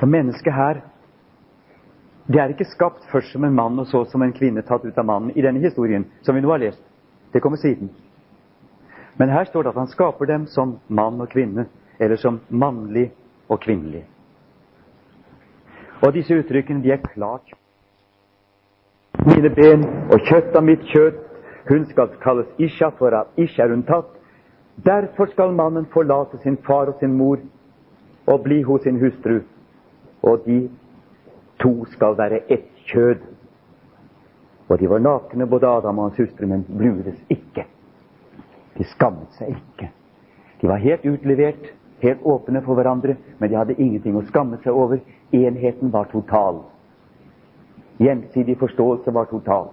Og 0.04 0.06
mennesket 0.06 0.54
her 0.54 0.84
det 2.28 2.44
er 2.44 2.54
ikke 2.54 2.68
skapt 2.70 3.10
først 3.10 3.34
som 3.34 3.48
en 3.48 3.58
mann 3.58 3.80
og 3.82 3.88
så 3.90 4.04
som 4.06 4.22
en 4.22 4.36
kvinne 4.38 4.62
tatt 4.62 4.86
ut 4.86 5.02
av 5.02 5.10
mannen 5.10 5.34
i 5.34 5.42
denne 5.42 5.64
historien, 5.66 6.06
som 6.22 6.38
vi 6.38 6.44
nå 6.46 6.52
har 6.54 6.62
lest. 6.62 6.84
Det 7.34 7.42
kommer 7.42 7.58
siden. 7.58 7.90
Men 9.18 9.34
her 9.34 9.50
står 9.50 9.64
det 9.64 9.74
at 9.74 9.82
han 9.82 9.90
skaper 9.90 10.30
dem 10.30 10.46
som 10.46 10.78
mann 10.88 11.18
og 11.22 11.34
kvinne, 11.34 11.66
eller 11.98 12.22
som 12.22 12.38
mannlig 12.50 13.10
og 13.50 13.64
kvinnelig. 13.66 14.04
Og 16.06 16.14
disse 16.14 16.38
uttrykkene 16.38 16.86
de 16.86 16.94
er 16.94 17.02
klart 17.02 17.58
Mine 19.26 19.50
ben 19.50 19.88
og 20.14 20.22
kjøtt 20.30 20.54
av 20.56 20.62
mitt 20.64 20.86
kjøtt, 20.94 21.27
hun 21.70 21.86
skal 21.86 22.10
kalles 22.24 22.48
Isha, 22.58 22.92
for 22.98 23.14
av 23.14 23.28
Isha 23.38 23.64
er 23.64 23.76
hun 23.76 23.84
tatt. 23.84 24.10
Derfor 24.86 25.28
skal 25.32 25.56
mannen 25.58 25.88
forlate 25.94 26.38
sin 26.44 26.58
far 26.58 26.88
og 26.92 27.00
sin 27.00 27.18
mor 27.18 27.40
og 28.28 28.44
bli 28.44 28.62
hos 28.62 28.84
sin 28.84 29.00
hustru, 29.00 29.40
og 30.22 30.44
de 30.46 30.68
To 31.60 31.86
skal 31.86 32.18
være 32.18 32.40
ett 32.50 32.70
kjød. 32.86 33.18
Og 34.70 34.80
de 34.80 34.90
var 34.90 35.00
nakne, 35.00 35.48
både 35.48 35.68
Adam 35.68 36.00
og 36.00 36.10
hans 36.10 36.18
hustru, 36.18 36.48
men 36.48 36.66
bludes 36.78 37.18
ikke. 37.30 37.66
De 38.78 38.84
skammet 38.84 39.34
seg 39.40 39.56
ikke. 39.56 39.90
De 40.62 40.68
var 40.68 40.78
helt 40.78 41.06
utlevert, 41.06 41.72
helt 42.02 42.22
åpne 42.22 42.62
for 42.62 42.76
hverandre, 42.76 43.16
men 43.40 43.50
de 43.50 43.58
hadde 43.58 43.78
ingenting 43.78 44.18
å 44.18 44.26
skamme 44.28 44.60
seg 44.64 44.74
over. 44.74 45.00
Enheten 45.34 45.94
var 45.94 46.12
total. 46.12 46.62
Gjensidig 47.98 48.58
forståelse 48.60 49.14
var 49.14 49.26
total. 49.32 49.72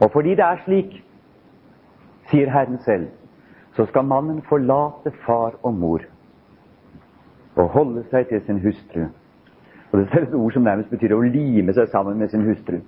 Og 0.00 0.12
fordi 0.12 0.34
det 0.36 0.44
er 0.44 0.60
slik, 0.64 0.98
sier 2.30 2.50
Herren 2.50 2.78
selv, 2.84 3.06
så 3.76 3.86
skal 3.86 4.04
mannen 4.04 4.42
forlate 4.48 5.12
far 5.26 5.56
og 5.62 5.74
mor 5.74 6.04
og 7.56 7.68
holde 7.72 8.02
seg 8.10 8.28
til 8.28 8.42
sin 8.44 8.60
hustru. 8.60 9.06
Og 9.92 9.98
Det 9.98 10.08
er 10.12 10.22
et 10.22 10.34
ord 10.34 10.52
som 10.52 10.62
nærmest 10.62 10.90
betyr 10.90 11.14
å 11.16 11.22
lime 11.24 11.72
seg 11.72 11.88
sammen 11.88 12.18
med 12.18 12.28
sin 12.28 12.44
hustru. 12.44 12.80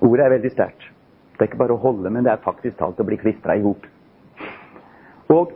Ordet 0.00 0.24
er 0.24 0.30
veldig 0.30 0.50
sterkt. 0.50 0.86
Det 1.32 1.40
er 1.40 1.50
ikke 1.50 1.60
bare 1.60 1.74
å 1.76 1.82
holde, 1.82 2.10
men 2.10 2.24
det 2.24 2.32
er 2.32 2.44
faktisk 2.44 2.78
talt 2.78 3.00
å 3.00 3.04
bli 3.04 3.18
klistra 3.20 3.56
i 3.56 3.62
hop. 3.64 3.84
Og 5.28 5.52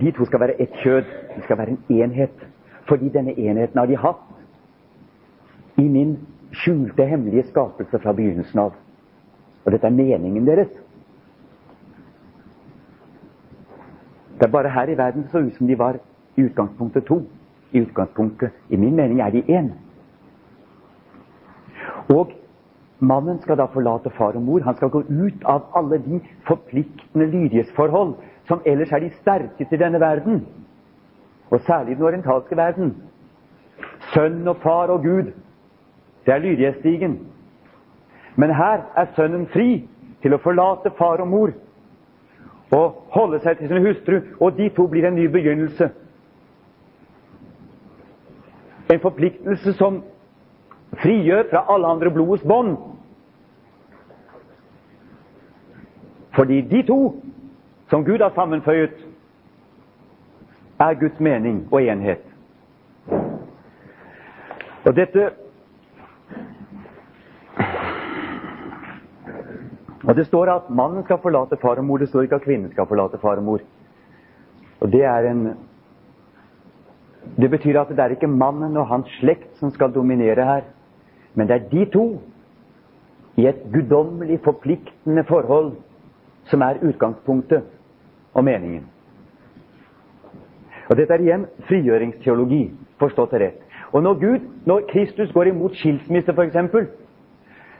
de 0.00 0.12
to 0.12 0.26
skal 0.28 0.40
være 0.40 0.58
ett 0.62 0.76
kjød. 0.82 1.08
De 1.36 1.42
skal 1.46 1.58
være 1.58 1.76
en 1.76 2.02
enhet. 2.02 2.44
Fordi 2.88 3.08
denne 3.08 3.32
enheten 3.38 3.78
har 3.78 3.86
de 3.86 3.96
hatt 3.96 4.26
i 5.78 5.88
min 5.88 6.16
skjulte, 6.52 7.06
hemmelige 7.06 7.48
skapelse 7.48 7.98
fra 8.02 8.12
begynnelsen 8.12 8.58
av. 8.58 8.76
Og 9.64 9.72
dette 9.72 9.86
er 9.86 9.90
meningen 9.90 10.46
deres. 10.46 10.70
Det 14.38 14.46
er 14.46 14.52
bare 14.52 14.70
her 14.72 14.88
i 14.88 14.98
verden 14.98 15.22
det 15.22 15.30
så 15.30 15.38
ut 15.38 15.56
som 15.56 15.66
de 15.66 15.78
var 15.78 15.98
i 16.36 16.42
utgangspunktet 16.42 17.04
to. 17.04 17.22
I 17.72 17.80
utgangspunktet, 17.80 18.50
i 18.68 18.76
min 18.76 18.96
mening, 18.96 19.20
er 19.20 19.30
de 19.30 19.42
én. 19.42 19.70
Og 22.08 22.32
mannen 22.98 23.38
skal 23.42 23.58
da 23.58 23.64
forlate 23.64 24.10
far 24.10 24.32
og 24.34 24.42
mor. 24.42 24.60
Han 24.60 24.76
skal 24.76 24.88
gå 24.88 25.02
ut 25.08 25.44
av 25.44 25.68
alle 25.76 25.98
de 25.98 26.20
forpliktende 26.48 27.26
lydighetsforhold 27.26 28.14
som 28.48 28.62
ellers 28.66 28.92
er 28.92 29.04
de 29.04 29.10
sterkeste 29.20 29.76
i 29.76 29.78
denne 29.78 30.00
verden, 30.00 30.46
og 31.50 31.60
særlig 31.60 31.96
den 31.96 32.04
orientalske 32.04 32.56
verden. 32.56 32.96
Sønn 34.14 34.48
og 34.48 34.56
far 34.62 34.90
og 34.90 35.04
Gud. 35.04 35.30
Det 36.26 36.34
er 36.34 36.38
lydighetsstigen. 36.38 37.18
Men 38.36 38.54
her 38.54 38.84
er 38.96 39.06
sønnen 39.16 39.46
fri 39.52 39.82
til 40.22 40.34
å 40.34 40.42
forlate 40.42 40.92
far 40.98 41.22
og 41.22 41.28
mor 41.28 41.52
og 42.70 43.06
holde 43.10 43.40
seg 43.42 43.58
til 43.58 43.68
sin 43.68 43.82
hustru, 43.82 44.20
og 44.38 44.54
de 44.56 44.68
to 44.76 44.86
blir 44.86 45.08
en 45.08 45.16
ny 45.18 45.26
begynnelse. 45.26 45.88
En 48.90 49.00
forpliktelse 49.02 49.72
som 49.78 50.02
frigjør 51.02 51.48
fra 51.50 51.64
alle 51.74 51.90
andre 51.90 52.12
blodets 52.14 52.46
bånd. 52.46 52.76
Fordi 56.36 56.60
de 56.70 56.82
to 56.86 57.00
som 57.90 58.04
Gud 58.06 58.22
har 58.22 58.30
sammenføyet, 58.34 58.94
er 60.80 60.94
Guds 60.94 61.20
mening 61.20 61.64
og 61.72 61.82
enhet. 61.82 62.22
Og 64.86 64.94
dette 64.96 65.30
Og 70.10 70.16
Det 70.16 70.26
står 70.26 70.50
at 70.50 70.70
mannen 70.74 71.04
skal 71.06 71.20
forlate 71.22 71.56
far 71.62 71.78
og 71.78 71.84
mor. 71.86 71.98
Det 72.02 72.08
står 72.08 72.26
ikke 72.26 72.40
at 72.40 72.42
kvinnen 72.42 72.70
skal 72.72 72.86
forlate 72.90 73.18
far 73.22 73.38
og 73.38 73.44
mor. 73.46 73.60
Og 74.80 74.92
Det 74.92 75.04
er 75.04 75.30
en 75.30 75.56
Det 77.36 77.50
betyr 77.50 77.80
at 77.80 77.88
det 77.88 77.98
er 77.98 78.08
ikke 78.10 78.26
mannen 78.26 78.76
og 78.76 78.86
hans 78.86 79.08
slekt 79.20 79.58
som 79.58 79.70
skal 79.70 79.92
dominere 79.92 80.44
her, 80.44 80.62
men 81.34 81.46
det 81.48 81.54
er 81.54 81.68
de 81.68 81.84
to 81.84 82.22
i 83.36 83.46
et 83.46 83.60
guddommelig 83.72 84.40
forpliktende 84.44 85.24
forhold 85.24 85.72
som 86.44 86.60
er 86.60 86.80
utgangspunktet 86.82 87.62
og 88.34 88.44
meningen. 88.44 88.86
Og 90.88 90.96
Dette 90.96 91.14
er 91.14 91.18
igjen 91.18 91.46
frigjøringsteologi, 91.68 92.70
forstått 92.98 93.32
rett. 93.32 93.60
Og 93.92 94.02
når 94.02 94.14
Gud, 94.14 94.48
når 94.66 94.80
Kristus 94.88 95.32
går 95.32 95.52
imot 95.52 95.76
skilsmisse, 95.76 96.32
f.eks., 96.32 96.56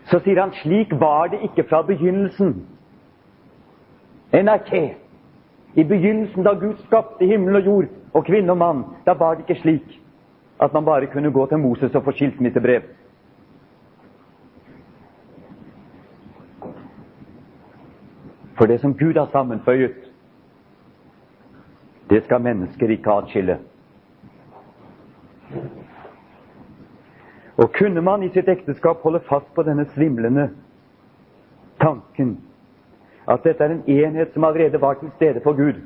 så 0.04 0.20
sier 0.24 0.40
han 0.40 0.52
slik 0.62 0.92
var 1.00 1.28
det 1.32 1.42
ikke 1.42 1.68
fra 1.68 1.82
begynnelsen. 1.82 2.66
NRK. 4.32 4.72
I 5.74 5.84
begynnelsen, 5.84 6.44
da 6.44 6.52
Gud 6.58 6.78
skapte 6.86 7.26
himmel 7.26 7.56
og 7.56 7.66
jord 7.66 7.90
og 8.12 8.24
kvinne 8.26 8.52
og 8.52 8.58
mann, 8.58 8.84
da 9.06 9.12
var 9.12 9.34
det 9.34 9.44
ikke 9.48 9.60
slik 9.60 10.00
at 10.60 10.72
man 10.72 10.84
bare 10.84 11.06
kunne 11.06 11.32
gå 11.32 11.46
til 11.46 11.58
Moses 11.58 11.94
og 11.94 12.04
få 12.04 12.12
skilsmissebrev. 12.12 12.82
For 18.58 18.66
det 18.66 18.80
som 18.80 18.94
Gud 18.94 19.14
har 19.14 19.28
sammenføyet, 19.32 20.10
det 22.10 22.24
skal 22.24 22.40
mennesker 22.40 22.88
ikke 22.88 23.12
atskille. 23.12 23.58
Og 27.60 27.72
kunne 27.76 28.00
man 28.00 28.22
i 28.22 28.30
sitt 28.32 28.48
ekteskap 28.48 29.02
holde 29.04 29.20
fast 29.28 29.48
på 29.54 29.62
denne 29.66 29.84
svimlende 29.92 30.48
tanken 31.80 32.38
at 33.30 33.44
dette 33.44 33.64
er 33.64 33.74
en 33.74 33.82
enhet 33.86 34.32
som 34.34 34.44
allerede 34.44 34.80
var 34.80 34.96
til 34.98 35.10
stede 35.16 35.42
for 35.44 35.52
Gud, 35.54 35.76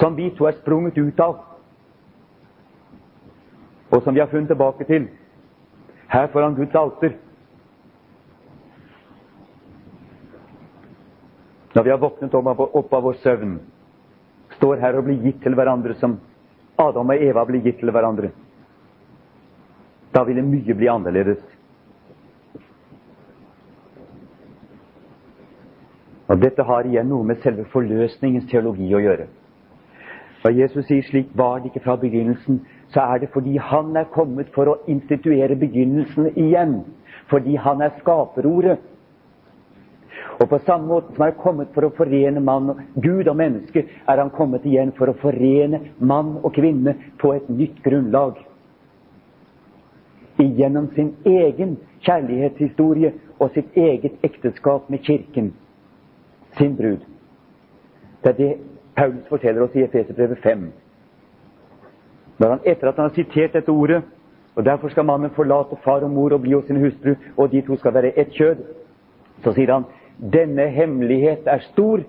som 0.00 0.16
vi 0.16 0.30
to 0.34 0.48
er 0.48 0.56
sprunget 0.56 0.98
ut 0.98 1.20
av, 1.20 1.36
og 3.92 4.02
som 4.02 4.14
vi 4.14 4.20
har 4.20 4.32
funnet 4.32 4.48
tilbake 4.48 4.88
til 4.88 5.06
her 6.08 6.26
foran 6.32 6.56
Guds 6.56 6.74
alter 6.74 7.14
Når 11.74 11.82
vi 11.82 11.90
har 11.90 11.98
våknet 11.98 12.34
opp 12.38 12.92
av 12.94 13.02
vår 13.02 13.16
søvn, 13.18 13.56
står 14.54 14.78
her 14.78 14.94
og 14.94 15.08
blir 15.08 15.24
gitt 15.26 15.40
til 15.42 15.56
hverandre 15.58 15.96
som 15.98 16.20
Adam 16.78 17.10
og 17.10 17.22
Eva 17.22 17.42
blir 17.48 17.64
gitt 17.64 17.80
til 17.80 17.90
hverandre. 17.90 18.30
Da 20.14 20.22
ville 20.24 20.42
mye 20.42 20.74
bli 20.78 20.88
annerledes. 20.88 21.40
Og 26.30 26.38
Dette 26.42 26.62
har 26.62 26.86
igjen 26.86 27.10
noe 27.10 27.26
med 27.26 27.42
selve 27.42 27.66
forløsningens 27.72 28.46
teologi 28.50 28.86
å 28.94 29.02
gjøre. 29.02 29.26
Og 30.44 30.60
Jesus 30.60 30.86
sier 30.86 31.04
slik 31.08 31.32
var 31.36 31.60
det 31.60 31.72
ikke 31.72 31.82
fra 31.86 31.96
begynnelsen, 32.00 32.60
så 32.92 33.02
er 33.10 33.22
det 33.22 33.30
fordi 33.34 33.56
han 33.58 33.96
er 33.96 34.10
kommet 34.14 34.50
for 34.54 34.70
å 34.70 34.78
instituere 34.92 35.56
begynnelsen 35.58 36.30
igjen. 36.34 36.82
Fordi 37.30 37.56
han 37.56 37.82
er 37.82 37.94
skaperordet. 37.98 38.78
Og 40.40 40.48
på 40.50 40.58
samme 40.66 40.90
måte 40.90 41.14
som 41.14 41.24
han 41.24 41.32
er 41.32 41.40
kommet 41.40 41.70
for 41.74 41.86
å 41.86 41.94
forene 41.96 42.42
mann 42.44 42.70
og 42.72 42.82
Gud 43.02 43.28
og 43.30 43.38
menneske, 43.40 43.86
er 44.06 44.20
han 44.20 44.32
kommet 44.34 44.66
igjen 44.68 44.92
for 44.98 45.10
å 45.10 45.18
forene 45.22 45.80
mann 45.98 46.36
og 46.42 46.52
kvinne 46.54 46.96
på 47.20 47.32
et 47.34 47.48
nytt 47.50 47.80
grunnlag 47.84 48.42
gjennom 50.42 50.88
sin 50.94 51.14
egen 51.24 51.76
kjærlighetshistorie 52.00 53.12
og 53.38 53.50
sitt 53.54 53.76
eget 53.76 54.12
ekteskap 54.22 54.90
med 54.90 54.98
Kirken, 54.98 55.52
sin 56.58 56.76
brud. 56.76 56.98
Det 58.24 58.30
er 58.30 58.36
det 58.38 58.56
Paulus 58.96 59.28
forteller 59.28 59.62
oss 59.62 59.74
i 59.74 59.82
Efeserbrevet 59.82 60.38
5. 60.38 60.72
Når 62.38 62.48
han, 62.48 62.60
etter 62.64 62.88
at 62.88 62.96
han 62.96 63.08
har 63.08 63.14
sitert 63.14 63.52
dette 63.52 63.70
ordet, 63.72 64.02
og 64.54 64.64
derfor 64.64 64.88
skal 64.88 65.04
mannen 65.04 65.30
forlate 65.34 65.76
far 65.84 66.02
og 66.06 66.10
mor 66.10 66.32
og 66.32 66.42
bli 66.42 66.54
hos 66.54 66.66
sin 66.66 66.80
hustru, 66.80 67.14
og 67.36 67.50
de 67.50 67.60
to 67.60 67.76
skal 67.76 67.94
være 67.94 68.12
ett 68.18 68.30
kjød, 68.34 68.62
så 69.42 69.52
sier 69.52 69.72
han 69.72 69.86
denne 70.18 70.68
hemmelighet 70.70 71.46
er 71.46 71.62
stor. 71.72 72.04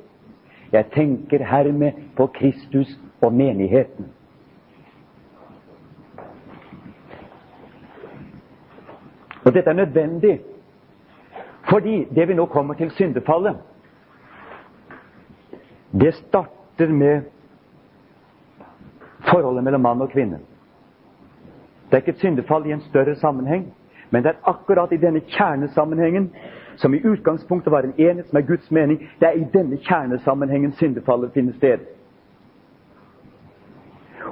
Jeg 0.71 0.86
tenker 0.93 1.43
hermed 1.45 1.91
på 2.17 2.28
Kristus 2.28 2.99
og 3.21 3.34
menigheten. 3.34 4.05
Og 9.46 9.54
dette 9.54 9.70
er 9.70 9.74
nødvendig 9.74 10.39
fordi 11.70 12.06
det 12.16 12.28
vi 12.28 12.34
nå 12.34 12.46
kommer 12.46 12.74
til 12.74 12.91
syndefallet, 12.91 13.56
det 16.00 16.14
starter 16.14 16.88
med 16.88 17.22
forholdet 19.30 19.64
mellom 19.64 19.82
mann 19.82 20.02
og 20.02 20.10
kvinne. 20.10 20.39
Det 21.86 21.93
er 21.93 21.98
ikke 21.98 22.12
et 22.12 22.20
syndefall 22.20 22.66
i 22.66 22.72
en 22.72 22.82
større 22.82 23.16
sammenheng, 23.16 23.74
men 24.10 24.24
det 24.24 24.30
er 24.30 24.50
akkurat 24.50 24.91
i 24.91 24.98
denne 24.98 25.20
kjernesammenhengen, 25.20 26.32
som 26.76 26.93
i 26.93 27.02
utgangspunktet 27.06 27.72
var 27.72 27.80
en 27.80 27.93
enhet 27.98 28.28
som 28.28 28.38
er 28.38 28.41
Guds 28.48 28.72
mening, 28.72 29.00
det 29.20 29.28
er 29.28 29.32
i 29.32 29.48
denne 29.54 29.78
kjernesammenhengen 29.78 30.72
syndefallet 30.72 31.34
finner 31.34 31.54
sted. 31.54 31.80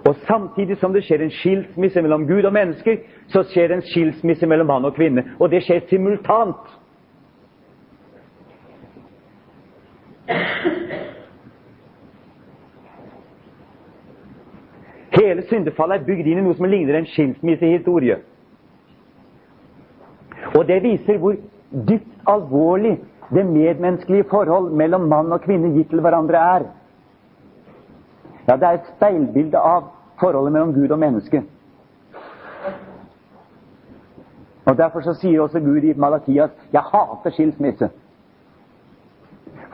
Og 0.04 0.16
samtidig 0.28 0.78
som 0.78 0.94
det 0.94 1.06
skjer 1.06 1.24
en 1.24 1.32
skilsmisse 1.32 2.02
mellom 2.02 2.28
Gud 2.28 2.44
og 2.44 2.54
mennesker, 2.54 2.98
så 3.32 3.44
skjer 3.48 3.68
det 3.72 3.78
en 3.78 3.86
skilsmisse 3.88 4.48
mellom 4.48 4.68
mann 4.68 4.86
og 4.86 4.96
kvinne. 4.98 5.24
Og 5.40 5.52
det 5.52 5.64
skjer 5.64 5.86
simultant. 5.90 6.74
Hele 15.14 15.46
syndefallet 15.48 16.02
er 16.02 16.06
bygd 16.08 16.28
inn 16.28 16.42
i 16.42 16.44
noe 16.44 16.58
som 16.58 16.68
ligner 16.68 17.00
en 17.00 17.08
skilsmissehistorie. 17.08 18.20
Og 20.54 20.68
det 20.68 20.82
viser 20.84 21.20
hvor 21.22 21.38
dypt 21.72 22.28
alvorlig 22.30 22.98
det 23.34 23.46
medmenneskelige 23.46 24.28
forhold 24.30 24.74
mellom 24.76 25.08
mann 25.10 25.32
og 25.32 25.46
kvinne 25.46 25.72
gitt 25.78 25.94
til 25.94 26.04
hverandre 26.04 26.42
er. 26.58 26.66
Ja, 28.48 28.56
det 28.56 28.64
er 28.64 28.78
et 28.78 28.94
speilbilde 28.98 29.60
av 29.60 29.92
forholdet 30.20 30.52
mellom 30.52 30.74
Gud 30.74 30.92
og 30.92 31.00
menneske. 31.00 31.44
Og 34.66 34.78
Derfor 34.78 35.02
så 35.02 35.14
sier 35.14 35.42
også 35.42 35.60
Gud 35.60 35.84
i 35.84 35.94
Malakias 35.94 36.52
'Jeg 36.74 36.82
hater 36.82 37.30
skilsmisse'. 37.30 37.90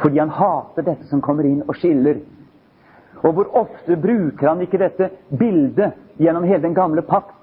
Fordi 0.01 0.17
han 0.17 0.29
hater 0.29 0.81
dette 0.81 1.07
som 1.07 1.21
kommer 1.21 1.43
inn 1.43 1.63
og 1.67 1.75
skiller. 1.75 2.15
Og 3.23 3.33
hvor 3.33 3.57
ofte 3.57 3.97
bruker 3.97 4.47
han 4.47 4.61
ikke 4.61 4.77
dette 4.77 5.09
bildet 5.39 5.91
gjennom 6.17 6.43
hele 6.43 6.61
den 6.61 6.75
gamle 6.75 7.01
pakt? 7.01 7.35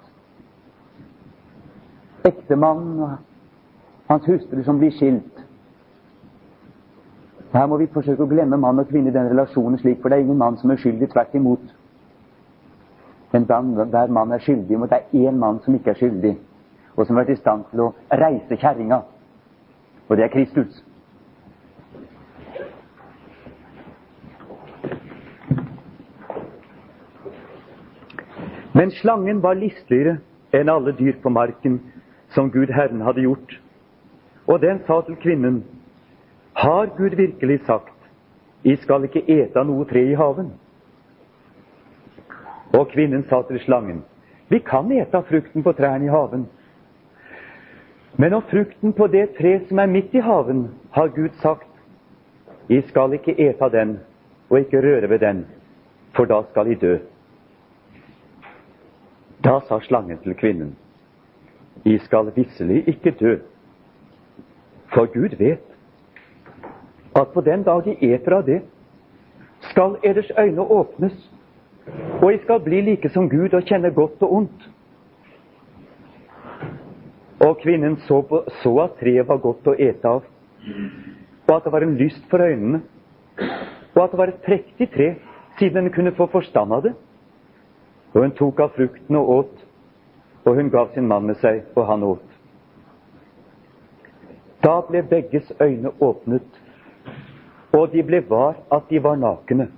Ektemannen 2.25 3.01
og 3.01 3.11
hans 4.09 4.27
hustru 4.27 4.63
som 4.63 4.79
blir 4.79 4.91
skilt. 4.91 5.46
Her 7.57 7.67
må 7.73 7.79
vi 7.81 7.87
forsøke 7.89 8.21
å 8.21 8.29
glemme 8.29 8.59
mann 8.61 8.83
og 8.83 8.91
kvinne 8.91 9.09
i 9.09 9.15
den 9.15 9.31
relasjonen 9.31 9.79
slik, 9.81 10.03
for 10.03 10.13
det 10.13 10.19
er 10.19 10.25
ingen 10.27 10.37
mann 10.37 10.59
som 10.61 10.71
er 10.71 10.81
skyldig, 10.81 11.07
tvert 11.09 11.35
imot. 11.39 11.63
Men 13.33 13.47
hver 13.49 14.11
mann 14.13 14.35
er 14.37 14.43
skyldig, 14.45 14.77
og 14.77 14.91
det 14.91 14.99
er 14.99 15.29
én 15.31 15.39
mann 15.41 15.63
som 15.65 15.75
ikke 15.75 15.95
er 15.95 15.97
skyldig, 15.97 16.35
og 16.97 17.07
som 17.07 17.17
har 17.17 17.25
vært 17.25 17.33
i 17.33 17.41
stand 17.41 17.65
til 17.71 17.81
å 17.87 17.87
reise 18.13 18.59
kjerringa, 18.61 18.99
og 20.09 20.21
det 20.21 20.27
er 20.27 20.35
Kristus. 20.35 20.83
Men 28.77 28.93
slangen 28.99 29.41
var 29.41 29.57
listigere 29.57 30.19
enn 30.53 30.69
alle 30.69 30.93
dyr 30.93 31.17
på 31.23 31.33
marken 31.33 31.81
som 32.37 32.53
Gud 32.53 32.69
Herren 32.69 33.01
hadde 33.07 33.25
gjort, 33.25 33.57
og 34.45 34.61
den 34.61 34.85
sa 34.85 35.01
til 35.09 35.17
kvinnen:" 35.25 35.63
Har 36.57 36.87
Gud 36.97 37.11
virkelig 37.17 37.61
sagt, 37.67 37.93
I 38.65 38.77
skal 38.81 39.05
ikke 39.05 39.21
ete 39.29 39.65
noe 39.69 39.85
tre 39.85 40.01
i 40.09 40.15
haven? 40.17 40.55
Og 42.73 42.89
kvinnen 42.95 43.27
sa 43.29 43.43
til 43.45 43.61
slangen, 43.61 44.05
Vi 44.49 44.59
kan 44.59 44.89
ete 44.93 45.19
av 45.19 45.27
frukten 45.29 45.63
på 45.63 45.73
trærne 45.73 46.07
i 46.07 46.09
haven. 46.09 46.47
Men 48.17 48.33
om 48.33 48.43
frukten 48.43 48.93
på 48.93 49.07
det 49.07 49.35
tre 49.37 49.59
som 49.69 49.79
er 49.79 49.91
midt 49.91 50.15
i 50.15 50.23
haven, 50.23 50.71
har 50.91 51.09
Gud 51.09 51.35
sagt, 51.43 51.69
I 52.69 52.81
skal 52.89 53.13
ikke 53.13 53.35
ete 53.37 53.65
av 53.65 53.75
den 53.75 53.99
og 54.49 54.59
ikke 54.61 54.81
røre 54.81 55.11
ved 55.11 55.19
den, 55.19 55.45
for 56.17 56.25
da 56.25 56.41
skal 56.51 56.73
I 56.73 56.75
dø. 56.75 56.97
Da 59.45 59.59
sa 59.69 59.81
slangen 59.81 60.19
til 60.25 60.35
kvinnen, 60.35 60.77
I 61.85 61.99
skal 61.99 62.33
visselig 62.37 62.85
ikke 62.89 63.11
dø, 63.21 63.37
for 64.95 65.13
Gud 65.13 65.37
vet 65.37 65.66
at 67.21 67.33
på 67.33 67.41
den 67.41 67.63
dag 67.63 67.87
I 67.87 67.97
eter 68.13 68.33
av 68.33 68.45
det, 68.47 68.61
skal 69.71 69.97
eders 70.05 70.31
øyne 70.39 70.63
åpnes, 70.63 71.15
og 72.23 72.33
I 72.33 72.39
skal 72.43 72.61
bli 72.61 72.81
like 72.81 73.09
som 73.09 73.29
Gud 73.31 73.55
og 73.55 73.63
kjenne 73.63 73.91
godt 73.95 74.23
og 74.23 74.33
ondt. 74.33 74.69
Og 77.41 77.59
kvinnen 77.63 77.97
så, 78.09 78.21
på, 78.23 78.43
så 78.63 78.73
at 78.85 78.99
treet 79.01 79.29
var 79.29 79.41
godt 79.41 79.69
å 79.69 79.77
ete 79.79 80.09
av, 80.09 80.25
og 81.47 81.57
at 81.57 81.65
det 81.65 81.73
var 81.73 81.85
en 81.87 81.97
lyst 81.97 82.25
for 82.31 82.43
øynene, 82.43 82.83
og 83.95 84.03
at 84.03 84.13
det 84.13 84.19
var 84.19 84.33
et 84.33 84.45
prektig 84.45 84.91
tre, 84.93 85.15
siden 85.59 85.89
hun 85.89 85.93
kunne 85.93 86.15
få 86.17 86.27
forstand 86.33 86.73
av 86.73 86.83
det. 86.85 86.93
Og 88.15 88.23
hun 88.23 88.33
tok 88.37 88.61
av 88.61 88.73
frukten 88.77 89.17
og 89.17 89.31
åt, 89.31 89.65
og 90.45 90.57
hun 90.57 90.71
gav 90.71 90.93
sin 90.95 91.09
mann 91.09 91.27
med 91.27 91.41
seg, 91.41 91.65
og 91.77 91.87
han 91.89 92.05
åt. 92.05 92.25
Da 94.65 94.81
ble 94.89 95.03
begges 95.07 95.53
øyne 95.61 95.93
åpnet, 96.01 96.47
og 97.77 97.93
de 97.93 98.03
ble 98.07 98.23
var 98.29 98.57
at 98.73 98.89
de 98.91 99.03
var 99.03 99.19
nakne. 99.21 99.69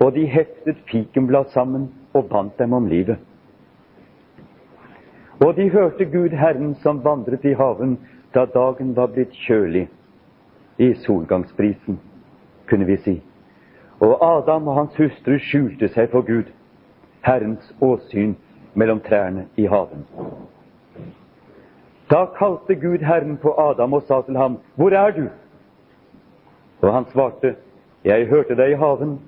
Og 0.00 0.14
de 0.14 0.26
heftet 0.26 0.80
fikenblad 0.90 1.52
sammen 1.54 1.90
og 2.12 2.28
bandt 2.28 2.58
dem 2.58 2.72
om 2.72 2.86
livet. 2.86 3.18
Og 5.44 5.56
de 5.56 5.70
hørte 5.70 6.04
Gud 6.04 6.34
Herren 6.38 6.74
som 6.82 7.04
vandret 7.04 7.44
i 7.44 7.54
haven 7.58 7.98
da 8.34 8.44
dagen 8.44 8.96
var 8.96 9.10
blitt 9.12 9.34
kjølig, 9.46 9.88
i 10.78 10.94
solgangsprisen, 11.04 11.98
kunne 12.68 12.86
vi 12.88 12.96
si. 12.96 13.14
Og 14.00 14.16
Adam 14.24 14.68
og 14.68 14.78
hans 14.78 14.96
hustru 14.96 15.36
skjulte 15.38 15.88
seg 15.92 16.08
for 16.10 16.26
Gud, 16.26 16.48
Herrens 17.22 17.68
åsyn 17.80 18.34
mellom 18.74 19.02
trærne 19.04 19.46
i 19.56 19.66
haven. 19.66 20.06
Da 22.10 22.24
kalte 22.38 22.74
Gud 22.74 23.04
Herren 23.04 23.36
på 23.36 23.52
Adam 23.60 23.92
og 23.92 24.02
sa 24.08 24.22
til 24.22 24.36
ham, 24.36 24.58
Hvor 24.76 24.90
er 24.90 25.10
du? 25.10 25.28
Og 26.82 26.92
han 26.92 27.04
svarte, 27.12 27.56
Jeg 28.04 28.26
hørte 28.26 28.56
deg 28.58 28.72
i 28.72 28.78
haven. 28.78 29.20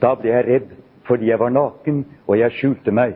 Da 0.00 0.14
ble 0.14 0.30
jeg 0.32 0.46
redd 0.46 0.70
fordi 1.06 1.28
jeg 1.28 1.38
var 1.38 1.52
naken, 1.52 2.06
og 2.26 2.38
jeg 2.38 2.52
skjulte 2.56 2.90
meg. 2.90 3.12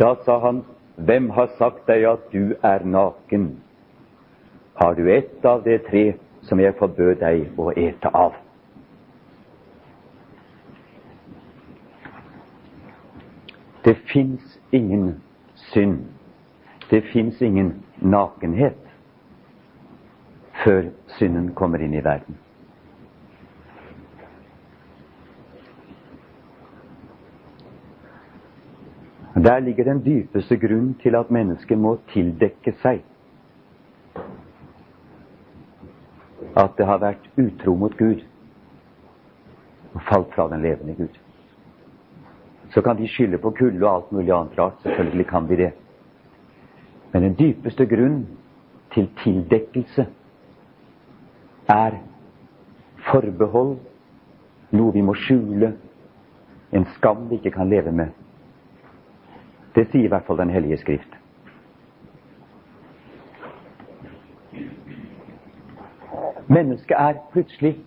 Da 0.00 0.14
sa 0.24 0.38
han, 0.42 0.64
hvem 0.96 1.28
har 1.30 1.52
sagt 1.58 1.86
deg 1.86 2.06
at 2.08 2.24
du 2.32 2.56
er 2.62 2.82
naken? 2.84 3.44
Har 4.74 4.94
du 4.94 5.06
ett 5.12 5.44
av 5.44 5.62
det 5.62 5.84
tre 5.86 6.14
som 6.42 6.60
jeg 6.60 6.74
forbød 6.78 7.20
deg 7.20 7.60
å 7.60 7.70
ete 7.76 8.10
av? 8.10 8.34
Det 13.84 13.94
fins 14.10 14.58
ingen 14.72 15.20
synd. 15.70 16.00
Det 16.90 17.04
fins 17.12 17.42
ingen 17.42 17.76
nakenhet 18.00 18.83
før 20.64 20.90
synden 21.18 21.52
kommer 21.54 21.82
inn 21.84 21.94
i 21.94 22.04
verden. 22.04 22.38
Der 29.34 29.58
ligger 29.58 29.84
den 29.84 30.04
dypeste 30.04 30.56
grunn 30.56 30.94
til 31.02 31.16
at 31.18 31.30
mennesket 31.30 31.78
må 31.78 31.96
tildekke 32.12 32.72
seg. 32.80 33.02
At 36.56 36.78
det 36.78 36.86
har 36.86 37.02
vært 37.02 37.26
utro 37.36 37.74
mot 37.74 37.96
Gud 37.98 38.22
og 39.94 40.02
falt 40.08 40.32
fra 40.34 40.46
den 40.50 40.62
levende 40.62 40.94
Gud. 40.94 41.18
Så 42.70 42.82
kan 42.82 42.96
de 42.96 43.08
skylde 43.08 43.38
på 43.38 43.50
kulde 43.50 43.86
og 43.86 43.94
alt 43.94 44.12
mulig 44.12 44.32
annet 44.32 44.58
rart. 44.58 44.80
Selvfølgelig 44.82 45.26
kan 45.26 45.48
de 45.48 45.56
det. 45.56 45.72
Men 47.12 47.22
den 47.22 47.36
dypeste 47.38 47.86
grunn 47.86 48.24
til 48.94 49.10
tildekkelse 49.22 50.06
er 51.70 51.98
forbehold, 53.10 53.78
noe 54.74 54.92
vi 54.92 55.02
må 55.02 55.14
skjule, 55.14 55.74
en 56.74 56.86
skam 56.96 57.28
vi 57.30 57.38
ikke 57.38 57.54
kan 57.54 57.70
leve 57.70 57.92
med. 57.92 58.10
Det 59.74 59.86
sier 59.90 60.06
i 60.06 60.10
hvert 60.10 60.26
fall 60.26 60.38
Den 60.38 60.50
hellige 60.50 60.78
skrift. 60.82 61.20
Mennesket 66.46 66.96
er 66.98 67.20
plutselig 67.32 67.78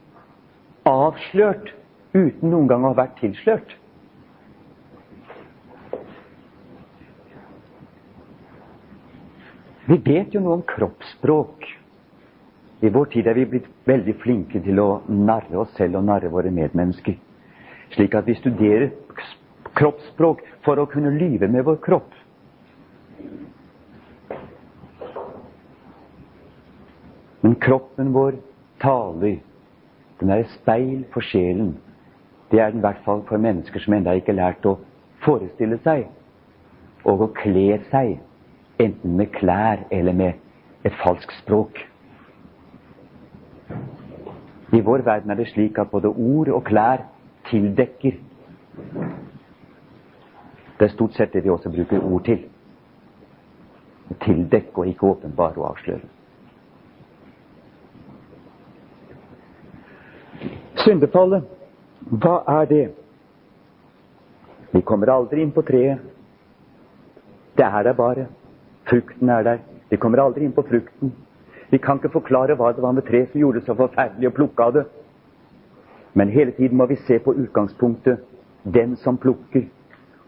avslørt 0.88 1.74
uten 2.14 2.50
noen 2.50 2.68
gang 2.68 2.84
å 2.84 2.92
ha 2.92 2.98
vært 3.04 3.20
tilslørt. 3.22 3.76
Vi 9.88 9.96
vet 10.04 10.34
jo 10.36 10.42
noe 10.44 10.58
om 10.60 10.66
kroppsspråk. 10.68 11.57
I 12.82 12.90
vår 12.90 13.06
tid 13.06 13.28
er 13.28 13.34
vi 13.34 13.46
blitt 13.50 13.70
veldig 13.90 14.14
flinke 14.22 14.60
til 14.62 14.80
å 14.80 15.02
narre 15.10 15.64
oss 15.64 15.74
selv 15.78 15.98
og 15.98 16.06
narre 16.06 16.30
våre 16.30 16.52
medmennesker. 16.54 17.16
Slik 17.96 18.14
at 18.16 18.28
vi 18.28 18.36
studerer 18.38 18.92
kroppsspråk 19.78 20.44
for 20.66 20.78
å 20.78 20.86
kunne 20.90 21.16
lyve 21.18 21.50
med 21.50 21.66
vår 21.66 21.80
kropp. 21.82 22.14
Men 27.42 27.58
kroppen 27.64 28.14
vår 28.14 28.38
taler. 28.82 29.40
Den 30.20 30.34
er 30.34 30.44
et 30.44 30.54
speil 30.60 31.04
for 31.14 31.26
sjelen. 31.26 31.76
Det 32.52 32.62
er 32.62 32.72
den 32.72 32.82
i 32.82 32.86
hvert 32.86 33.02
fall 33.06 33.26
for 33.30 33.42
mennesker 33.42 33.82
som 33.82 33.98
ennå 33.98 34.18
ikke 34.20 34.34
har 34.36 34.42
lært 34.42 34.70
å 34.70 34.78
forestille 35.26 35.82
seg 35.86 36.06
og 37.08 37.24
å 37.24 37.28
kle 37.38 37.80
seg, 37.92 38.18
enten 38.84 39.16
med 39.18 39.32
klær 39.34 39.86
eller 39.94 40.14
med 40.14 40.86
et 40.86 40.96
falskt 41.02 41.34
språk. 41.42 41.80
I 44.74 44.82
vår 44.82 45.06
verden 45.06 45.32
er 45.32 45.36
det 45.40 45.48
slik 45.54 45.78
at 45.80 45.92
både 45.92 46.12
ord 46.12 46.50
og 46.52 46.64
klær 46.68 47.06
tildekker 47.50 48.18
det 50.78 50.86
er 50.86 50.94
stort 50.94 51.16
sett 51.18 51.34
det 51.34 51.42
vi 51.44 51.50
også 51.50 51.72
bruker 51.74 52.04
ord 52.06 52.24
til. 52.26 52.44
Tildekke 54.22 54.78
og 54.78 54.88
ikke 54.88 55.08
åpenbare 55.08 55.58
og 55.58 55.72
avsløre. 55.72 56.06
Syndefallet, 60.78 61.48
hva 62.00 62.36
er 62.60 62.70
det? 62.70 62.84
Vi 64.72 64.82
kommer 64.86 65.10
aldri 65.12 65.42
inn 65.42 65.52
på 65.52 65.66
treet. 65.66 66.04
Det 67.58 67.66
er 67.66 67.84
der 67.84 67.98
bare. 67.98 68.28
Frukten 68.86 69.30
er 69.30 69.44
der. 69.44 69.64
Vi 69.90 69.98
kommer 69.98 70.22
aldri 70.22 70.46
inn 70.46 70.54
på 70.54 70.62
frukten. 70.62 71.16
Vi 71.70 71.78
kan 71.78 72.00
ikke 72.00 72.14
forklare 72.14 72.56
hva 72.56 72.72
det 72.72 72.84
var 72.84 72.96
med 72.96 73.04
treet 73.08 73.32
som 73.32 73.42
gjorde 73.42 73.60
det 73.60 73.68
så 73.68 73.76
forferdelig 73.76 74.30
å 74.30 74.36
plukke 74.36 74.64
av 74.64 74.74
det. 74.78 74.86
Men 76.14 76.32
hele 76.32 76.52
tiden 76.52 76.78
må 76.78 76.86
vi 76.86 76.96
se 77.08 77.20
på 77.20 77.36
utgangspunktet. 77.36 78.24
Den 78.64 78.96
som 79.00 79.18
plukker, 79.18 79.68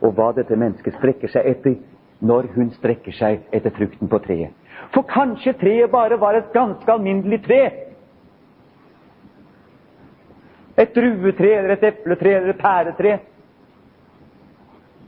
og 0.01 0.13
hva 0.15 0.29
dette 0.35 0.55
mennesket 0.55 0.95
strekker 0.95 1.31
seg 1.31 1.47
etter 1.49 1.73
når 2.23 2.47
hun 2.55 2.69
strekker 2.71 3.15
seg 3.15 3.41
etter 3.55 3.73
frukten 3.75 4.07
på 4.11 4.19
treet. 4.23 4.53
For 4.93 5.03
kanskje 5.07 5.55
treet 5.59 5.91
bare 5.91 6.19
var 6.19 6.37
et 6.37 6.53
ganske 6.53 6.91
alminnelig 6.91 7.41
tre. 7.47 7.63
Et 10.79 10.95
druetre 10.95 11.51
eller 11.57 11.75
et 11.75 11.83
epletre 11.89 12.35
eller 12.37 12.53
et 12.53 12.61
pæretre. 12.61 13.17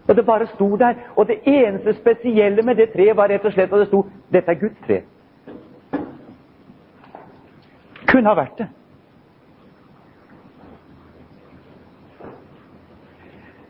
Og 0.07 0.15
det 0.15 0.25
bare 0.25 0.49
sto 0.55 0.75
der. 0.75 0.99
Og 1.15 1.27
det 1.27 1.39
eneste 1.47 1.93
spesielle 2.01 2.65
med 2.67 2.75
det 2.75 2.91
treet 2.91 3.15
var 3.15 3.31
rett 3.31 3.45
og 3.45 3.53
slett 3.53 3.71
at 3.71 3.79
det 3.79 3.87
sto 3.87 4.05
'Dette 4.31 4.51
er 4.51 4.59
Guds 4.59 4.81
tre'. 4.87 5.03
Kunne 8.11 8.29
ha 8.29 8.35
vært 8.35 8.57
det. 8.59 8.67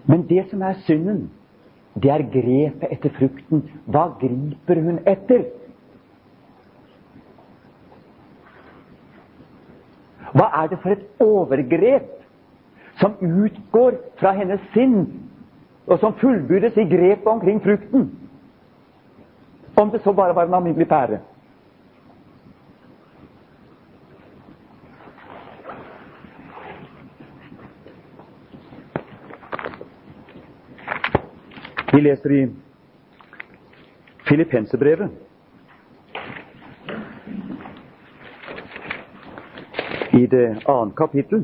Men 0.10 0.26
det 0.28 0.48
som 0.50 0.62
er 0.66 0.80
synden, 0.88 1.28
det 2.02 2.12
er 2.12 2.26
grepet 2.34 2.92
etter 2.92 3.14
frukten. 3.16 3.64
Hva 3.86 4.08
griper 4.20 4.82
hun 4.82 4.98
etter? 5.08 5.46
Hva 10.32 10.48
er 10.62 10.72
det 10.72 10.80
for 10.82 10.96
et 10.96 11.24
overgrep 11.24 12.10
som 13.02 13.18
utgår 13.22 13.98
fra 14.20 14.34
hennes 14.38 14.64
sinn 14.76 15.04
og 15.88 16.00
som 16.00 16.16
fullbyrdes 16.22 16.78
i 16.78 16.88
grepet 16.88 17.28
omkring 17.28 17.60
frukten. 17.64 18.10
Om 19.76 19.92
det 19.92 20.02
så 20.04 20.14
bare 20.14 20.36
var 20.36 20.48
en 20.48 20.54
alminnelig 20.54 20.88
pære. 20.88 21.20
Vi 31.94 32.02
leser 32.02 32.32
i 32.32 32.50
Filippensebrevet. 34.30 35.12
I 40.12 40.28
det 40.28 40.62
annet 40.66 40.96
kapittel. 40.96 41.44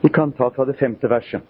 Vi 0.00 0.08
kan 0.08 0.32
ta 0.32 0.50
fra 0.50 0.64
det 0.64 0.74
femte 0.74 1.08
verset. 1.08 1.42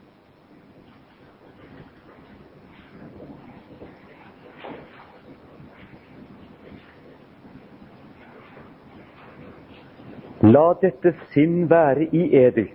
La 10.42 10.72
dette 10.82 11.14
sinn 11.30 11.68
være 11.70 12.10
i 12.10 12.28
eder, 12.34 12.72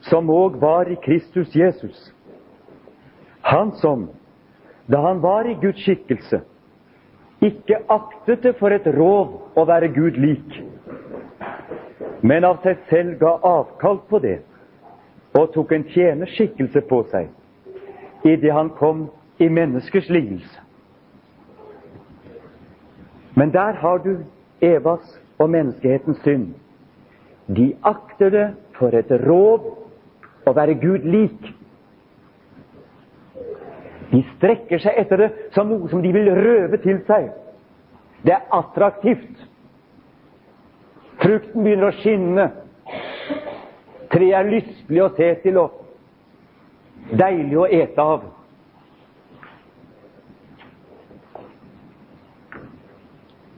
som 0.00 0.30
òg 0.30 0.56
var 0.60 0.88
i 0.88 0.96
Kristus 0.96 1.54
Jesus. 1.56 2.12
Han 3.40 3.72
som, 3.72 4.08
da 4.86 5.00
han 5.00 5.20
var 5.20 5.48
i 5.48 5.54
Guds 5.60 5.82
skikkelse, 5.84 6.40
ikke 7.40 7.78
aktet 7.88 8.42
det 8.42 8.54
for 8.58 8.72
et 8.72 8.86
rov 8.96 9.56
å 9.56 9.64
være 9.64 9.88
Gud 9.94 10.18
lik, 10.20 10.60
men 12.22 12.44
av 12.44 12.60
seg 12.64 12.80
selv 12.90 13.16
ga 13.20 13.38
avkall 13.48 14.02
på 14.08 14.20
det 14.20 14.40
og 15.38 15.52
tok 15.54 15.72
en 15.72 15.86
tjenerskikkelse 15.88 16.82
på 16.90 17.04
seg 17.12 17.30
idet 18.28 18.52
han 18.52 18.68
kom 18.76 19.06
i 19.40 19.48
menneskers 19.48 20.10
lignelse. 20.12 20.60
Men 23.34 23.52
der 23.54 23.78
har 23.80 24.02
du 24.04 24.18
Evas 24.60 25.20
og 25.38 25.50
menneskehetens 25.50 26.18
synd. 26.24 26.50
De 27.46 27.72
akter 27.82 28.30
det 28.30 28.48
for 28.76 28.92
et 28.92 29.10
råd 29.10 29.70
å 30.46 30.54
være 30.56 30.78
Gud 30.80 31.04
lik. 31.06 31.50
De 34.10 34.22
strekker 34.36 34.82
seg 34.82 34.98
etter 34.98 35.22
det 35.22 35.28
som 35.54 35.68
noe 35.70 35.88
som 35.90 36.02
de 36.02 36.10
vil 36.14 36.32
røve 36.34 36.80
til 36.82 36.98
seg. 37.06 37.30
Det 38.26 38.34
er 38.34 38.48
attraktivt. 38.52 39.46
Frukten 41.20 41.64
begynner 41.64 41.90
å 41.90 41.98
skinne. 42.00 42.48
Treet 44.10 44.36
er 44.36 44.50
lystelig 44.50 45.04
å 45.04 45.12
se 45.14 45.30
til 45.44 45.60
og 45.60 45.76
deilig 47.16 47.58
å 47.60 47.68
ete 47.70 48.02
av. 48.02 48.26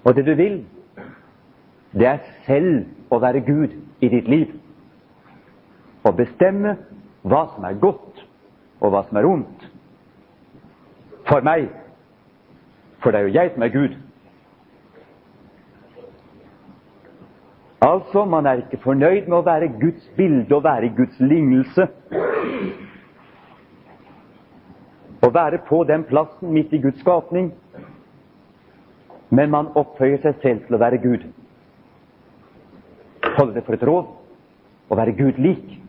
Og 0.03 0.17
det 0.17 0.25
du 0.27 0.35
vil, 0.35 0.57
det 1.95 2.09
er 2.09 2.25
selv 2.47 3.13
å 3.13 3.21
være 3.23 3.45
Gud 3.47 3.77
i 4.03 4.11
ditt 4.11 4.29
liv. 4.29 4.51
Å 6.03 6.13
bestemme 6.17 6.77
hva 7.23 7.45
som 7.55 7.67
er 7.69 7.79
godt, 7.79 8.25
og 8.83 8.91
hva 8.91 9.05
som 9.07 9.19
er 9.21 9.29
ondt. 9.29 9.67
For 11.29 11.45
meg. 11.47 11.69
For 13.03 13.15
det 13.15 13.21
er 13.21 13.29
jo 13.29 13.37
jeg 13.37 13.53
som 13.55 13.63
er 13.67 13.75
Gud. 13.75 13.95
Altså, 17.83 18.25
man 18.25 18.47
er 18.47 18.63
ikke 18.63 18.79
fornøyd 18.83 19.27
med 19.27 19.37
å 19.41 19.47
være 19.47 19.73
Guds 19.81 20.05
bilde 20.17 20.55
og 20.55 20.63
være 20.65 20.93
Guds 20.95 21.19
lignelse. 21.19 21.89
Å 25.23 25.31
være 25.35 25.59
på 25.67 25.83
den 25.91 26.05
plassen 26.07 26.55
midt 26.55 26.75
i 26.75 26.81
Guds 26.83 27.03
skapning. 27.03 27.51
Men 29.31 29.51
man 29.51 29.71
opphøyer 29.79 30.23
seg 30.23 30.39
selv 30.43 30.67
til 30.67 30.79
å 30.79 30.83
være 30.83 31.03
Gud. 31.03 31.27
Holder 33.37 33.55
det 33.59 33.65
for 33.67 33.79
et 33.79 33.87
råd 33.87 34.93
å 34.93 34.99
være 34.99 35.15
Gud 35.19 35.39
lik. 35.43 35.82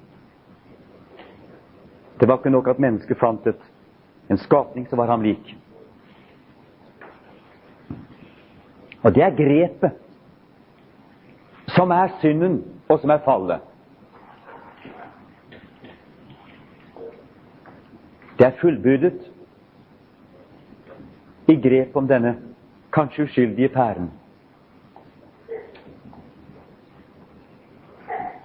Det 2.19 2.27
var 2.27 2.37
ikke 2.37 2.49
nok 2.49 2.67
at 2.67 2.79
mennesket 2.79 3.17
fant 3.17 3.47
et, 3.47 3.59
en 4.29 4.37
skapning, 4.37 4.87
som 4.89 4.97
var 4.97 5.11
ham 5.11 5.21
lik. 5.21 5.55
Og 9.03 9.15
det 9.15 9.23
er 9.23 9.35
grepet 9.35 9.91
som 11.75 11.91
er 11.91 12.11
synden, 12.21 12.63
og 12.89 12.99
som 12.99 13.09
er 13.09 13.23
fallet. 13.25 13.59
Det 18.37 18.47
er 18.47 18.59
fullbyrdet 18.61 19.31
i 21.47 21.55
grep 21.55 21.95
om 21.95 22.07
denne 22.07 22.35
kanskje 22.93 23.23
uskyldige 23.23 23.69
pæren. 23.69 24.11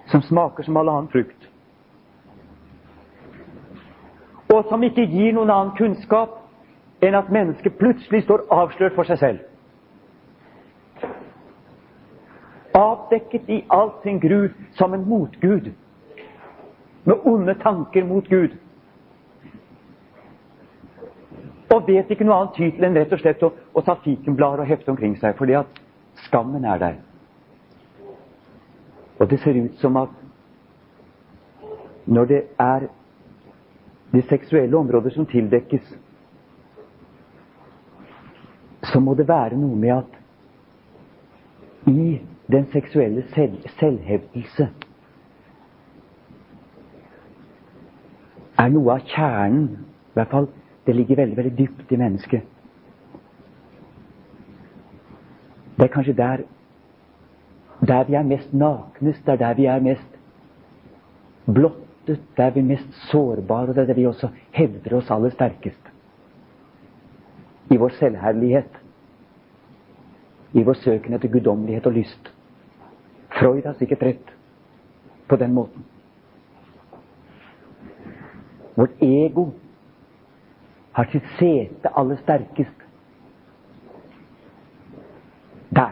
Som 0.07 0.21
smaker 0.21 0.63
som 0.63 0.77
all 0.77 0.89
annen 0.89 1.11
frukt. 1.11 1.38
Og 4.59 4.67
som 4.67 4.83
ikke 4.83 5.07
gir 5.07 5.31
noen 5.37 5.53
annen 5.53 5.75
kunnskap 5.77 6.35
enn 7.05 7.15
at 7.15 7.31
mennesket 7.31 7.79
plutselig 7.79 8.25
står 8.25 8.43
avslørt 8.51 8.97
for 8.97 9.07
seg 9.07 9.21
selv. 9.21 9.45
avdekket 12.79 13.49
i 13.49 13.63
all 13.69 13.91
sin 14.03 14.19
gru 14.19 14.49
som 14.77 14.93
en 14.93 15.05
motgud. 15.09 15.71
Med 17.03 17.15
onde 17.25 17.53
tanker 17.53 18.03
mot 18.03 18.27
Gud. 18.29 18.55
Og 21.73 21.87
vet 21.87 22.09
ikke 22.09 22.25
noe 22.25 22.39
annet 22.39 22.55
titel 22.57 22.87
enn 22.87 22.97
rett 22.97 23.13
og 23.13 23.21
slett 23.21 23.43
å, 23.45 23.51
å 23.73 23.83
ta 23.85 23.95
fikenblader 24.03 24.63
og 24.63 24.69
hefte 24.69 24.91
omkring 24.91 25.15
seg, 25.21 25.35
fordi 25.37 25.55
at 25.59 25.81
skammen 26.25 26.65
er 26.65 26.81
der. 26.81 26.95
Og 29.19 29.29
det 29.29 29.39
ser 29.43 29.57
ut 29.59 29.77
som 29.81 29.97
at 29.99 30.15
når 32.09 32.25
det 32.25 32.41
er 32.57 32.87
de 34.11 34.21
seksuelle 34.21 34.77
områder 34.77 35.09
som 35.09 35.25
tildekkes, 35.25 35.97
så 38.83 38.99
må 38.99 39.13
det 39.13 39.27
være 39.27 39.57
noe 39.57 39.75
med 39.75 39.89
at 39.97 40.19
i 41.87 42.21
den 42.51 42.65
seksuelle 42.71 43.23
selv, 43.33 43.59
selvhevdelse 43.79 44.69
er 48.59 48.71
noe 48.73 48.95
av 48.95 49.05
kjernen 49.07 49.67
i 49.75 50.17
hvert 50.17 50.33
fall, 50.33 50.49
Det 50.87 50.95
ligger 50.95 51.15
veldig 51.15 51.37
veldig 51.37 51.57
dypt 51.57 51.91
i 51.91 51.97
mennesket. 52.01 52.41
Det 55.77 55.83
er 55.85 55.91
kanskje 55.93 56.15
der, 56.17 56.37
der 57.87 58.03
vi 58.07 58.13
er 58.13 58.23
mest 58.23 58.53
naknest, 58.53 59.25
det 59.25 59.33
er 59.33 59.37
der 59.37 59.53
vi 59.53 59.65
er 59.65 59.79
mest 59.79 60.17
blottet, 62.09 62.37
der 62.37 62.51
vi 62.51 62.59
er 62.59 62.63
mest 62.63 62.93
sårbare, 63.11 63.69
og 63.69 63.75
det 63.75 63.81
er 63.81 63.85
der 63.85 63.93
vi 63.93 64.05
også 64.05 64.29
hevder 64.51 64.97
oss 64.97 65.11
aller 65.11 65.29
sterkest. 65.29 65.81
I 67.69 67.77
vår 67.77 67.89
selvherlighet. 67.89 68.79
I 70.53 70.63
vår 70.63 70.73
søken 70.73 71.13
etter 71.13 71.29
guddommelighet 71.29 71.85
og 71.85 71.93
lyst. 71.93 72.33
Freud 73.29 73.65
har 73.65 73.73
sikkert 73.73 74.03
rett 74.03 74.31
på 75.27 75.35
den 75.35 75.53
måten. 75.53 75.85
Vårt 78.75 79.01
ego 79.01 79.51
har 80.93 81.05
sitt 81.11 81.25
sete 81.37 81.89
aller 81.95 82.17
sterkest 82.23 82.85
der. 85.69 85.91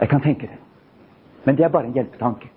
Jeg 0.00 0.08
kan 0.08 0.20
tenke 0.20 0.46
det. 0.46 0.58
Men 1.44 1.56
det 1.56 1.64
er 1.64 1.68
bare 1.68 1.86
en 1.86 1.92
hjelpetanke. 1.92 2.48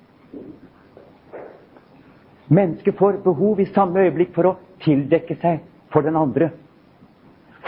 Mennesket 2.51 2.97
får 2.99 3.21
behov 3.23 3.59
i 3.63 3.69
samme 3.71 4.03
øyeblikk 4.03 4.33
for 4.35 4.49
å 4.49 4.57
tildekke 4.83 5.37
seg 5.39 5.61
for 5.93 6.03
den 6.03 6.17
andre. 6.19 6.49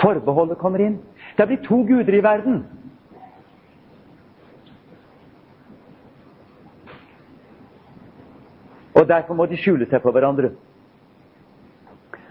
Forbeholdet 0.02 0.60
kommer 0.60 0.84
inn. 0.84 0.98
Det 1.38 1.46
er 1.46 1.52
blitt 1.54 1.64
to 1.64 1.80
guder 1.88 2.18
i 2.18 2.24
verden. 2.24 2.64
Og 8.94 9.08
Derfor 9.08 9.40
må 9.40 9.48
de 9.48 9.58
skjule 9.60 9.88
seg 9.90 10.04
for 10.04 10.16
hverandre. 10.16 10.52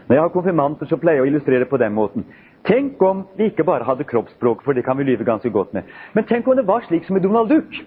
Når 0.07 0.17
jeg 0.19 0.23
har 0.23 0.33
konfirmanter, 0.35 0.89
så 0.89 0.99
pleier 1.01 1.23
jeg 1.23 1.25
å 1.25 1.31
illustrere 1.31 1.67
på 1.69 1.81
den 1.81 1.95
måten. 1.97 2.27
Tenk 2.69 3.01
om 3.03 3.25
vi 3.39 3.49
ikke 3.49 3.65
bare 3.65 3.87
hadde 3.89 4.05
kroppsspråk, 4.07 4.61
for 4.65 4.77
det 4.77 4.85
kan 4.85 4.99
vi 4.99 5.07
lyve 5.09 5.25
ganske 5.25 5.51
godt 5.51 5.73
med. 5.73 5.89
Men 6.13 6.29
tenk 6.29 6.47
om 6.47 6.59
det 6.59 6.67
var 6.69 6.85
slik 6.85 7.07
som 7.09 7.17
i 7.17 7.23
Donald 7.25 7.49
Duck. 7.49 7.81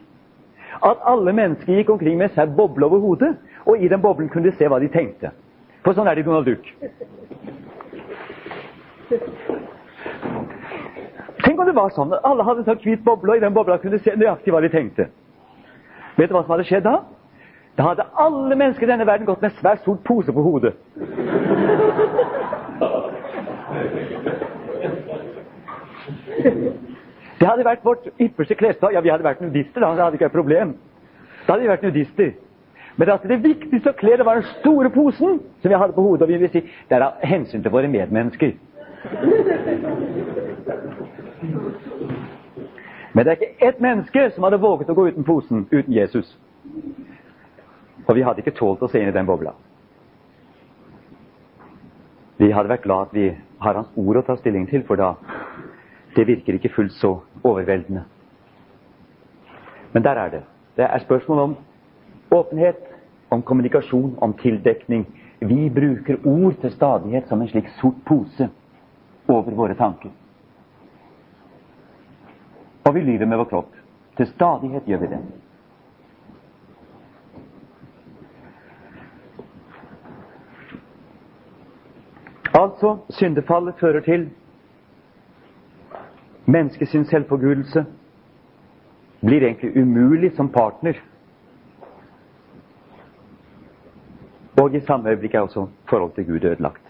At 0.83 1.03
alle 1.07 1.31
mennesker 1.37 1.77
gikk 1.77 1.93
omkring 1.93 2.17
med 2.19 2.33
seg 2.35 2.55
boble 2.57 2.89
over 2.89 3.03
hodet, 3.03 3.35
og 3.65 3.81
i 3.81 3.87
den 3.87 4.01
boblen 4.01 4.29
kunne 4.29 4.51
de 4.51 4.57
se 4.57 4.67
hva 4.69 4.79
de 4.79 4.89
tenkte. 4.93 5.31
For 5.83 5.93
sånn 5.93 6.07
er 6.07 6.17
det 6.17 6.25
i 6.25 6.27
Donald 6.27 6.45
Duck. 6.45 6.65
Tenk 11.45 11.59
om 11.59 11.67
det 11.67 11.75
var 11.77 11.91
sånn 11.93 12.13
alle 12.15 12.45
hadde 12.45 12.63
en 12.63 12.69
sånn 12.71 12.81
hvit 12.81 13.03
boble, 13.05 13.35
og 13.35 13.37
i 13.37 13.43
den 13.43 13.53
bobla 13.53 13.77
kunne 13.81 13.97
de 13.97 14.03
se 14.03 14.15
nøyaktig 14.17 14.53
hva 14.53 14.63
de 14.65 14.71
tenkte. 14.73 15.09
Vet 16.15 16.31
du 16.31 16.35
hva 16.37 16.45
som 16.45 16.55
hadde 16.55 16.67
skjedd 16.69 16.87
da? 16.87 16.99
Da 17.75 17.89
hadde 17.89 18.05
alle 18.23 18.55
mennesker 18.55 18.87
i 18.87 18.91
denne 18.93 19.05
verden 19.07 19.27
gått 19.27 19.41
med 19.43 19.51
en 19.51 19.57
svær, 19.59 19.81
stor 19.81 19.97
pose 20.07 20.33
på 20.33 20.41
hodet. 20.45 20.73
Det 27.39 27.47
hadde 27.49 27.65
vært 27.67 27.83
vårt 27.83 28.07
ypperste 28.15 28.55
klesplagg. 28.55 28.95
Ja, 28.95 29.03
vi 29.03 29.11
hadde 29.11 29.27
vært 29.27 29.41
nudister, 29.43 29.83
da. 29.83 29.91
Det 29.91 30.05
hadde 30.05 30.17
ikke 30.17 30.25
vært 30.25 30.35
et 30.35 30.39
problem. 30.39 30.75
Da 31.45 31.53
hadde 31.53 31.65
vi 31.65 31.73
vært 31.73 31.83
nudister. 31.85 32.31
Men 32.97 33.09
altså, 33.09 33.27
det 33.27 33.41
viktigste 33.43 33.91
å 33.91 33.97
kle 33.99 34.15
det 34.17 34.25
var 34.25 34.39
den 34.39 34.47
store 34.61 34.89
posen 34.93 35.41
som 35.61 35.71
vi 35.71 35.75
hadde 35.75 35.95
på 35.95 36.05
hodet. 36.05 36.23
Og 36.23 36.31
vi 36.31 36.39
vil 36.45 36.51
si 36.53 36.61
det 36.63 36.95
er 36.95 37.09
av 37.09 37.25
hensyn 37.27 37.63
til 37.63 37.73
våre 37.73 37.91
medmennesker. 37.91 38.55
Men 43.15 43.25
det 43.25 43.31
er 43.31 43.37
ikke 43.39 43.67
ett 43.67 43.83
menneske 43.83 44.29
som 44.35 44.47
hadde 44.47 44.61
våget 44.63 44.89
å 44.91 44.95
gå 44.95 45.07
uten 45.11 45.27
posen 45.27 45.67
uten 45.71 45.93
Jesus. 45.93 46.31
Og 48.05 48.15
vi 48.15 48.23
hadde 48.23 48.43
ikke 48.43 48.55
tålt 48.55 48.83
å 48.83 48.89
se 48.91 49.01
inn 49.01 49.11
i 49.11 49.15
den 49.15 49.27
bobla. 49.27 49.53
Vi 52.37 52.51
hadde 52.51 52.71
vært 52.71 52.83
glad 52.83 53.07
at 53.07 53.15
vi 53.15 53.29
har 53.63 53.77
Hans 53.79 53.93
ord 53.95 54.19
å 54.19 54.25
ta 54.27 54.35
stilling 54.39 54.67
til, 54.67 54.83
for 54.87 54.99
da 54.99 55.13
det 56.15 56.27
virker 56.27 56.57
ikke 56.57 56.73
fullt 56.75 56.95
så 56.95 57.13
overveldende. 57.43 58.03
Men 59.95 60.03
der 60.03 60.19
er 60.19 60.31
det. 60.33 60.43
Det 60.75 60.83
er 60.83 61.03
spørsmål 61.03 61.39
om 61.39 61.55
åpenhet, 62.29 62.93
om 63.29 63.41
kommunikasjon, 63.41 64.15
om 64.19 64.33
tildekning. 64.33 65.05
Vi 65.39 65.69
bruker 65.69 66.17
ord 66.27 66.53
til 66.61 66.71
stadighet 66.71 67.27
som 67.27 67.41
en 67.41 67.47
slik 67.47 67.67
sort 67.81 67.97
pose 68.05 68.49
over 69.27 69.51
våre 69.51 69.75
tanker. 69.75 70.11
Og 72.85 72.95
vi 72.95 73.01
lyver 73.01 73.25
med 73.25 73.37
vår 73.37 73.49
kropp. 73.49 73.73
Til 74.17 74.27
stadighet 74.27 74.87
gjør 74.87 74.97
vi 74.97 75.07
det. 75.07 75.19
Altså, 82.55 82.97
syndefallet 83.09 83.75
fører 83.79 83.99
til 83.99 84.29
menneskets 86.45 87.09
selvforgudelse 87.09 87.85
blir 89.25 89.43
egentlig 89.43 89.81
umulig 89.81 90.31
som 90.35 90.49
partner. 90.49 90.93
Og 94.65 94.73
i 94.73 94.79
samme 94.81 95.09
øyeblikk 95.09 95.35
er 95.35 95.39
også 95.45 95.67
forholdet 95.89 96.15
til 96.15 96.25
Gud 96.25 96.49
ødelagt. 96.49 96.81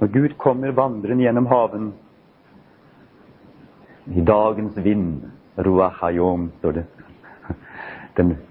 Når 0.00 0.06
Gud 0.12 0.34
kommer 0.38 0.70
vandrende 0.70 1.24
gjennom 1.24 1.46
haven 1.46 1.94
i 4.06 4.22
dagens 4.24 4.84
vind 4.84 5.22
Ruahayom, 5.58 6.52
står 6.58 6.72
det. 6.72 6.84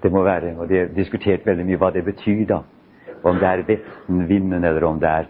Det 0.02 0.12
må 0.12 0.22
være, 0.22 0.56
og 0.58 0.68
det 0.68 0.80
er 0.80 0.92
diskutert 0.94 1.46
veldig 1.46 1.64
mye 1.66 1.78
hva 1.80 1.90
det 1.94 2.04
betyr, 2.04 2.44
da. 2.48 2.58
Om 3.24 3.40
det 3.40 3.48
er 3.48 3.64
vestenvinden, 3.68 4.64
eller 4.64 4.84
om 4.84 5.00
det 5.00 5.08
er 5.08 5.24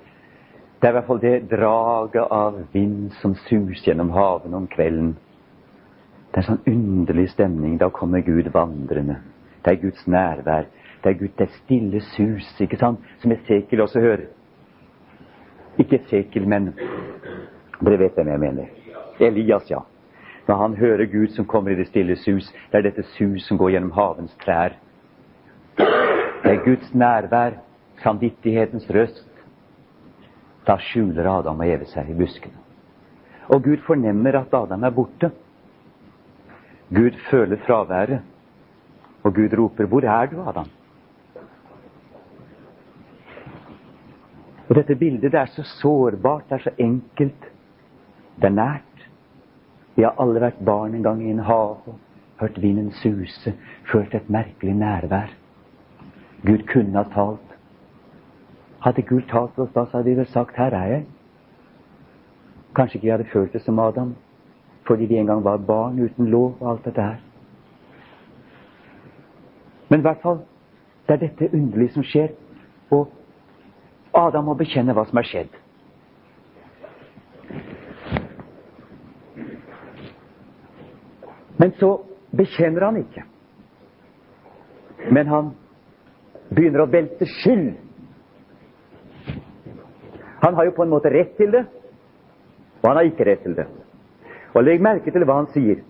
Det 0.83 0.89
er 0.89 0.89
i 0.89 0.93
hvert 0.93 1.07
fall 1.07 1.21
det 1.21 1.51
draget 1.51 2.27
av 2.31 2.55
vind 2.73 3.11
som 3.21 3.35
suser 3.35 3.85
gjennom 3.85 4.11
haven 4.11 4.55
om 4.55 4.67
kvelden. 4.67 5.17
Det 6.33 6.39
er 6.39 6.39
en 6.39 6.49
sånn 6.57 6.73
underlig 6.73 7.31
stemning. 7.31 7.79
Da 7.79 7.91
kommer 7.91 8.21
Gud 8.21 8.49
vandrende. 8.53 9.19
Det 9.65 9.73
er 9.73 9.83
Guds 9.83 10.07
nærvær. 10.07 10.65
Det 11.03 11.11
er 11.11 11.19
Gud, 11.19 11.33
det 11.39 11.49
stille 11.51 12.01
sus, 12.01 12.61
ikke 12.61 12.77
sant, 12.77 13.01
som 13.19 13.33
Esekiel 13.33 13.81
også 13.81 14.01
hører. 14.01 14.27
Ikke 15.79 15.97
Esekiel, 15.97 16.49
men 16.49 16.75
Dere 17.81 17.99
vet 17.99 18.15
hvem 18.19 18.29
jeg 18.29 18.41
mener. 18.41 18.67
Elias, 19.21 19.71
ja. 19.71 19.81
Når 20.49 20.57
han 20.57 20.77
hører 20.77 21.07
Gud 21.07 21.29
som 21.29 21.47
kommer 21.47 21.71
i 21.71 21.79
det 21.79 21.87
stille 21.89 22.17
sus, 22.17 22.53
det 22.73 22.79
er 22.79 22.89
dette 22.91 23.05
sus 23.17 23.47
som 23.49 23.59
går 23.59 23.71
gjennom 23.75 23.93
havens 23.97 24.37
trær. 24.45 24.77
Det 25.77 26.51
er 26.53 26.65
Guds 26.65 26.95
nærvær, 26.95 27.57
samvittighetens 28.03 28.89
røst. 28.91 29.29
Da 30.67 30.77
skjuler 30.81 31.29
Adam 31.39 31.61
og 31.61 31.69
Eve 31.69 31.87
seg 31.89 32.11
i 32.11 32.17
buskene. 32.17 32.59
Og 33.49 33.63
Gud 33.65 33.81
fornemmer 33.87 34.37
at 34.41 34.55
Adam 34.55 34.85
er 34.85 34.91
borte. 34.91 35.31
Gud 36.91 37.17
føler 37.31 37.57
fraværet, 37.67 38.21
og 39.23 39.35
Gud 39.35 39.59
roper 39.59 39.87
'Hvor 39.87 40.05
er 40.05 40.27
du, 40.27 40.43
Adam?' 40.49 40.80
Og 44.71 44.77
Dette 44.77 44.95
bildet 44.95 45.33
det 45.33 45.39
er 45.41 45.47
så 45.51 45.63
sårbart, 45.63 46.45
det 46.49 46.55
er 46.55 46.63
så 46.63 46.71
enkelt, 46.79 47.47
det 48.37 48.45
er 48.45 48.55
nært. 48.55 49.07
Vi 49.97 50.03
har 50.03 50.15
alle 50.23 50.41
vært 50.41 50.63
barn 50.65 50.95
en 50.95 51.03
gang 51.03 51.23
i 51.27 51.31
en 51.31 51.43
hage, 51.43 51.95
hørt 52.39 52.63
vinden 52.63 52.93
suse, 53.03 53.53
følt 53.91 54.15
et 54.15 54.31
merkelig 54.31 54.75
nærvær. 54.79 55.35
Gud 56.47 56.63
kunne 56.71 56.97
ha 56.97 57.03
talt. 57.11 57.57
Hadde 58.81 59.03
Gud 59.03 59.27
talt 59.29 59.55
til 59.55 59.67
oss 59.67 59.75
da, 59.75 59.85
så 59.85 59.97
hadde 59.97 60.11
vi 60.11 60.17
vel 60.17 60.27
sagt 60.27 60.57
'Her 60.57 60.75
er 60.75 60.87
jeg'. 60.87 61.07
Kanskje 62.75 62.97
ikke 62.97 63.07
vi 63.07 63.11
hadde 63.11 63.31
følt 63.33 63.53
det 63.53 63.63
som 63.63 63.79
Adam, 63.79 64.15
fordi 64.87 65.05
vi 65.05 65.17
en 65.17 65.27
gang 65.27 65.45
var 65.45 65.57
barn 65.57 65.99
uten 65.99 66.27
lov 66.27 66.57
og 66.61 66.71
alt 66.71 66.85
dette 66.85 67.03
her. 67.03 67.17
Men 69.89 70.01
i 70.01 70.03
hvert 70.03 70.23
fall, 70.23 70.39
det 71.09 71.15
er 71.15 71.29
dette 71.29 71.55
underlige 71.55 71.93
som 71.93 72.03
skjer. 72.03 72.29
Og 72.91 73.09
Adam 74.17 74.49
må 74.51 74.57
bekjenne 74.59 74.95
hva 74.97 75.05
som 75.09 75.21
er 75.21 75.29
skjedd. 75.29 75.59
Men 81.61 81.75
så 81.79 81.91
bekjenner 82.37 82.87
han 82.89 82.99
ikke. 83.03 83.27
Men 85.13 85.29
han 85.29 85.53
begynner 86.51 86.85
å 86.85 86.91
velte 86.91 87.29
skyld. 87.29 87.75
Han 90.41 90.57
har 90.57 90.71
jo 90.71 90.75
på 90.77 90.87
en 90.87 90.93
måte 90.93 91.13
rett 91.13 91.35
til 91.37 91.53
det, 91.53 91.67
og 92.81 92.87
han 92.89 92.97
har 92.97 93.09
ikke 93.11 93.27
rett 93.29 93.43
til 93.45 93.57
det. 93.59 93.67
Og 94.57 94.65
legg 94.65 94.83
merke 94.83 95.13
til 95.13 95.27
hva 95.29 95.43
han 95.43 95.51
sier. 95.55 95.83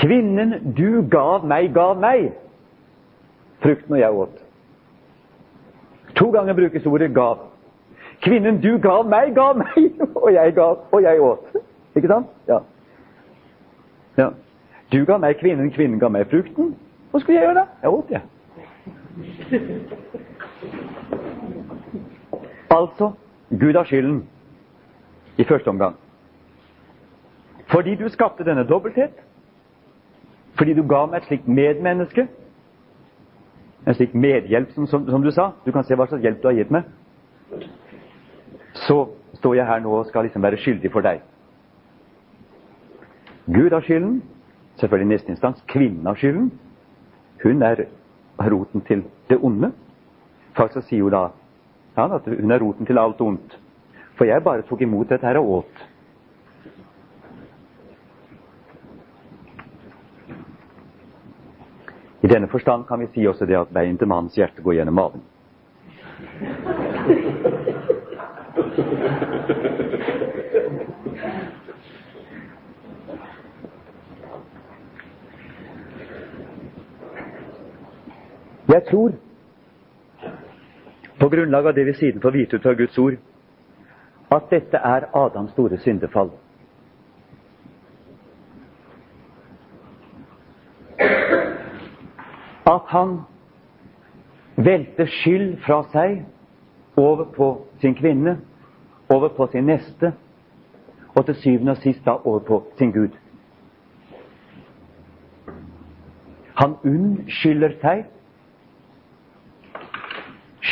Kvinnen 0.00 0.72
du 0.76 1.02
gav 1.12 1.44
meg, 1.46 1.68
gav 1.76 2.00
meg 2.00 2.30
frukten 3.60 3.98
og 3.98 4.00
jeg 4.00 4.22
åt. 4.24 4.38
To 6.20 6.30
ganger 6.30 6.54
brukes 6.54 6.86
ordet 6.86 7.14
'gav'. 7.14 7.38
Kvinnen 8.20 8.62
du 8.62 8.78
gav 8.78 9.08
meg, 9.08 9.34
gav 9.34 9.56
meg, 9.56 9.92
og 10.22 10.32
jeg 10.32 10.54
gav, 10.54 10.78
og 10.92 11.02
jeg 11.02 11.20
åt. 11.20 11.38
Ikke 11.96 12.08
sant? 12.08 12.26
Ja. 12.48 12.58
ja. 14.18 14.28
Du 14.92 15.04
ga 15.04 15.16
meg 15.16 15.38
kvinnen, 15.40 15.70
kvinnen 15.70 16.00
ga 16.00 16.08
meg 16.08 16.26
frukten. 16.30 16.74
Hva 17.10 17.20
skulle 17.20 17.38
jeg 17.38 17.46
gjøre 17.48 17.54
da? 17.54 17.64
Jeg 17.82 17.90
åt, 17.90 18.10
jeg. 18.10 18.20
Altså, 22.70 23.12
Gud 23.50 23.74
har 23.74 23.84
skylden 23.84 24.28
i 25.38 25.44
første 25.44 25.68
omgang. 25.68 25.96
Fordi 27.72 27.94
du 27.94 28.08
skapte 28.08 28.44
denne 28.44 28.66
dobbelthet, 28.68 29.10
fordi 30.58 30.74
du 30.74 30.82
ga 30.88 31.06
meg 31.06 31.22
et 31.22 31.30
slikt 31.30 31.48
medmenneske, 31.48 32.28
en 33.86 33.94
slik 33.96 34.14
medhjelp, 34.14 34.72
som, 34.74 34.86
som, 34.86 35.06
som, 35.08 35.22
du 35.22 35.30
sa 35.32 35.52
Du 35.64 35.72
kan 35.72 35.84
se 35.84 35.96
hva 35.96 36.06
slags 36.08 36.22
hjelp 36.22 36.42
du 36.42 36.48
har 36.48 36.58
gitt 36.58 36.72
meg. 36.74 36.88
Så 38.86 38.98
står 39.40 39.56
jeg 39.56 39.66
her 39.66 39.80
nå 39.80 39.94
og 40.00 40.08
skal 40.08 40.26
liksom 40.26 40.42
være 40.44 40.60
skyldig 40.60 40.92
for 40.92 41.06
deg. 41.06 41.22
Gud 43.50 43.72
har 43.72 43.84
skylden. 43.86 44.20
Selvfølgelig 44.80 45.08
i 45.08 45.14
neste 45.14 45.32
instans. 45.34 45.64
Kvinnen 45.68 46.06
har 46.06 46.16
skylden. 46.20 46.50
Hun 47.42 47.62
er 47.62 47.86
roten 48.40 48.84
til 48.86 49.04
det 49.28 49.40
onde. 49.42 49.72
Faktisk 50.56 50.88
sier 50.88 51.02
hun 51.02 51.14
da 51.14 51.26
ja, 51.96 52.06
at 52.16 52.26
hun 52.26 52.50
er 52.50 52.62
roten 52.62 52.86
til 52.86 52.98
alt 52.98 53.20
ondt. 53.20 53.56
For 54.16 54.28
jeg 54.28 54.44
bare 54.44 54.62
tok 54.68 54.82
imot 54.84 55.08
dette 55.10 55.26
her 55.26 55.38
og 55.40 55.50
åt. 55.60 55.86
I 62.30 62.32
denne 62.32 62.46
forstand 62.48 62.86
kan 62.86 63.00
vi 63.00 63.06
si 63.06 63.26
også 63.26 63.46
det 63.46 63.56
at 63.58 63.70
veien 63.74 63.96
til 63.98 64.06
mannens 64.06 64.36
hjerte 64.38 64.62
går 64.62 64.72
gjennom 64.76 64.94
maven. 64.94 65.22
Jeg 78.70 78.84
tror, 78.90 79.16
på 81.20 81.28
grunnlag 81.28 81.66
av 81.66 81.74
det 81.74 81.86
vi 81.88 81.96
siden 81.98 82.22
får 82.22 82.30
vite 82.30 82.56
ut 82.56 82.66
av 82.70 82.78
Guds 82.78 82.98
ord, 82.98 83.18
at 84.30 84.46
dette 84.54 84.78
er 84.78 85.08
Adams 85.24 85.50
store 85.58 85.82
syndefall. 85.82 86.30
at 92.70 92.79
han 92.90 93.20
velter 94.54 95.06
skyld 95.06 95.60
fra 95.62 95.84
seg 95.92 96.24
over 96.98 97.28
på 97.36 97.50
sin 97.80 97.94
kvinne, 97.94 98.40
over 99.10 99.30
på 99.36 99.46
sin 99.52 99.68
neste, 99.70 100.10
og 101.14 101.26
til 101.26 101.38
syvende 101.38 101.76
og 101.76 101.84
sist 101.84 102.02
da 102.06 102.16
over 102.18 102.42
på 102.48 102.58
sin 102.78 102.90
Gud. 102.94 103.14
Han 106.58 106.74
unnskylder 106.84 107.78
seg, 107.80 108.04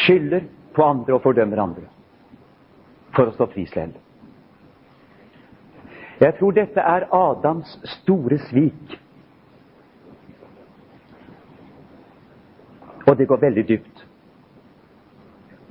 skylder 0.03 0.51
på 0.75 0.85
andre 0.85 1.17
og 1.17 1.23
fordømmer 1.23 1.63
andre 1.63 1.87
for 3.15 3.31
å 3.31 3.35
stå 3.39 3.47
frisledd. 3.55 3.95
Jeg 6.19 6.35
tror 6.39 6.55
dette 6.55 6.83
er 6.83 7.07
Adams 7.15 7.79
store 8.01 8.41
svik. 8.51 8.99
Og 13.09 13.17
det 13.19 13.27
går 13.29 13.41
veldig 13.41 13.65
dypt. 13.69 14.07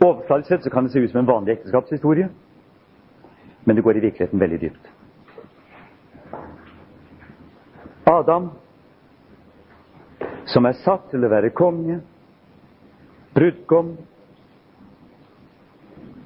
Overfladisk 0.01 0.49
sett 0.49 0.63
så 0.63 0.69
kan 0.73 0.83
det 0.85 0.91
se 0.93 0.99
ut 0.99 1.11
som 1.11 1.19
en 1.19 1.29
vanlig 1.29 1.53
ekteskapshistorie, 1.57 2.29
men 3.65 3.75
det 3.75 3.83
går 3.85 3.97
i 3.97 4.05
virkeligheten 4.07 4.39
veldig 4.39 4.59
dypt. 4.61 4.89
Adam, 8.07 8.49
som 10.45 10.65
er 10.65 10.77
satt 10.81 11.09
til 11.11 11.25
å 11.25 11.29
være 11.29 11.51
konge, 11.53 11.99
brudgom, 13.35 13.97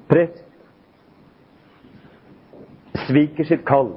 prest, 0.08 0.44
sviker 3.08 3.48
sitt 3.48 3.64
kall 3.68 3.96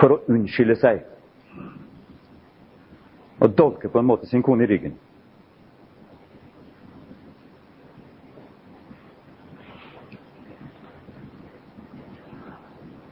for 0.00 0.16
å 0.16 0.22
unnskylde 0.32 0.78
seg 0.80 1.04
og 3.46 3.58
dolker 3.58 3.88
på 3.88 3.98
en 3.98 4.06
måte 4.06 4.26
sin 4.26 4.42
kone 4.42 4.64
i 4.64 4.66
ryggen. 4.66 4.96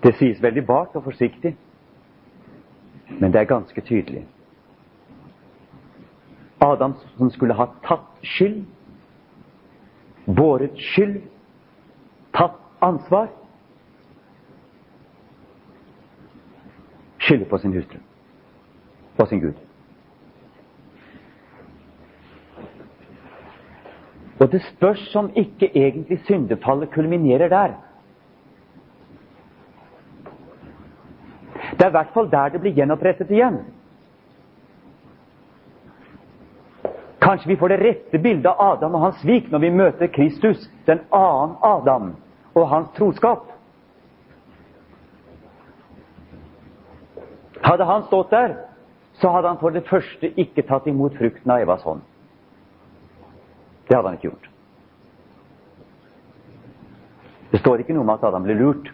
Det 0.04 0.12
sies 0.18 0.42
veldig 0.42 0.66
vart 0.68 0.96
og 0.98 1.06
forsiktig, 1.06 1.54
men 3.08 3.32
det 3.32 3.40
er 3.40 3.48
ganske 3.48 3.80
tydelig. 3.80 4.26
Adam 6.60 6.94
som 7.16 7.30
skulle 7.30 7.56
ha 7.56 7.66
tatt 7.86 8.26
skyld, 8.34 8.64
båret 10.26 10.76
skyld, 10.92 11.22
tatt 12.36 12.58
ansvar, 12.84 13.30
skylder 17.24 17.48
på 17.48 17.58
sin 17.62 17.72
hustru 17.72 18.00
og 19.18 19.28
sin 19.28 19.40
Gud. 19.40 19.56
Og 24.40 24.52
det 24.52 24.62
spørs 24.62 25.16
om 25.16 25.30
ikke 25.36 25.70
egentlig 25.74 26.18
syndefallet 26.26 26.90
kulminerer 26.90 27.48
der. 27.48 27.74
Det 31.70 31.82
er 31.82 31.88
i 31.88 31.90
hvert 31.90 32.12
fall 32.14 32.30
der 32.30 32.48
det 32.48 32.60
blir 32.60 32.74
gjenopprettet 32.74 33.30
igjen. 33.30 33.62
Kanskje 37.24 37.48
vi 37.48 37.56
får 37.56 37.68
det 37.68 37.80
rette 37.80 38.18
bildet 38.18 38.46
av 38.50 38.60
Adam 38.60 38.94
og 38.94 39.00
hans 39.00 39.20
svik 39.22 39.46
når 39.50 39.58
vi 39.58 39.70
møter 39.70 40.10
Kristus, 40.12 40.68
den 40.86 41.00
annen 41.12 41.56
Adam, 41.64 42.10
og 42.54 42.68
hans 42.68 42.90
troskap. 42.98 43.46
Hadde 47.64 47.84
han 47.88 48.04
stått 48.10 48.30
der, 48.30 48.58
så 49.14 49.30
hadde 49.32 49.48
han 49.48 49.58
for 49.58 49.72
det 49.72 49.86
første 49.88 50.28
ikke 50.36 50.66
tatt 50.68 50.86
imot 50.90 51.16
frukten 51.16 51.50
av 51.50 51.64
Evas 51.64 51.86
hånd. 51.86 52.02
Det 53.88 53.96
hadde 53.96 54.08
han 54.08 54.18
ikke 54.18 54.30
gjort. 54.30 54.50
Det 57.52 57.60
står 57.60 57.82
ikke 57.82 57.94
noe 57.94 58.02
om 58.06 58.12
at 58.14 58.24
Adam 58.26 58.46
ble 58.46 58.56
lurt. 58.58 58.88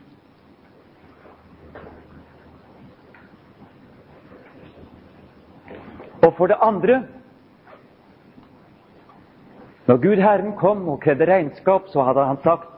Og 6.20 6.34
for 6.36 6.50
det 6.50 6.58
andre 6.60 7.02
Når 9.88 9.96
Gud 9.96 10.20
Herren 10.22 10.52
kom 10.54 10.84
og 10.88 11.00
krevde 11.02 11.26
regnskap, 11.26 11.88
så 11.90 12.04
hadde 12.06 12.22
han 12.22 12.36
sagt 12.44 12.68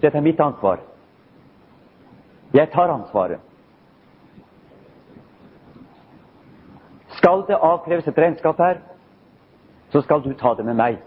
dette 0.00 0.16
er 0.16 0.24
mitt 0.24 0.40
ansvar. 0.40 0.80
Jeg 2.56 2.70
tar 2.72 2.88
ansvaret. 2.88 3.40
Skal 7.18 7.44
det 7.50 7.58
avkreves 7.60 8.08
et 8.08 8.18
regnskap 8.18 8.58
her, 8.64 8.80
så 9.92 10.02
skal 10.02 10.22
du 10.22 10.32
ta 10.34 10.54
det 10.54 10.64
med 10.64 10.76
meg. 10.76 11.00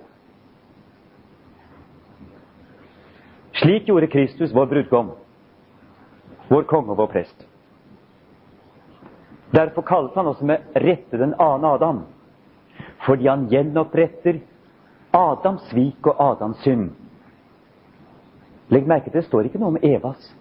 Slik 3.56 3.88
gjorde 3.90 4.12
Kristus, 4.12 4.54
vår 4.54 4.68
brudgom, 4.70 5.14
vår 6.52 6.68
konge 6.70 6.94
og 6.94 7.00
vår 7.00 7.12
prest. 7.16 7.46
Derfor 9.56 9.82
kalles 9.88 10.16
han 10.16 10.28
også 10.28 10.46
med 10.46 10.76
rette 10.76 11.18
den 11.18 11.34
annen 11.40 11.66
Adam, 11.66 12.04
fordi 13.08 13.28
han 13.28 13.48
gjenoppretter 13.50 14.42
Adams 15.16 15.66
svik 15.72 16.06
og 16.12 16.20
Adams 16.20 16.62
synd. 16.62 16.92
Legg 18.70 18.88
merke 18.90 19.10
til 19.10 19.22
det 19.22 19.30
står 19.30 19.48
ikke 19.48 19.62
noe 19.62 19.74
om 19.74 19.82
Evas 19.82 20.34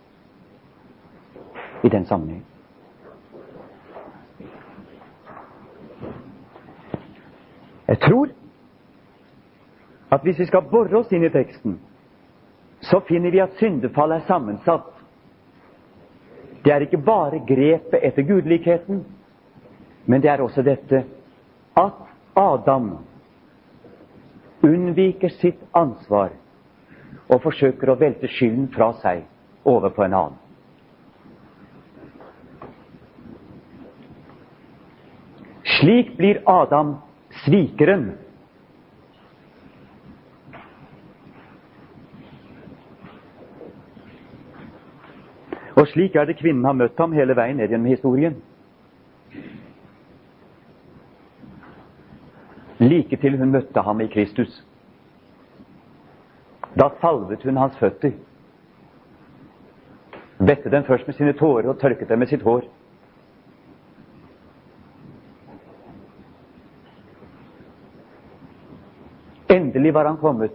i 1.85 1.93
den 1.93 2.05
sammenheng. 2.09 2.43
Jeg 7.95 8.01
tror 8.01 8.29
at 10.11 10.21
hvis 10.23 10.39
vi 10.39 10.45
skal 10.49 10.63
bore 10.71 10.97
oss 10.99 11.13
inn 11.15 11.23
i 11.27 11.31
teksten, 11.31 11.77
så 12.83 12.99
finner 13.07 13.31
vi 13.31 13.39
at 13.43 13.55
syndefallet 13.61 14.17
er 14.23 14.27
sammensatt. 14.27 14.89
Det 16.65 16.73
er 16.75 16.83
ikke 16.89 16.99
bare 17.07 17.39
grepet 17.47 18.03
etter 18.09 18.27
gudelikheten, 18.27 19.05
men 20.11 20.23
det 20.25 20.31
er 20.33 20.43
også 20.43 20.65
dette 20.67 21.05
at 21.79 22.03
Adam 22.37 22.91
unnviker 24.65 25.31
sitt 25.39 25.63
ansvar 25.77 26.35
og 27.31 27.43
forsøker 27.47 27.95
å 27.95 27.99
velte 28.01 28.27
skylden 28.33 28.67
fra 28.75 28.91
seg 29.05 29.23
over 29.71 29.95
på 29.95 30.03
en 30.09 30.19
annen. 30.19 30.41
Slik 35.79 36.17
blir 36.19 36.43
Adam 36.49 36.97
svikeren. 37.45 38.13
Og 45.75 45.89
slik 45.91 46.15
er 46.15 46.29
det 46.29 46.39
kvinnen 46.39 46.65
har 46.65 46.77
møtt 46.79 46.99
ham 46.99 47.15
hele 47.17 47.35
veien 47.37 47.59
ned 47.59 47.73
gjennom 47.73 47.91
historien. 47.91 48.37
Like 52.79 53.17
til 53.17 53.39
hun 53.39 53.53
møtte 53.55 53.83
ham 53.83 54.01
i 54.01 54.09
Kristus. 54.11 54.63
Da 56.79 56.89
salvet 57.01 57.43
hun 57.47 57.59
hans 57.59 57.77
føtter. 57.79 58.15
Vette 60.39 60.71
dem 60.71 60.85
først 60.85 61.07
med 61.07 61.15
sine 61.15 61.35
tårer 61.39 61.69
og 61.71 61.79
tørket 61.79 62.09
dem 62.09 62.19
med 62.19 62.31
sitt 62.31 62.43
hår. 62.43 62.67
Endelig 69.85 69.95
var 69.95 70.05
han 70.05 70.17
kommet. 70.17 70.53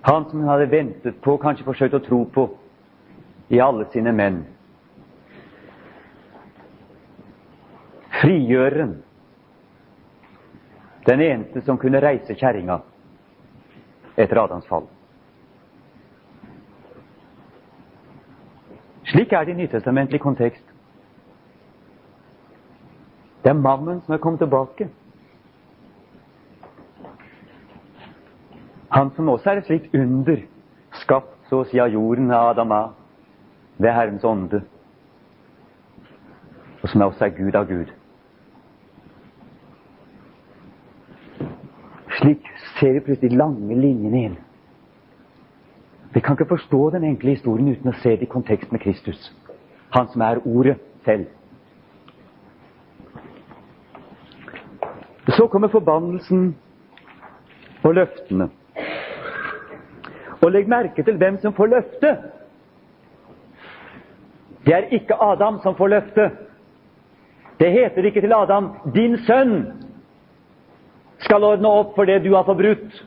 Han 0.00 0.24
som 0.24 0.40
hun 0.40 0.48
hadde 0.48 0.66
ventet 0.66 1.20
på, 1.22 1.36
kanskje 1.38 1.62
forsøkt 1.62 1.94
å 1.94 2.00
tro 2.02 2.18
på, 2.34 2.46
i 3.54 3.60
alle 3.62 3.86
sine 3.92 4.10
menn. 4.10 4.40
Frigjøreren. 8.18 8.96
Den 11.06 11.24
eneste 11.28 11.62
som 11.62 11.78
kunne 11.78 12.02
reise 12.02 12.34
kjerringa 12.34 12.80
etter 14.18 14.42
Adams 14.42 14.66
fall. 14.66 14.90
Slik 19.14 19.30
er 19.30 19.46
det 19.46 19.54
i 19.54 19.62
nytestamentlig 19.62 20.24
kontekst. 20.26 20.66
Det 23.46 23.54
er 23.54 23.66
mannen 23.70 24.02
som 24.02 24.18
er 24.18 24.24
kommet 24.26 24.42
tilbake. 24.42 24.90
Han 28.90 29.10
som 29.16 29.28
også 29.28 29.50
er 29.50 29.60
et 29.60 29.66
slikt 29.66 29.94
under, 29.94 30.40
skapt 31.02 31.34
så 31.50 31.62
å 31.62 31.66
si 31.66 31.80
av 31.82 31.90
jorden 31.90 32.30
av 32.30 32.52
Adama, 32.52 32.80
ved 33.78 33.92
Herrens 33.92 34.24
ånde, 34.24 34.62
og 36.82 36.88
som 36.88 37.02
også 37.02 37.26
er 37.26 37.34
Gud 37.36 37.58
av 37.58 37.66
Gud. 37.68 37.92
Slik 42.16 42.46
ser 42.78 42.94
vi 42.96 43.02
plutselig 43.04 43.30
de 43.30 43.40
lange 43.40 43.76
linjene 43.76 44.22
inn. 44.28 44.36
Vi 46.14 46.22
kan 46.24 46.38
ikke 46.38 46.48
forstå 46.54 46.90
den 46.94 47.04
enkle 47.04 47.34
historien 47.34 47.68
uten 47.68 47.92
å 47.92 47.98
se 48.00 48.14
det 48.16 48.24
i 48.24 48.30
kontekst 48.30 48.70
med 48.72 48.80
Kristus. 48.80 49.32
Han 49.92 50.08
som 50.08 50.22
er 50.24 50.40
Ordet 50.46 50.78
selv. 51.04 51.26
Så 55.36 55.46
kommer 55.52 55.68
forbannelsen 55.68 56.54
og 57.84 57.94
løftene. 57.98 58.48
Og 60.42 60.50
legg 60.52 60.68
merke 60.68 61.02
til 61.02 61.16
hvem 61.16 61.38
som 61.42 61.54
får 61.54 61.66
løftet. 61.66 62.18
Det 64.66 64.74
er 64.74 64.88
ikke 64.90 65.14
Adam 65.22 65.60
som 65.62 65.76
får 65.76 65.88
løftet. 65.88 66.30
Det 67.60 67.72
heter 67.72 68.04
ikke 68.04 68.20
til 68.20 68.32
Adam 68.32 68.70
'din 68.94 69.18
sønn 69.18 69.72
skal 71.18 71.44
ordne 71.44 71.68
opp 71.68 71.94
for 71.94 72.04
det 72.04 72.24
du 72.24 72.34
har 72.34 72.44
forbrutt'. 72.44 73.04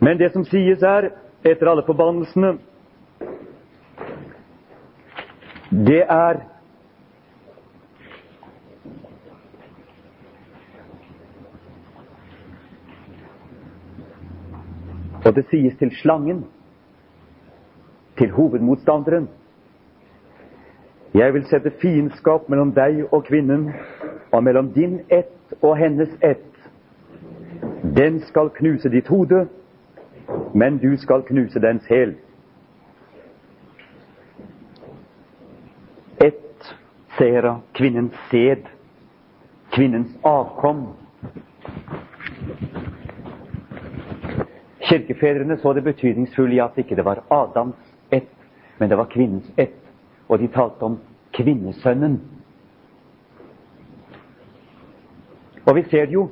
Men 0.00 0.18
det 0.18 0.32
som 0.32 0.44
sies 0.44 0.80
her, 0.80 1.10
etter 1.44 1.70
alle 1.70 1.82
forbannelsene, 1.86 2.58
det 5.70 6.04
er 6.08 6.40
Og 15.28 15.34
det 15.36 15.44
sies 15.50 15.74
til 15.76 15.90
slangen, 15.96 16.46
til 18.18 18.30
hovedmotstanderen. 18.30 19.28
Jeg 21.14 21.34
vil 21.34 21.44
sette 21.50 21.72
fiendskap 21.82 22.48
mellom 22.48 22.70
deg 22.72 23.02
og 23.12 23.26
kvinnen, 23.26 23.66
og 24.32 24.44
mellom 24.44 24.70
din 24.72 25.00
ett 25.12 25.52
og 25.60 25.76
hennes 25.76 26.08
ett. 26.24 26.48
Den 27.96 28.22
skal 28.24 28.48
knuse 28.56 28.88
ditt 28.88 29.08
hode, 29.08 29.42
men 30.54 30.78
du 30.78 30.96
skal 30.96 31.22
knuse 31.28 31.60
dens 31.60 31.84
hæl. 31.92 32.14
Ett 36.24 36.72
sera, 37.18 37.58
kvinnens 37.74 38.16
sæd, 38.30 38.64
kvinnens 39.76 40.16
avkom. 40.24 40.86
Kirkefedrene 44.88 45.58
så 45.60 45.72
det 45.72 45.84
betydningsfulle 45.84 46.56
i 46.56 46.62
at 46.64 46.78
ikke 46.80 46.96
det 46.96 47.04
var 47.04 47.22
Adams 47.30 47.76
ett, 48.10 48.32
men 48.78 48.88
det 48.88 48.96
var 48.96 49.10
kvinnens 49.12 49.50
ett. 49.56 49.76
Og 50.28 50.38
de 50.38 50.48
talte 50.48 50.84
om 50.84 50.98
kvinnesønnen. 51.36 52.20
Og 55.66 55.76
vi 55.76 55.82
ser 55.90 56.06
det 56.06 56.12
jo 56.12 56.28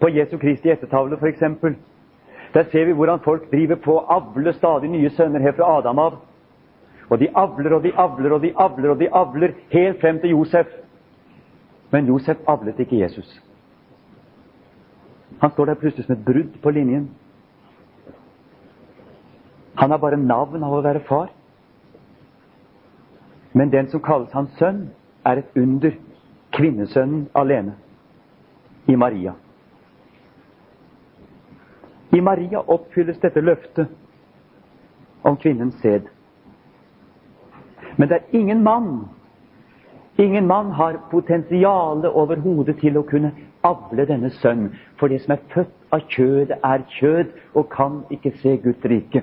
på 0.00 0.08
Jesu 0.12 0.36
Kristi 0.38 0.70
ettertavle, 0.70 1.16
f.eks. 1.16 1.40
Der 2.54 2.64
ser 2.72 2.84
vi 2.84 2.92
hvordan 2.92 3.20
folk 3.24 3.50
driver 3.50 3.78
på 3.80 3.96
å 3.96 4.04
avle 4.12 4.52
stadig 4.52 4.90
nye 4.92 5.10
sønner 5.16 5.40
her 5.40 5.54
fra 5.56 5.78
Adam 5.78 5.98
av. 5.98 6.18
Og 7.08 7.20
de 7.20 7.30
avler 7.36 7.72
og 7.72 7.82
de 7.84 7.92
avler 7.96 8.34
og 8.36 8.42
de 8.42 8.52
avler 8.56 8.92
og 8.92 9.00
de 9.00 9.08
avler 9.08 9.54
helt 9.72 10.00
frem 10.00 10.20
til 10.20 10.34
Josef. 10.36 10.68
Men 11.92 12.06
Josef 12.08 12.36
avlet 12.48 12.80
ikke 12.80 13.00
Jesus. 13.00 13.40
Han 15.40 15.50
står 15.50 15.72
der 15.72 15.80
plutselig 15.80 16.06
som 16.06 16.16
et 16.16 16.24
brudd 16.24 16.60
på 16.62 16.70
linjen. 16.70 17.08
Han 19.74 19.90
har 19.90 19.98
bare 19.98 20.16
navn 20.16 20.64
av 20.64 20.74
å 20.74 20.82
være 20.84 21.04
far. 21.08 21.30
Men 23.52 23.70
den 23.72 23.88
som 23.88 24.00
kalles 24.00 24.32
hans 24.32 24.52
sønn, 24.58 24.90
er 25.24 25.42
et 25.42 25.56
under. 25.56 25.96
Kvinnesønnen 26.52 27.30
alene. 27.34 27.72
I 28.86 28.96
Maria. 28.96 29.32
I 32.12 32.20
Maria 32.20 32.60
oppfylles 32.60 33.20
dette 33.22 33.40
løftet 33.40 33.88
om 35.24 35.36
kvinnens 35.40 35.78
sæd. 35.80 36.10
Men 37.96 38.08
det 38.08 38.18
er 38.18 38.36
ingen 38.36 38.62
mann 38.62 39.08
Ingen 40.18 40.46
mann 40.46 40.70
har 40.70 40.98
potensialet 41.10 42.12
overhodet 42.12 42.76
til 42.80 42.98
å 43.00 43.02
kunne 43.08 43.30
avle 43.64 44.04
denne 44.06 44.28
sønn. 44.42 44.66
For 45.00 45.08
det 45.08 45.22
som 45.22 45.32
er 45.32 45.46
født 45.54 45.72
av 45.94 46.02
kjødet, 46.12 46.58
er 46.60 46.84
kjød 46.98 47.30
og 47.56 47.70
kan 47.72 48.02
ikke 48.12 48.34
se 48.42 48.58
Guds 48.60 48.84
rike. 48.84 49.22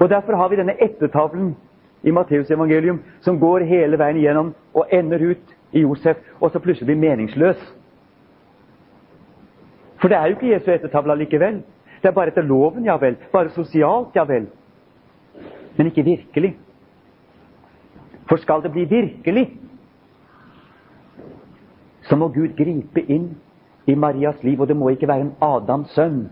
Og 0.00 0.08
Derfor 0.10 0.36
har 0.36 0.48
vi 0.48 0.56
denne 0.56 0.76
ettertavlen 0.82 1.56
i 2.02 2.10
Matteus 2.10 2.50
evangelium 2.50 3.00
som 3.20 3.40
går 3.40 3.64
hele 3.64 3.98
veien 3.98 4.16
igjennom 4.20 4.52
og 4.74 4.92
ender 4.92 5.30
ut 5.30 5.54
i 5.72 5.80
Josef, 5.80 6.16
og 6.40 6.50
så 6.50 6.60
plutselig 6.60 6.86
blir 6.86 7.00
meningsløs. 7.00 7.60
For 10.00 10.08
det 10.08 10.18
er 10.18 10.26
jo 10.26 10.36
ikke 10.36 10.52
Jesu 10.52 10.70
ettertavle 10.70 11.16
likevel. 11.16 11.62
Det 12.02 12.08
er 12.08 12.14
bare 12.14 12.28
etter 12.28 12.44
loven, 12.44 12.84
ja 12.84 12.96
vel. 13.00 13.16
Bare 13.32 13.50
sosialt, 13.50 14.14
ja 14.14 14.24
vel. 14.28 14.46
Men 15.76 15.86
ikke 15.86 16.04
virkelig. 16.04 16.56
For 18.28 18.36
skal 18.36 18.62
det 18.62 18.72
bli 18.72 18.84
virkelig, 18.84 19.50
så 22.02 22.16
må 22.16 22.28
Gud 22.28 22.54
gripe 22.58 23.02
inn 23.02 23.36
i 23.86 23.94
Marias 23.94 24.42
liv. 24.42 24.60
Og 24.60 24.68
det 24.68 24.76
må 24.76 24.88
ikke 24.88 25.08
være 25.08 25.26
en 25.26 25.34
Adams 25.42 25.90
sønn, 25.94 26.28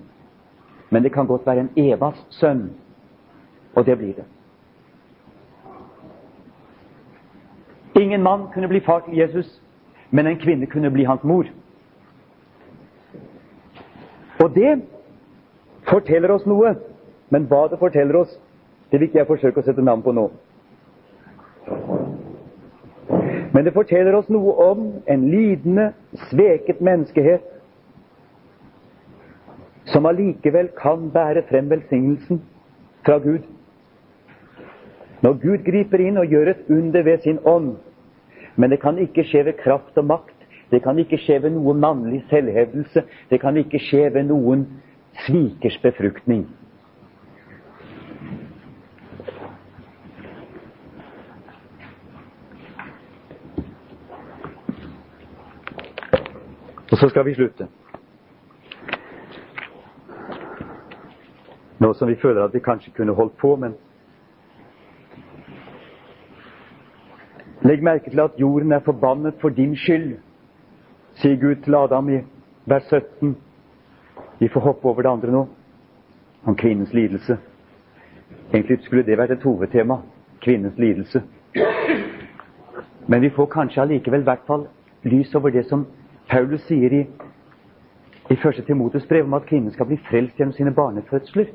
men 0.90 1.02
det 1.02 1.12
kan 1.12 1.26
godt 1.26 1.46
være 1.46 1.66
en 1.66 1.70
Evas 1.76 2.26
sønn. 2.30 2.68
Og 3.74 3.86
det 3.86 3.98
blir 3.98 4.14
det. 4.14 4.24
Ingen 8.01 8.22
mann 8.22 8.48
kunne 8.55 8.68
bli 8.68 8.80
far 8.80 9.01
til 9.01 9.18
Jesus, 9.18 9.60
men 10.10 10.26
en 10.26 10.38
kvinne 10.38 10.66
kunne 10.66 10.90
bli 10.90 11.05
hans 11.05 11.24
mor. 11.24 11.44
Og 14.42 14.55
det 14.55 14.82
forteller 15.88 16.30
oss 16.34 16.46
noe. 16.46 16.74
Men 17.30 17.46
hva 17.51 17.64
det 17.70 17.78
forteller 17.78 18.18
oss, 18.18 18.34
det 18.90 19.01
vil 19.01 19.09
ikke 19.09 19.22
jeg 19.22 19.30
forsøke 19.30 19.62
å 19.62 19.66
sette 19.66 19.82
navn 19.82 20.02
på 20.05 20.12
nå. 20.14 20.28
Men 23.55 23.64
det 23.64 23.74
forteller 23.74 24.16
oss 24.18 24.28
noe 24.28 24.55
om 24.60 24.86
en 25.10 25.26
lidende, 25.30 25.92
sveket 26.28 26.82
menneskehet 26.82 27.46
som 29.92 30.06
allikevel 30.10 30.72
kan 30.78 31.09
bære 31.14 31.44
frem 31.48 31.70
velsignelsen 31.70 32.42
fra 33.06 33.18
Gud. 33.22 33.44
Når 35.24 35.38
Gud 35.40 35.62
griper 35.64 36.02
inn 36.05 36.20
og 36.20 36.28
gjør 36.28 36.51
et 36.52 36.66
under 36.68 37.02
ved 37.02 37.22
sin 37.24 37.38
ånd. 37.48 37.76
Men 38.56 38.70
det 38.70 38.80
kan 38.82 38.98
ikke 39.01 39.24
skje 39.24 39.44
ved 39.46 39.56
kraft 39.56 39.96
og 39.96 40.05
makt. 40.05 40.34
Det 40.70 40.82
kan 40.84 40.98
ikke 41.01 41.16
skje 41.22 41.38
ved 41.42 41.55
noen 41.55 41.80
mannlig 41.80 42.20
selvhevdelse. 42.28 43.02
Det 43.30 43.38
kan 43.40 43.56
ikke 43.56 43.80
skje 43.80 44.10
ved 44.12 44.28
noen 44.28 44.66
svikers 45.24 45.78
befruktning. 45.80 46.44
Og 56.92 57.01
så 57.01 57.09
skal 57.09 57.24
vi 57.26 57.34
slutte. 57.34 57.70
Nå 61.80 61.94
som 61.96 62.12
vi 62.12 62.20
føler 62.20 62.44
at 62.44 62.55
vi 62.55 62.60
kanskje 62.60 62.92
kunne 62.96 63.16
holdt 63.16 63.36
på, 63.40 63.56
men 63.56 63.72
Legg 67.64 67.82
merke 67.82 68.10
til 68.10 68.20
at 68.20 68.30
jorden 68.38 68.72
er 68.72 68.78
forbannet 68.84 69.34
for 69.40 69.48
din 69.48 69.76
skyld, 69.76 70.18
sier 71.16 71.36
Gud 71.40 71.62
til 71.64 71.74
Adam 71.74 72.08
i 72.12 72.18
vers 72.68 72.90
17. 72.90 73.36
Vi 74.38 74.48
får 74.48 74.60
hoppe 74.60 74.88
over 74.88 75.02
det 75.02 75.10
andre 75.10 75.30
nå, 75.32 75.46
om 76.44 76.56
kvinnens 76.56 76.92
lidelse. 76.92 77.38
Egentlig 78.52 78.82
skulle 78.84 79.06
det 79.06 79.16
vært 79.18 79.32
et 79.32 79.42
hovedtema 79.42 79.96
kvinnens 80.44 80.76
lidelse. 80.78 81.22
Men 83.08 83.22
vi 83.22 83.30
får 83.30 83.46
kanskje 83.54 83.80
allikevel 83.82 84.26
hvert 84.26 84.44
fall 84.46 84.66
lys 85.02 85.34
over 85.34 85.54
det 85.54 85.64
som 85.68 85.86
Paulus 86.28 86.66
sier 86.68 86.92
i, 86.92 87.00
i 88.30 88.36
1. 88.36 88.60
Timotus 88.66 89.06
brev, 89.08 89.24
om 89.24 89.38
at 89.40 89.46
kvinnen 89.48 89.72
skal 89.72 89.88
bli 89.88 89.96
frelst 90.10 90.36
gjennom 90.36 90.52
sine 90.52 90.74
barnefødsler. 90.74 91.48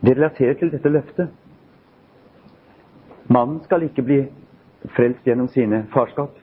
Det 0.00 0.16
relaterer 0.16 0.54
til 0.54 0.72
dette 0.72 0.88
løftet. 0.88 1.28
Mannen 3.28 3.60
skal 3.60 3.82
ikke 3.84 4.02
bli 4.02 4.18
frelst 4.96 5.26
gjennom 5.28 5.50
sine 5.52 5.82
farskap, 5.92 6.36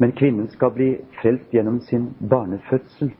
men 0.00 0.14
kvinnen 0.16 0.46
skal 0.48 0.70
bli 0.72 0.94
frelst 1.20 1.52
gjennom 1.52 1.80
sin 1.84 2.06
barnefødsel. 2.30 3.10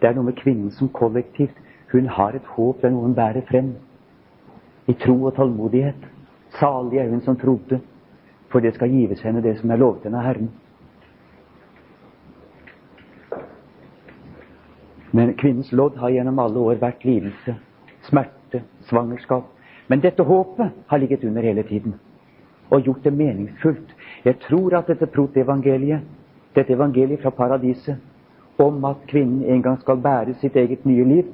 Det 0.00 0.08
er 0.08 0.14
noe 0.14 0.28
med 0.28 0.36
kvinnen 0.38 0.70
som 0.70 0.92
kollektivt. 0.94 1.56
Hun 1.90 2.06
har 2.06 2.36
et 2.36 2.46
håp, 2.54 2.82
der 2.82 2.92
noen 2.94 3.14
bærer 3.16 3.42
frem. 3.48 3.72
I 4.86 4.94
tro 4.94 5.16
og 5.24 5.34
tålmodighet. 5.34 6.06
Salig 6.60 7.00
er 7.02 7.10
hun 7.10 7.24
som 7.24 7.38
trodde, 7.40 7.80
for 8.52 8.62
det 8.62 8.74
skal 8.76 8.92
gives 8.92 9.24
henne 9.26 9.42
det 9.42 9.56
som 9.58 9.70
er 9.70 9.80
lovet 9.82 10.06
henne 10.06 10.20
av 10.20 10.28
Herren. 10.28 10.52
Men 15.16 15.34
kvinnens 15.40 15.72
lodd 15.72 15.96
har 15.98 16.14
gjennom 16.14 16.38
alle 16.38 16.60
år 16.60 16.78
vært 16.78 17.04
lidelse, 17.08 17.56
smerte, 18.06 18.62
svangerskap, 18.86 19.48
men 19.86 20.00
dette 20.00 20.22
håpet 20.22 20.72
har 20.86 20.98
ligget 20.98 21.24
under 21.24 21.42
hele 21.42 21.62
tiden 21.62 21.94
og 22.70 22.82
gjort 22.82 23.04
det 23.04 23.12
meningsfullt. 23.12 23.94
Jeg 24.24 24.38
tror 24.42 24.74
at 24.74 24.88
dette 24.90 25.06
protevangeliet, 25.06 26.00
dette 26.54 26.72
evangeliet 26.72 27.22
fra 27.22 27.30
paradiset, 27.30 27.96
om 28.58 28.84
at 28.84 29.04
kvinnen 29.06 29.44
en 29.44 29.62
gang 29.62 29.80
skal 29.80 30.00
bære 30.02 30.34
sitt 30.40 30.56
eget 30.56 30.86
nye 30.86 31.04
liv, 31.04 31.24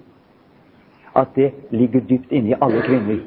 at 1.16 1.32
det 1.36 1.52
ligger 1.70 2.00
dypt 2.00 2.32
inne 2.32 2.52
i 2.52 2.58
alle 2.60 2.82
kvinner. 2.82 3.20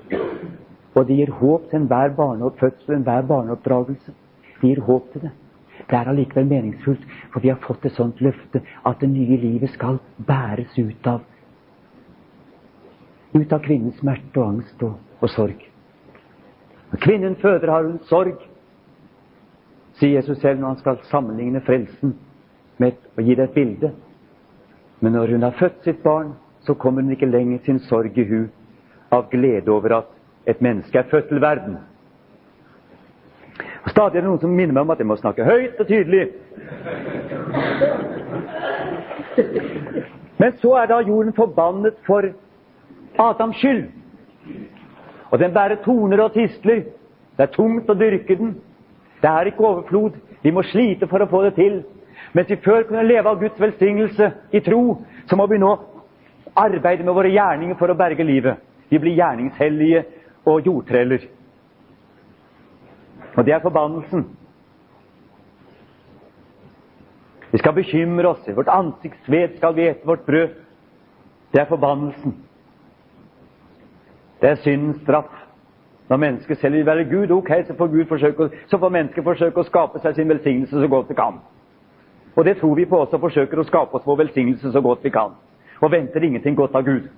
Og 0.96 1.08
det 1.08 1.18
gir 1.18 1.32
håp 1.32 1.70
til 1.70 1.80
enhver 1.80 2.14
barnefødsel, 2.18 2.96
enhver 2.96 3.22
barneoppdragelse. 3.22 4.14
Det 4.62 4.70
gir 4.70 4.82
håp 4.82 5.12
til 5.12 5.22
det. 5.22 5.32
Det 5.90 5.98
er 5.98 6.10
allikevel 6.10 6.48
meningsfullt, 6.48 7.02
for 7.34 7.40
vi 7.40 7.50
har 7.50 7.62
fått 7.62 7.86
et 7.86 7.98
sånt 7.98 8.22
løfte 8.22 8.62
at 8.86 9.02
det 9.02 9.10
nye 9.10 9.38
livet 9.38 9.70
skal 9.74 10.00
bæres 10.28 10.78
ut 10.78 11.08
av 11.08 11.22
ut 13.36 13.54
av 13.54 13.60
kvinnens 13.60 13.98
smerte 14.00 14.40
og 14.40 14.48
angst 14.48 14.84
og, 14.88 14.94
og 15.22 15.30
sorg. 15.30 15.62
Når 16.92 17.00
kvinnen 17.02 17.36
føder, 17.36 17.72
har 17.72 17.84
hun 17.84 18.00
sorg, 18.10 18.42
sier 20.00 20.16
Jesus 20.20 20.38
selv 20.42 20.60
når 20.60 20.68
han 20.68 20.80
skal 20.80 21.00
sammenligne 21.10 21.62
frelsen 21.66 22.16
med 22.78 23.00
å 23.18 23.24
gi 23.24 23.36
det 23.36 23.50
et 23.50 23.56
bilde. 23.56 23.92
Men 25.00 25.16
når 25.16 25.36
hun 25.36 25.44
har 25.44 25.58
født 25.60 25.84
sitt 25.84 26.04
barn, 26.04 26.34
så 26.66 26.74
kommer 26.74 27.02
hun 27.02 27.12
ikke 27.12 27.30
lenger 27.30 27.60
sin 27.66 27.80
sorg 27.80 28.18
i 28.18 28.26
hu 28.28 28.46
av 29.12 29.30
glede 29.32 29.72
over 29.72 30.00
at 30.00 30.12
et 30.46 30.62
menneske 30.62 31.00
er 31.00 31.10
født 31.12 31.30
til 31.30 31.42
verden. 31.42 31.78
Og 33.86 33.92
Stadig 33.92 34.18
er 34.18 34.22
det 34.22 34.30
noen 34.30 34.42
som 34.42 34.56
minner 34.56 34.74
meg 34.74 34.82
om 34.82 34.94
at 34.96 35.02
jeg 35.02 35.08
må 35.08 35.18
snakke 35.20 35.46
høyt 35.46 35.80
og 35.80 35.88
tydelig. 35.88 36.26
Men 40.42 40.58
så 40.62 40.74
er 40.82 40.90
da 40.90 41.00
jorden 41.06 41.36
forbannet 41.38 42.00
for 42.08 42.26
Adams 43.22 43.62
skyld. 43.62 43.86
Og 45.32 45.40
den 45.40 45.54
bærer 45.54 45.82
torner 45.84 46.24
og 46.24 46.34
tistler. 46.34 46.84
Det 47.38 47.44
er 47.44 47.54
tungt 47.56 47.90
å 47.90 47.98
dyrke 47.98 48.38
den. 48.38 48.56
Det 49.22 49.30
er 49.30 49.50
ikke 49.50 49.66
overflod. 49.66 50.18
Vi 50.44 50.52
må 50.54 50.64
slite 50.70 51.08
for 51.08 51.24
å 51.24 51.30
få 51.30 51.44
det 51.48 51.56
til. 51.58 51.82
Mens 52.34 52.50
vi 52.50 52.60
før 52.64 52.86
kunne 52.88 53.08
leve 53.08 53.30
av 53.30 53.40
Guds 53.40 53.60
velsignelse 53.60 54.32
i 54.54 54.62
tro, 54.64 55.02
så 55.30 55.36
må 55.40 55.48
vi 55.48 55.60
nå 55.60 55.72
arbeide 56.56 57.04
med 57.04 57.16
våre 57.16 57.32
gjerninger 57.34 57.78
for 57.80 57.92
å 57.92 57.98
berge 57.98 58.24
livet. 58.24 58.62
Vi 58.90 59.00
blir 59.02 59.18
gjerningshellige 59.18 60.04
og 60.46 60.68
jordtreller. 60.68 61.26
Og 63.36 63.46
det 63.46 63.54
er 63.56 63.64
forbannelsen. 63.64 64.28
Vi 67.52 67.60
skal 67.60 67.74
bekymre 67.74 68.30
oss. 68.30 68.48
Vårt 68.56 68.72
ansiktssved 68.72 69.58
skal 69.58 69.76
vi 69.76 69.90
ete 69.90 70.08
vårt 70.08 70.26
brød. 70.28 70.56
Det 71.52 71.62
er 71.62 71.70
forbannelsen. 71.70 72.36
Det 74.42 74.50
er 74.50 74.56
syndens 74.56 75.02
straff. 75.02 75.32
Når 76.10 76.18
mennesket 76.18 76.58
selv 76.58 76.74
vil 76.74 76.86
være 76.86 77.06
Gud, 77.10 77.32
ok, 77.32 77.50
så 77.68 77.74
får, 77.78 77.88
Gud 77.88 78.06
forsøke, 78.06 78.50
så 78.68 78.78
får 78.78 78.90
mennesket 78.90 79.24
forsøke 79.24 79.60
å 79.60 79.66
skape 79.66 80.00
seg 80.04 80.16
sin 80.16 80.30
velsignelse 80.30 80.82
så 80.82 80.88
godt 80.88 81.10
det 81.10 81.18
kan. 81.18 81.40
Og 82.36 82.46
det 82.46 82.58
tror 82.60 82.76
vi 82.76 82.86
på 82.86 83.00
også, 83.00 83.18
forsøker 83.18 83.60
å 83.60 83.66
skape 83.66 83.98
oss 83.98 84.06
vår 84.06 84.20
velsignelse 84.26 84.72
så 84.72 84.82
godt 84.82 85.04
vi 85.04 85.10
kan. 85.10 85.34
Og 85.82 85.92
venter 85.92 86.24
ingenting 86.24 86.56
godt 86.56 86.76
av 86.76 86.86
Gud 86.86 87.10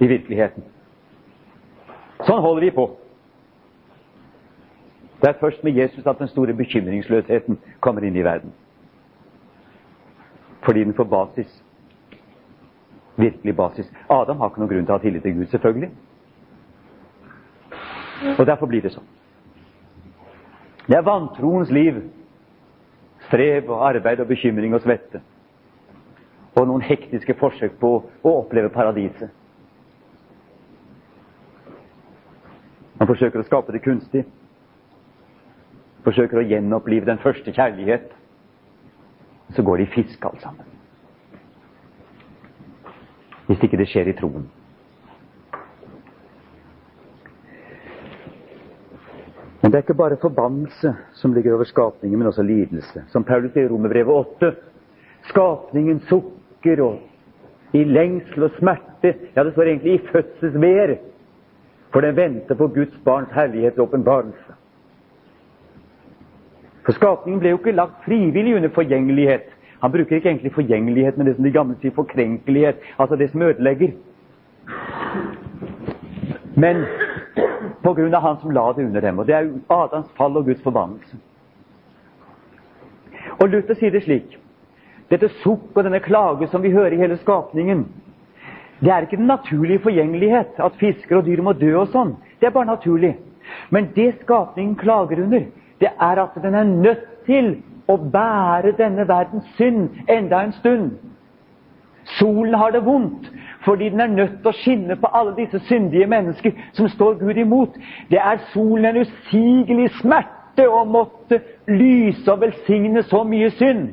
i 0.00 0.08
virkeligheten. 0.08 0.64
Sånn 2.24 2.40
holder 2.40 2.64
vi 2.64 2.74
på. 2.76 2.86
Det 5.20 5.28
er 5.28 5.40
først 5.40 5.64
med 5.64 5.76
Jesus 5.76 6.06
at 6.06 6.18
den 6.18 6.28
store 6.28 6.54
bekymringsløsheten 6.56 7.58
kommer 7.84 8.04
inn 8.06 8.16
i 8.16 8.24
verden. 8.24 8.54
Fordi 10.64 10.84
den 10.84 10.96
får 10.96 11.08
basis. 11.12 11.50
Virkelig 13.20 13.56
basis. 13.56 13.90
Adam 14.08 14.40
har 14.40 14.50
ikke 14.50 14.62
noen 14.62 14.72
grunn 14.72 14.86
til 14.86 14.94
å 14.94 14.98
ha 14.98 15.02
tillit 15.02 15.24
til 15.26 15.36
Gud, 15.36 15.48
selvfølgelig. 15.52 15.90
Og 18.36 18.46
derfor 18.46 18.68
blir 18.70 18.84
det 18.84 18.92
sånn. 18.94 19.08
Det 20.86 20.96
er 20.96 21.06
vantroens 21.06 21.72
liv. 21.72 22.00
Strev 23.28 23.68
og 23.70 23.84
arbeid 23.86 24.22
og 24.22 24.30
bekymring 24.30 24.74
og 24.74 24.82
svette. 24.84 25.20
Og 26.56 26.66
noen 26.66 26.82
hektiske 26.82 27.36
forsøk 27.38 27.76
på 27.80 27.92
å 28.00 28.32
oppleve 28.40 28.72
paradiset. 28.74 29.30
Man 32.98 33.08
forsøker 33.08 33.40
å 33.40 33.46
skape 33.46 33.72
det 33.72 33.84
kunstig. 33.84 34.24
Forsøker 36.04 36.40
å 36.40 36.48
gjenopplive 36.48 37.08
den 37.08 37.22
første 37.22 37.52
kjærlighet. 37.54 38.10
Så 39.56 39.62
går 39.66 39.84
de 39.84 39.90
fisk, 39.94 40.24
alt 40.24 40.42
sammen. 40.42 40.79
Hvis 43.50 43.62
ikke 43.66 43.80
det 43.80 43.88
skjer 43.90 44.06
i 44.06 44.12
troen. 44.14 44.44
Men 49.60 49.72
det 49.72 49.74
er 49.74 49.82
ikke 49.82 49.96
bare 49.98 50.18
forbannelse 50.22 50.92
som 51.18 51.34
ligger 51.34 51.56
over 51.56 51.66
skapningen, 51.66 52.18
men 52.18 52.30
også 52.30 52.42
lidelse. 52.46 53.02
Som 53.10 53.24
Paulus 53.24 53.56
i 53.56 53.66
Romerbrevet 53.66 54.14
8. 54.40 54.52
Skapningen 55.32 56.00
sukker 56.08 56.82
og 56.84 57.74
i 57.74 57.82
lengsel 57.84 58.46
og 58.46 58.54
smerte. 58.58 59.14
Ja, 59.34 59.44
det 59.44 59.52
står 59.52 59.62
egentlig 59.62 59.94
i 59.94 60.06
fødselsvær. 60.12 60.94
For 61.90 62.00
den 62.00 62.16
venter 62.16 62.54
på 62.54 62.68
Guds 62.68 62.94
barns 63.04 63.34
herlighets 63.34 63.78
åpenbarelse. 63.78 64.58
For 66.86 66.92
skapningen 66.92 67.42
ble 67.42 67.50
jo 67.50 67.58
ikke 67.58 67.74
lagt 67.74 68.04
frivillig 68.06 68.54
under 68.56 68.70
forgjengelighet. 68.78 69.50
Han 69.80 69.92
bruker 69.92 70.16
ikke 70.16 70.28
egentlig 70.28 70.52
forgjengelighet, 70.52 71.16
men 71.16 71.26
det 71.26 71.36
som 71.36 71.44
de 71.44 71.52
gamle 71.54 71.76
sier 71.80 71.94
forkrenkelighet. 71.96 72.82
Altså 72.98 73.16
det 73.16 73.30
som 73.30 73.42
ødelegger. 73.42 73.94
Men 76.56 76.84
på 77.84 77.94
grunn 77.96 78.14
av 78.14 78.22
han 78.22 78.36
som 78.42 78.52
la 78.52 78.66
det 78.76 78.84
under 78.84 79.00
dem. 79.00 79.18
Og 79.18 79.26
det 79.26 79.34
er 79.34 79.48
Adams 79.72 80.10
fall 80.18 80.36
og 80.36 80.44
Guds 80.44 80.62
forbannelse. 80.62 81.16
Og 83.40 83.48
Luther 83.48 83.78
sier 83.78 83.92
det 83.94 84.04
slik 84.04 84.36
Dette 85.10 85.30
sukk 85.40 85.72
og 85.74 85.82
denne 85.82 85.98
klage 86.04 86.46
som 86.52 86.62
vi 86.62 86.70
hører 86.70 86.94
i 86.94 87.00
hele 87.00 87.16
skapningen, 87.18 87.80
det 88.80 88.92
er 88.94 89.02
ikke 89.02 89.18
den 89.18 89.26
naturlige 89.26 89.82
forgjengelighet 89.82 90.60
at 90.62 90.76
fisker 90.78 91.18
og 91.18 91.26
dyr 91.26 91.42
må 91.42 91.52
dø 91.58 91.72
og 91.80 91.90
sånn. 91.90 92.14
Det 92.38 92.46
er 92.46 92.54
bare 92.54 92.70
naturlig. 92.70 93.16
Men 93.74 93.90
det 93.96 94.20
skapningen 94.20 94.76
klager 94.78 95.24
under, 95.24 95.48
det 95.82 95.90
er 95.90 96.22
at 96.22 96.38
den 96.38 96.54
er 96.54 96.68
nødt 96.70 97.02
til 97.26 97.56
å 97.90 97.96
bære 98.12 98.76
denne 98.78 99.06
verdens 99.08 99.46
synd 99.58 99.88
enda 100.08 100.44
en 100.44 100.52
stund. 100.52 100.90
Solen 102.18 102.54
har 102.54 102.70
det 102.74 102.84
vondt 102.84 103.30
fordi 103.64 103.90
den 103.92 104.00
er 104.00 104.06
nødt 104.06 104.38
til 104.40 104.48
å 104.48 104.56
skinne 104.56 104.96
på 104.96 105.08
alle 105.12 105.34
disse 105.36 105.58
syndige 105.68 106.06
mennesker 106.08 106.52
som 106.72 106.88
står 106.88 107.18
Gud 107.20 107.36
imot. 107.36 107.74
Det 108.10 108.18
er 108.18 108.40
solen 108.54 108.86
en 108.88 109.02
usigelig 109.02 109.90
smerte 110.00 110.64
å 110.64 110.84
måtte 110.88 111.42
lyse 111.68 112.24
og 112.32 112.40
velsigne 112.40 113.02
så 113.02 113.20
mye 113.24 113.50
synd. 113.58 113.90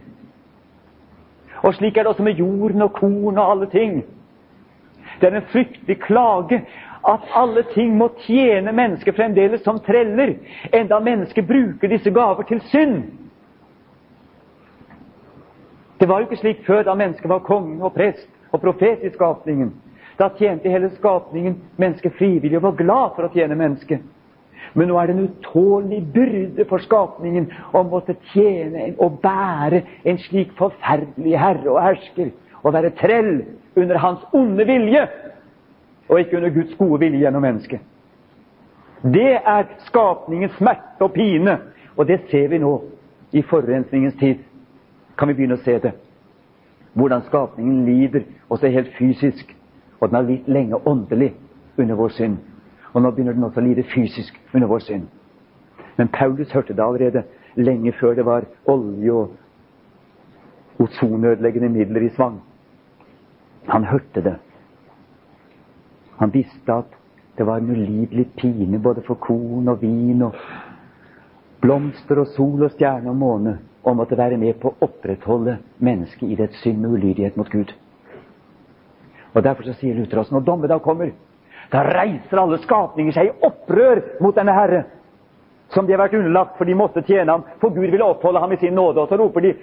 Og 1.64 1.76
slik 1.76 1.98
er 1.98 2.06
det 2.08 2.14
også 2.14 2.24
med 2.24 2.40
jorden 2.40 2.82
og 2.82 2.94
korn 2.94 3.38
og 3.38 3.52
alle 3.52 3.68
ting. 3.70 4.04
Det 5.20 5.28
er 5.28 5.36
en 5.36 5.52
fryktelig 5.52 6.00
klage 6.00 6.62
at 7.08 7.28
alle 7.36 7.64
ting 7.74 7.96
må 7.98 8.08
tjene 8.24 8.72
mennesket 8.72 9.16
fremdeles 9.16 9.64
som 9.64 9.80
treller, 9.84 10.36
enda 10.74 11.00
mennesket 11.00 11.48
bruker 11.48 11.92
disse 11.92 12.12
gaver 12.12 12.48
til 12.48 12.62
synd. 12.72 13.04
Det 16.00 16.06
var 16.06 16.20
jo 16.20 16.28
ikke 16.28 16.42
slik 16.42 16.66
før, 16.66 16.84
da 16.84 16.94
mennesket 16.94 17.30
var 17.30 17.46
konge 17.46 17.84
og 17.84 17.94
prest 17.94 18.28
og 18.52 18.62
profet 18.62 19.04
i 19.04 19.10
skapningen. 19.14 19.74
Da 20.20 20.30
tjente 20.38 20.70
hele 20.70 20.90
skapningen 20.98 21.58
mennesket 21.78 22.14
frivillig 22.18 22.58
og 22.58 22.64
var 22.64 22.78
glad 22.78 23.16
for 23.16 23.28
å 23.28 23.34
tjene 23.34 23.58
mennesket. 23.58 24.02
Men 24.74 24.90
nå 24.90 24.98
er 25.00 25.08
det 25.10 25.16
en 25.16 25.28
utålelig 25.30 26.00
byrde 26.14 26.66
for 26.70 26.84
skapningen 26.84 27.48
å 27.74 27.84
måtte 27.88 28.18
tjene 28.34 28.92
og 29.02 29.20
bære 29.24 29.84
en 30.06 30.20
slik 30.22 30.54
forferdelig 30.58 31.38
herre 31.40 31.70
og 31.72 31.82
hersker. 31.82 32.34
Å 32.62 32.74
være 32.74 32.94
trell 32.98 33.32
under 33.78 34.02
hans 34.02 34.26
onde 34.36 34.66
vilje, 34.68 35.06
og 36.10 36.20
ikke 36.20 36.38
under 36.40 36.54
Guds 36.56 36.76
gode 36.80 37.00
vilje 37.06 37.22
gjennom 37.24 37.46
mennesket. 37.46 37.82
Det 39.02 39.38
er 39.38 39.68
skapningens 39.86 40.56
smerte 40.58 41.06
og 41.06 41.14
pine, 41.14 41.60
og 41.96 42.08
det 42.10 42.24
ser 42.32 42.50
vi 42.50 42.62
nå 42.62 42.74
i 43.38 43.44
forurensningens 43.46 44.18
tid. 44.20 44.42
Kan 45.18 45.28
vi 45.28 45.34
begynne 45.34 45.58
å 45.58 45.64
se 45.66 45.78
det? 45.82 45.94
Hvordan 46.98 47.26
skapningen 47.28 47.86
lider, 47.86 48.26
også 48.50 48.70
helt 48.74 48.94
fysisk. 48.98 49.54
Og 50.00 50.10
den 50.10 50.16
har 50.16 50.28
litt 50.28 50.48
lenge 50.50 50.78
åndelig 50.86 51.34
under 51.78 51.98
vår 51.98 52.14
synd. 52.18 52.38
Og 52.94 53.02
nå 53.02 53.12
begynner 53.12 53.34
den 53.38 53.46
også 53.48 53.62
å 53.62 53.66
lide 53.66 53.86
fysisk 53.94 54.38
under 54.54 54.70
vår 54.70 54.86
synd. 54.86 55.08
Men 55.98 56.12
Paulus 56.14 56.54
hørte 56.54 56.76
det 56.78 56.84
allerede 56.84 57.24
lenge 57.58 57.94
før 57.98 58.14
det 58.18 58.26
var 58.26 58.46
olje 58.70 59.14
og 59.14 60.84
ozonødeleggende 60.86 61.70
midler 61.74 62.06
i 62.06 62.14
svang. 62.14 62.38
Han 63.68 63.84
hørte 63.90 64.22
det. 64.22 64.36
Han 66.18 66.34
visste 66.34 66.74
at 66.74 66.94
det 67.38 67.46
var 67.46 67.62
en 67.62 67.70
ulidelig 67.70 68.30
pine 68.38 68.80
både 68.82 69.02
for 69.06 69.18
korn 69.22 69.68
og 69.70 69.82
vin 69.82 70.22
og 70.26 70.38
blomster 71.62 72.22
og 72.22 72.30
sol 72.34 72.64
og 72.66 72.72
stjerne 72.74 73.10
og 73.10 73.18
måne 73.18 73.58
og 73.88 73.96
måtte 73.96 74.18
være 74.20 74.38
med 74.38 74.58
på 74.60 74.74
å 74.74 74.88
opprettholde 74.88 75.58
mennesket 75.80 76.28
i 76.28 76.36
dets 76.36 76.60
synd 76.64 76.82
med 76.84 76.98
ulydighet 76.98 77.38
mot 77.40 77.50
Gud. 77.50 77.72
Og 79.34 79.44
Derfor 79.44 79.64
så 79.64 79.76
sier 79.78 79.96
Luther 79.96 80.20
oss 80.20 80.32
når 80.34 80.44
dommedag 80.44 80.84
kommer, 80.84 81.14
da 81.72 81.84
reiser 81.88 82.42
alle 82.42 82.60
skapninger 82.64 83.16
seg 83.16 83.30
i 83.30 83.36
opprør 83.48 84.02
mot 84.24 84.36
denne 84.36 84.56
Herre, 84.56 84.84
som 85.72 85.88
de 85.88 85.94
har 85.94 86.02
vært 86.06 86.16
underlagt, 86.20 86.56
for 86.58 86.68
de 86.68 86.76
måtte 86.80 87.04
tjene 87.08 87.32
ham, 87.32 87.46
for 87.62 87.76
Gud 87.76 87.92
ville 87.92 88.06
oppholde 88.08 88.40
ham 88.44 88.54
i 88.56 88.60
sin 88.60 88.76
nåde. 88.76 89.04
Og 89.04 89.12
så 89.12 89.20
roper 89.20 89.44
de, 89.44 89.54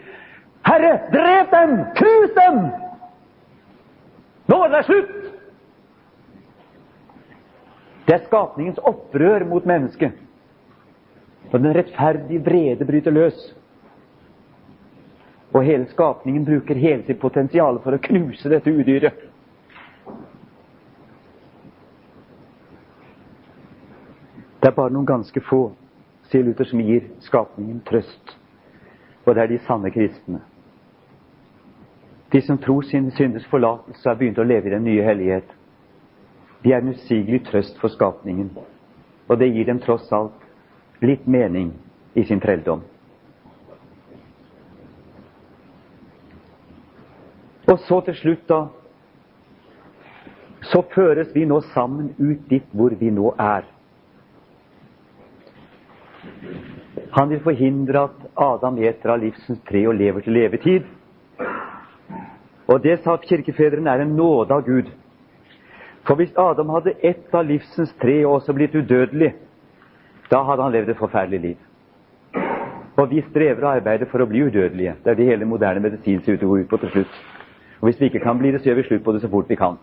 Herre, 0.64 0.92
drep 1.12 1.52
dem! 1.52 1.76
Knus 1.96 2.34
dem! 2.36 2.60
Nå 4.52 4.60
er 4.64 4.72
det 4.72 4.82
slutt! 4.88 5.14
Det 8.04 8.18
er 8.18 8.24
skapningens 8.26 8.80
opprør 8.84 9.46
mot 9.48 9.64
mennesket. 9.68 10.12
Når 11.52 11.62
den 11.62 11.76
rettferdige 11.76 12.44
vrede 12.44 12.84
bryter 12.88 13.14
løs. 13.14 13.38
Og 15.54 15.62
hele 15.62 15.86
skapningen 15.86 16.44
bruker 16.44 16.74
hele 16.74 17.04
sitt 17.06 17.20
potensial 17.22 17.78
for 17.84 17.94
å 17.94 18.02
knuse 18.02 18.50
dette 18.50 18.72
udyret. 18.74 19.20
Det 24.60 24.70
er 24.70 24.74
bare 24.74 24.90
noen 24.90 25.06
ganske 25.06 25.40
få, 25.44 25.68
sier 26.32 26.42
Luther, 26.42 26.66
som 26.66 26.80
gir 26.80 27.04
skapningen 27.22 27.82
trøst. 27.86 28.34
Og 29.24 29.34
det 29.36 29.42
er 29.42 29.52
de 29.52 29.58
sanne 29.66 29.92
kristne. 29.94 30.40
De 32.32 32.40
som 32.42 32.58
tror 32.58 32.82
sine 32.88 33.12
synders 33.14 33.44
forlatelse, 33.46 34.08
har 34.08 34.16
begynt 34.18 34.40
å 34.42 34.46
leve 34.48 34.66
i 34.66 34.72
den 34.74 34.88
nye 34.88 35.04
hellighet. 35.06 35.52
De 36.64 36.72
er 36.72 36.80
en 36.80 36.96
usigelig 36.96 37.44
trøst 37.46 37.78
for 37.78 37.92
skapningen, 37.92 38.50
og 39.28 39.38
det 39.38 39.52
gir 39.52 39.68
dem 39.68 39.78
tross 39.84 40.08
alt 40.16 41.04
litt 41.04 41.28
mening 41.30 41.74
i 42.16 42.24
sin 42.24 42.40
trelldom. 42.42 42.82
Og 47.66 47.78
så 47.78 48.00
til 48.00 48.14
slutt, 48.14 48.48
da 48.48 48.66
Så 50.64 50.80
føres 50.94 51.28
vi 51.34 51.44
nå 51.44 51.60
sammen 51.74 52.14
ut 52.18 52.48
dit 52.48 52.64
hvor 52.72 52.94
vi 52.96 53.10
nå 53.12 53.34
er. 53.38 53.66
Han 57.12 57.28
vil 57.30 57.42
forhindre 57.44 58.06
at 58.08 58.22
Adam 58.36 58.78
eter 58.78 59.12
av 59.12 59.20
livsens 59.20 59.60
tre 59.68 59.82
og 59.88 59.94
lever 59.94 60.24
til 60.24 60.32
levetid. 60.32 60.86
Og 62.66 62.80
det, 62.82 62.96
sa 63.04 63.18
kirkefedrene, 63.20 63.90
er 63.90 64.02
en 64.02 64.16
nåde 64.16 64.54
av 64.54 64.64
Gud. 64.64 64.88
For 66.08 66.16
hvis 66.16 66.32
Adam 66.36 66.72
hadde 66.72 66.96
ett 67.02 67.34
av 67.34 67.44
livsens 67.44 67.92
tre 68.00 68.24
og 68.24 68.40
også 68.40 68.56
blitt 68.56 68.74
udødelig, 68.74 69.34
da 70.30 70.42
hadde 70.48 70.62
han 70.62 70.72
levd 70.72 70.94
et 70.94 70.98
forferdelig 70.98 71.40
liv. 71.40 71.56
Og 72.96 73.10
vi 73.10 73.22
strever 73.30 73.64
og 73.64 73.76
arbeider 73.76 74.08
for 74.10 74.24
å 74.24 74.28
bli 74.30 74.46
udødelige. 74.48 74.96
Det 75.04 75.12
er 75.12 75.20
det 75.20 75.28
hele 75.28 75.48
moderne 75.48 75.82
medisin 75.84 76.22
ser 76.22 76.36
ut 76.36 76.40
til 76.40 76.48
å 76.48 76.54
gå 76.54 76.60
ut 76.64 76.70
på 76.72 76.80
til 76.82 76.96
slutt. 76.96 77.16
Og 77.80 77.88
hvis 77.88 78.00
vi 78.00 78.04
ikke 78.10 78.22
kan 78.24 78.38
bli 78.38 78.52
det, 78.52 78.60
så 78.60 78.70
gjør 78.70 78.80
vi 78.80 78.86
slutt 78.88 79.04
på 79.04 79.12
det 79.12 79.22
så 79.22 79.30
fort 79.30 79.48
vi 79.48 79.58
kan. 79.58 79.78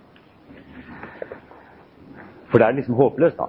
For 2.52 2.58
det 2.58 2.68
er 2.68 2.78
liksom 2.78 2.96
håpløst, 2.96 3.38
da. 3.38 3.46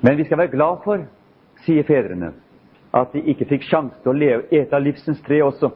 Men 0.00 0.16
vi 0.16 0.24
skal 0.24 0.38
være 0.38 0.54
glad 0.54 0.80
for, 0.84 1.04
sier 1.64 1.84
fedrene, 1.84 2.32
at 2.96 3.12
de 3.12 3.20
ikke 3.28 3.46
fikk 3.50 3.66
sjanse 3.68 4.00
til 4.00 4.14
å 4.14 4.16
leve, 4.16 4.46
ete 4.50 4.76
av 4.76 4.82
livsens 4.82 5.20
tre 5.26 5.42
også, 5.44 5.70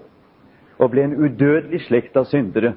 og 0.78 0.90
ble 0.90 1.04
en 1.04 1.16
udødelig 1.18 1.84
slekt 1.84 2.16
av 2.16 2.26
syndere. 2.30 2.74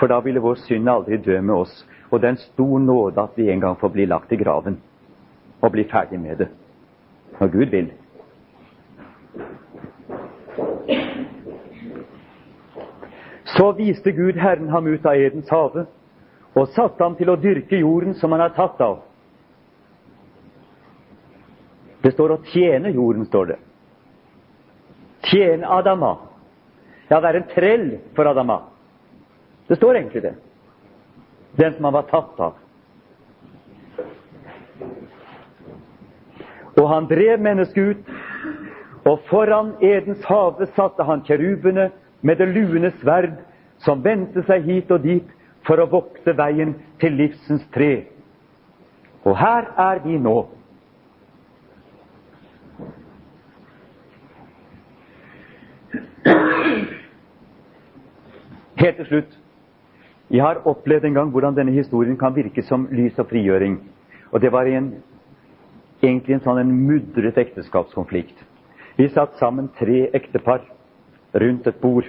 For 0.00 0.10
da 0.10 0.18
ville 0.24 0.42
vår 0.42 0.58
synd 0.66 0.90
aldri 0.90 1.20
dø 1.22 1.38
med 1.40 1.54
oss. 1.54 1.72
Og 2.10 2.20
det 2.20 2.26
er 2.26 2.34
en 2.34 2.42
stor 2.42 2.78
nåde 2.82 3.22
at 3.22 3.38
vi 3.38 3.48
en 3.50 3.60
gang 3.62 3.78
får 3.80 3.92
bli 3.94 4.06
lagt 4.06 4.32
i 4.32 4.36
graven 4.36 4.80
og 5.62 5.70
bli 5.72 5.84
ferdig 5.88 6.18
med 6.20 6.42
det. 6.42 6.48
Når 7.38 7.48
Gud 7.48 7.70
vil. 7.70 7.92
Så 13.56 13.72
viste 13.72 14.12
Gud 14.12 14.36
Herren 14.36 14.68
ham 14.68 14.86
ut 14.86 15.06
av 15.06 15.16
Edens 15.16 15.50
hage 15.50 15.86
og 16.52 16.68
satte 16.76 17.04
ham 17.04 17.16
til 17.16 17.32
å 17.32 17.38
dyrke 17.40 17.80
jorden 17.80 18.14
som 18.20 18.32
han 18.32 18.44
er 18.44 18.54
tatt 18.56 18.80
av. 18.84 19.00
Det 22.02 22.12
står 22.12 22.34
å 22.34 22.40
tjene 22.50 22.90
jorden, 22.92 23.26
står 23.28 23.52
det. 23.52 23.58
Tjene 25.30 25.68
Adama. 25.70 26.16
Ja, 27.08 27.20
være 27.20 27.42
en 27.42 27.50
trell 27.52 27.86
for 28.16 28.26
Adama. 28.26 28.58
Det 29.68 29.78
står 29.78 30.00
egentlig 30.00 30.22
det. 30.22 30.34
Den 31.60 31.76
som 31.76 31.84
han 31.84 31.94
var 31.94 32.08
tatt 32.10 32.40
av. 32.40 32.58
Og 36.72 36.88
han 36.88 37.06
drev 37.06 37.40
mennesket 37.44 37.92
ut, 37.92 38.12
og 39.06 39.20
foran 39.28 39.74
Edens 39.84 40.24
hage 40.24 40.66
satte 40.76 41.04
han 41.04 41.22
kjerubene 41.26 41.90
med 42.22 42.38
det 42.38 42.48
luende 42.48 42.92
sverd 43.00 43.34
som 43.82 44.02
vendte 44.04 44.44
seg 44.46 44.64
hit 44.66 44.90
og 44.94 45.02
dit 45.02 45.28
for 45.66 45.82
å 45.82 45.90
vokte 45.90 46.34
veien 46.38 46.74
til 47.02 47.14
livsens 47.18 47.64
tre. 47.74 48.06
Og 49.26 49.36
her 49.38 49.68
er 49.78 50.02
vi 50.06 50.18
nå. 50.18 50.36
Helt 58.82 58.96
til 58.98 59.06
slutt 59.06 59.38
Jeg 60.32 60.40
har 60.42 60.62
opplevd 60.66 61.04
en 61.04 61.14
gang 61.14 61.30
hvordan 61.30 61.54
denne 61.54 61.74
historien 61.76 62.16
kan 62.16 62.32
virke 62.34 62.62
som 62.64 62.86
lys 62.90 63.18
og 63.20 63.28
frigjøring. 63.28 63.76
Og 64.32 64.40
det 64.40 64.48
var 64.52 64.64
en, 64.64 64.94
egentlig 66.00 66.38
en 66.38 66.44
sånn 66.46 66.60
en 66.62 66.70
mudret 66.86 67.36
ekteskapskonflikt. 67.36 68.38
Vi 68.96 69.10
satt 69.12 69.36
sammen 69.36 69.68
tre 69.76 70.06
ektepar 70.16 70.64
rundt 71.34 71.66
et 71.66 71.80
bord. 71.80 72.08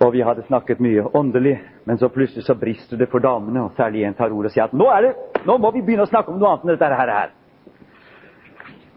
Og 0.00 0.12
vi 0.12 0.20
hadde 0.20 0.44
snakket 0.44 0.80
mye 0.84 1.06
åndelig, 1.16 1.56
men 1.84 1.98
så 1.98 2.08
plutselig 2.12 2.44
så 2.44 2.54
brister 2.54 3.00
det 3.00 3.08
for 3.08 3.24
damene, 3.24 3.62
og 3.64 3.76
særlig 3.76 4.04
en 4.04 4.14
tar 4.14 4.32
ordet 4.32 4.50
og 4.50 4.54
sier 4.54 4.66
at 4.66 4.74
nå, 4.76 4.88
det, 5.02 5.12
nå, 5.48 5.56
må 5.56 5.70
vi 5.72 5.82
begynne 5.82 6.04
å 6.04 6.10
snakke 6.10 6.32
om 6.32 6.40
noe 6.40 6.52
annet 6.52 6.66
enn 6.66 6.74
dette 6.74 6.98
her. 7.00 7.12
her. 7.16 7.30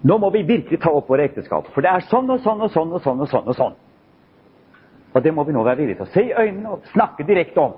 Nå 0.03 0.18
må 0.18 0.31
vi 0.31 0.44
virkelig 0.48 0.80
ta 0.84 0.91
opp 0.95 1.07
våre 1.11 1.27
ekteskap, 1.27 1.69
for 1.73 1.86
det 1.86 1.91
er 1.91 2.07
sånn 2.11 2.30
og 2.31 2.41
sånn 2.44 2.65
og 2.65 2.73
sånn 2.73 2.91
og 2.91 3.03
sånn. 3.03 3.23
Og 3.23 3.31
sånn 3.31 3.48
og 3.48 3.56
sånn. 3.56 3.77
Og 5.14 5.23
det 5.23 5.34
må 5.34 5.44
vi 5.44 5.56
nå 5.56 5.64
være 5.65 5.81
villige 5.81 6.02
til 6.02 6.06
å 6.06 6.14
se 6.14 6.26
i 6.27 6.36
øynene 6.36 6.76
og 6.76 6.91
snakke 6.91 7.26
direkte 7.26 7.64
om. 7.64 7.77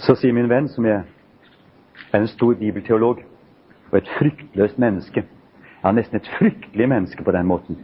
Så 0.00 0.14
sier 0.16 0.32
min 0.32 0.48
venn, 0.48 0.70
som 0.72 0.86
er 0.86 1.02
en 2.16 2.26
stor 2.30 2.54
bibelteolog 2.58 3.20
og 3.90 3.98
et 3.98 4.08
fryktløst 4.16 4.78
menneske 4.80 5.26
Ja, 5.80 5.92
nesten 5.96 6.20
et 6.20 6.28
fryktelig 6.36 6.88
menneske 6.88 7.24
på 7.24 7.32
den 7.32 7.46
måten. 7.48 7.78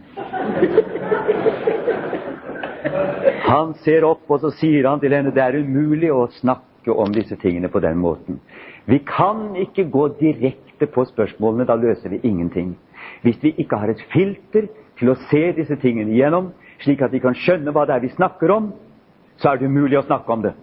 Han 3.47 3.73
ser 3.81 4.05
opp, 4.05 4.25
og 4.29 4.43
så 4.43 4.51
sier 4.59 4.85
han 4.85 5.01
til 5.01 5.15
henne 5.15 5.33
det 5.33 5.41
er 5.41 5.57
umulig 5.57 6.11
å 6.13 6.27
snakke 6.37 6.93
om 6.93 7.13
disse 7.15 7.35
tingene 7.41 7.71
på 7.73 7.81
den 7.83 7.97
måten. 7.97 8.37
Vi 8.85 8.99
kan 9.07 9.55
ikke 9.57 9.87
gå 9.91 10.07
direkte 10.19 10.87
på 10.93 11.07
spørsmålene, 11.09 11.65
da 11.65 11.75
løser 11.75 12.13
vi 12.13 12.21
ingenting. 12.23 12.75
Hvis 13.25 13.41
vi 13.41 13.55
ikke 13.57 13.79
har 13.81 13.89
et 13.91 14.03
filter 14.13 14.69
til 14.99 15.11
å 15.11 15.17
se 15.31 15.41
disse 15.57 15.75
tingene 15.81 16.13
igjennom, 16.13 16.51
slik 16.83 17.01
at 17.01 17.11
vi 17.11 17.23
kan 17.23 17.35
skjønne 17.35 17.73
hva 17.73 17.87
det 17.87 17.97
er 17.97 18.05
vi 18.05 18.13
snakker 18.13 18.53
om, 18.53 18.69
så 19.41 19.51
er 19.51 19.57
det 19.57 19.71
umulig 19.71 19.97
å 19.97 20.05
snakke 20.05 20.33
om 20.33 20.45
det. 20.45 20.53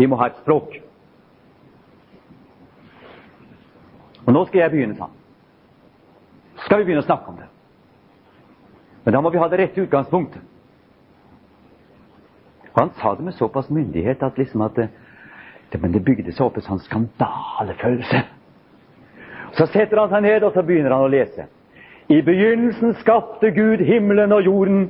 Vi 0.00 0.08
må 0.08 0.16
ha 0.20 0.30
et 0.30 0.40
språk. 0.40 0.80
Og 4.26 4.34
nå 4.34 4.42
skal 4.48 4.64
jeg 4.64 4.74
begynne, 4.74 4.96
sa 4.96 5.10
han. 5.10 5.25
Skal 6.66 6.82
vi 6.82 6.88
begynne 6.88 7.04
å 7.04 7.06
snakke 7.06 7.30
om 7.30 7.38
det? 7.38 7.48
Men 9.04 9.14
da 9.14 9.22
må 9.22 9.30
vi 9.30 9.38
ha 9.38 9.46
det 9.48 9.60
rette 9.60 9.84
utgangspunktet. 9.84 10.42
Og 12.72 12.80
han 12.80 12.90
sa 12.98 13.14
det 13.14 13.24
med 13.24 13.36
såpass 13.38 13.70
myndighet 13.70 14.22
at 14.26 14.38
liksom 14.38 14.64
at 14.66 14.74
det, 14.76 14.88
det, 15.72 15.80
men 15.80 15.94
det 15.94 16.02
bygde 16.04 16.34
seg 16.34 16.48
opp 16.48 16.58
en 16.58 16.66
sånn 16.66 16.82
skandalefølelse. 16.84 18.24
Så 19.56 19.68
setter 19.70 20.02
han 20.02 20.10
seg 20.10 20.26
ned, 20.26 20.44
og 20.44 20.52
så 20.52 20.64
begynner 20.66 20.92
han 20.92 21.06
å 21.06 21.12
lese. 21.12 21.46
I 22.12 22.18
begynnelsen 22.26 22.96
skapte 23.00 23.50
Gud 23.54 23.80
himmelen 23.86 24.34
og 24.34 24.44
jorden, 24.44 24.82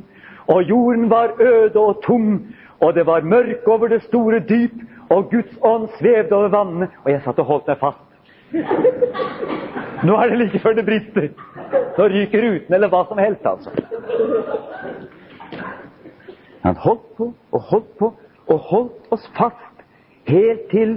og 0.49 0.65
jorden 0.67 1.11
var 1.13 1.37
øde 1.39 1.79
og 1.79 2.01
tom, 2.03 2.41
og 2.81 2.97
det 2.97 3.07
var 3.07 3.25
mørk 3.25 3.69
over 3.69 3.93
det 3.93 4.03
store 4.09 4.41
dyp, 4.49 4.75
og 5.13 5.31
Guds 5.31 5.55
ånd 5.63 5.87
svevde 6.01 6.35
over 6.35 6.49
vannene. 6.57 6.89
Og 7.05 7.13
jeg 7.13 7.23
satt 7.25 7.39
og 7.39 7.53
holdt 7.53 7.71
meg 7.71 7.79
fast. 7.85 8.03
Nå 10.07 10.17
er 10.19 10.33
det 10.33 10.39
like 10.39 10.59
før 10.65 10.75
det 10.77 10.85
brister. 10.89 11.31
Nå 11.99 12.09
ryker 12.13 12.43
ruten, 12.43 12.75
eller 12.75 12.93
hva 12.93 13.03
som 13.09 13.19
helst, 13.19 13.47
altså. 13.47 13.71
Han 16.67 16.77
holdt 16.83 17.11
på 17.17 17.33
og 17.53 17.61
holdt 17.71 17.93
på 17.99 18.13
og 18.47 18.59
holdt 18.71 19.13
oss 19.15 19.27
fast 19.39 19.85
helt 20.27 20.67
til 20.71 20.97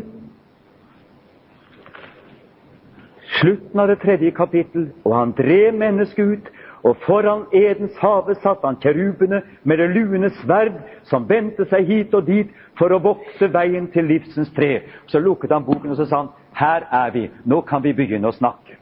slutten 3.40 3.80
av 3.80 3.88
det 3.92 4.00
tredje 4.02 4.32
kapittel, 4.36 4.90
og 5.06 5.14
han 5.16 5.34
drev 5.38 5.78
mennesket 5.78 6.34
ut, 6.34 6.50
og 6.84 6.98
foran 7.04 7.46
Edens 7.56 7.98
hage 8.00 8.36
satt 8.40 8.64
han 8.64 8.80
kjerubene 8.82 9.42
med 9.64 9.82
det 9.82 9.90
luende 9.94 10.32
sverd, 10.40 10.80
som 11.04 11.28
vendte 11.30 11.68
seg 11.70 11.88
hit 11.88 12.16
og 12.16 12.28
dit 12.28 12.52
for 12.80 12.92
å 12.96 13.02
vokse 13.04 13.52
veien 13.54 13.90
til 13.94 14.08
livsens 14.10 14.52
tre. 14.56 14.86
Så 15.12 15.20
lukket 15.20 15.54
han 15.54 15.68
boken, 15.68 15.92
og 15.92 16.00
så 16.00 16.08
sa 16.08 16.24
han, 16.24 16.34
her 16.56 16.88
er 17.04 17.14
vi, 17.16 17.28
nå 17.46 17.62
kan 17.68 17.84
vi 17.84 17.94
begynne 17.96 18.32
å 18.32 18.36
snakke. 18.36 18.79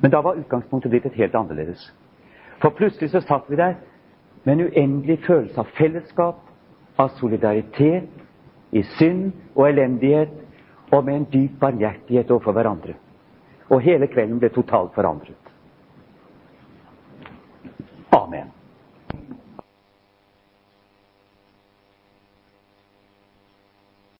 Men 0.00 0.10
da 0.10 0.20
var 0.22 0.38
utgangspunktet 0.40 0.90
blitt 0.90 1.06
et 1.06 1.18
helt 1.20 1.34
annerledes. 1.34 1.92
For 2.60 2.70
plutselig 2.70 3.10
så 3.10 3.20
satt 3.20 3.50
vi 3.50 3.56
der 3.56 3.74
med 4.44 4.52
en 4.52 4.66
uendelig 4.68 5.18
følelse 5.26 5.60
av 5.60 5.72
fellesskap, 5.76 6.42
av 6.96 7.08
solidaritet, 7.18 8.08
i 8.72 8.82
synd 8.96 9.32
og 9.54 9.68
elendighet, 9.68 10.32
og 10.92 11.04
med 11.04 11.16
en 11.16 11.28
dyp 11.32 11.58
barmhjertighet 11.60 12.30
overfor 12.30 12.52
hverandre. 12.56 12.94
Og 13.70 13.82
hele 13.82 14.06
kvelden 14.06 14.38
ble 14.38 14.50
totalt 14.54 14.94
forandret. 14.94 15.52
Amen. 18.14 18.55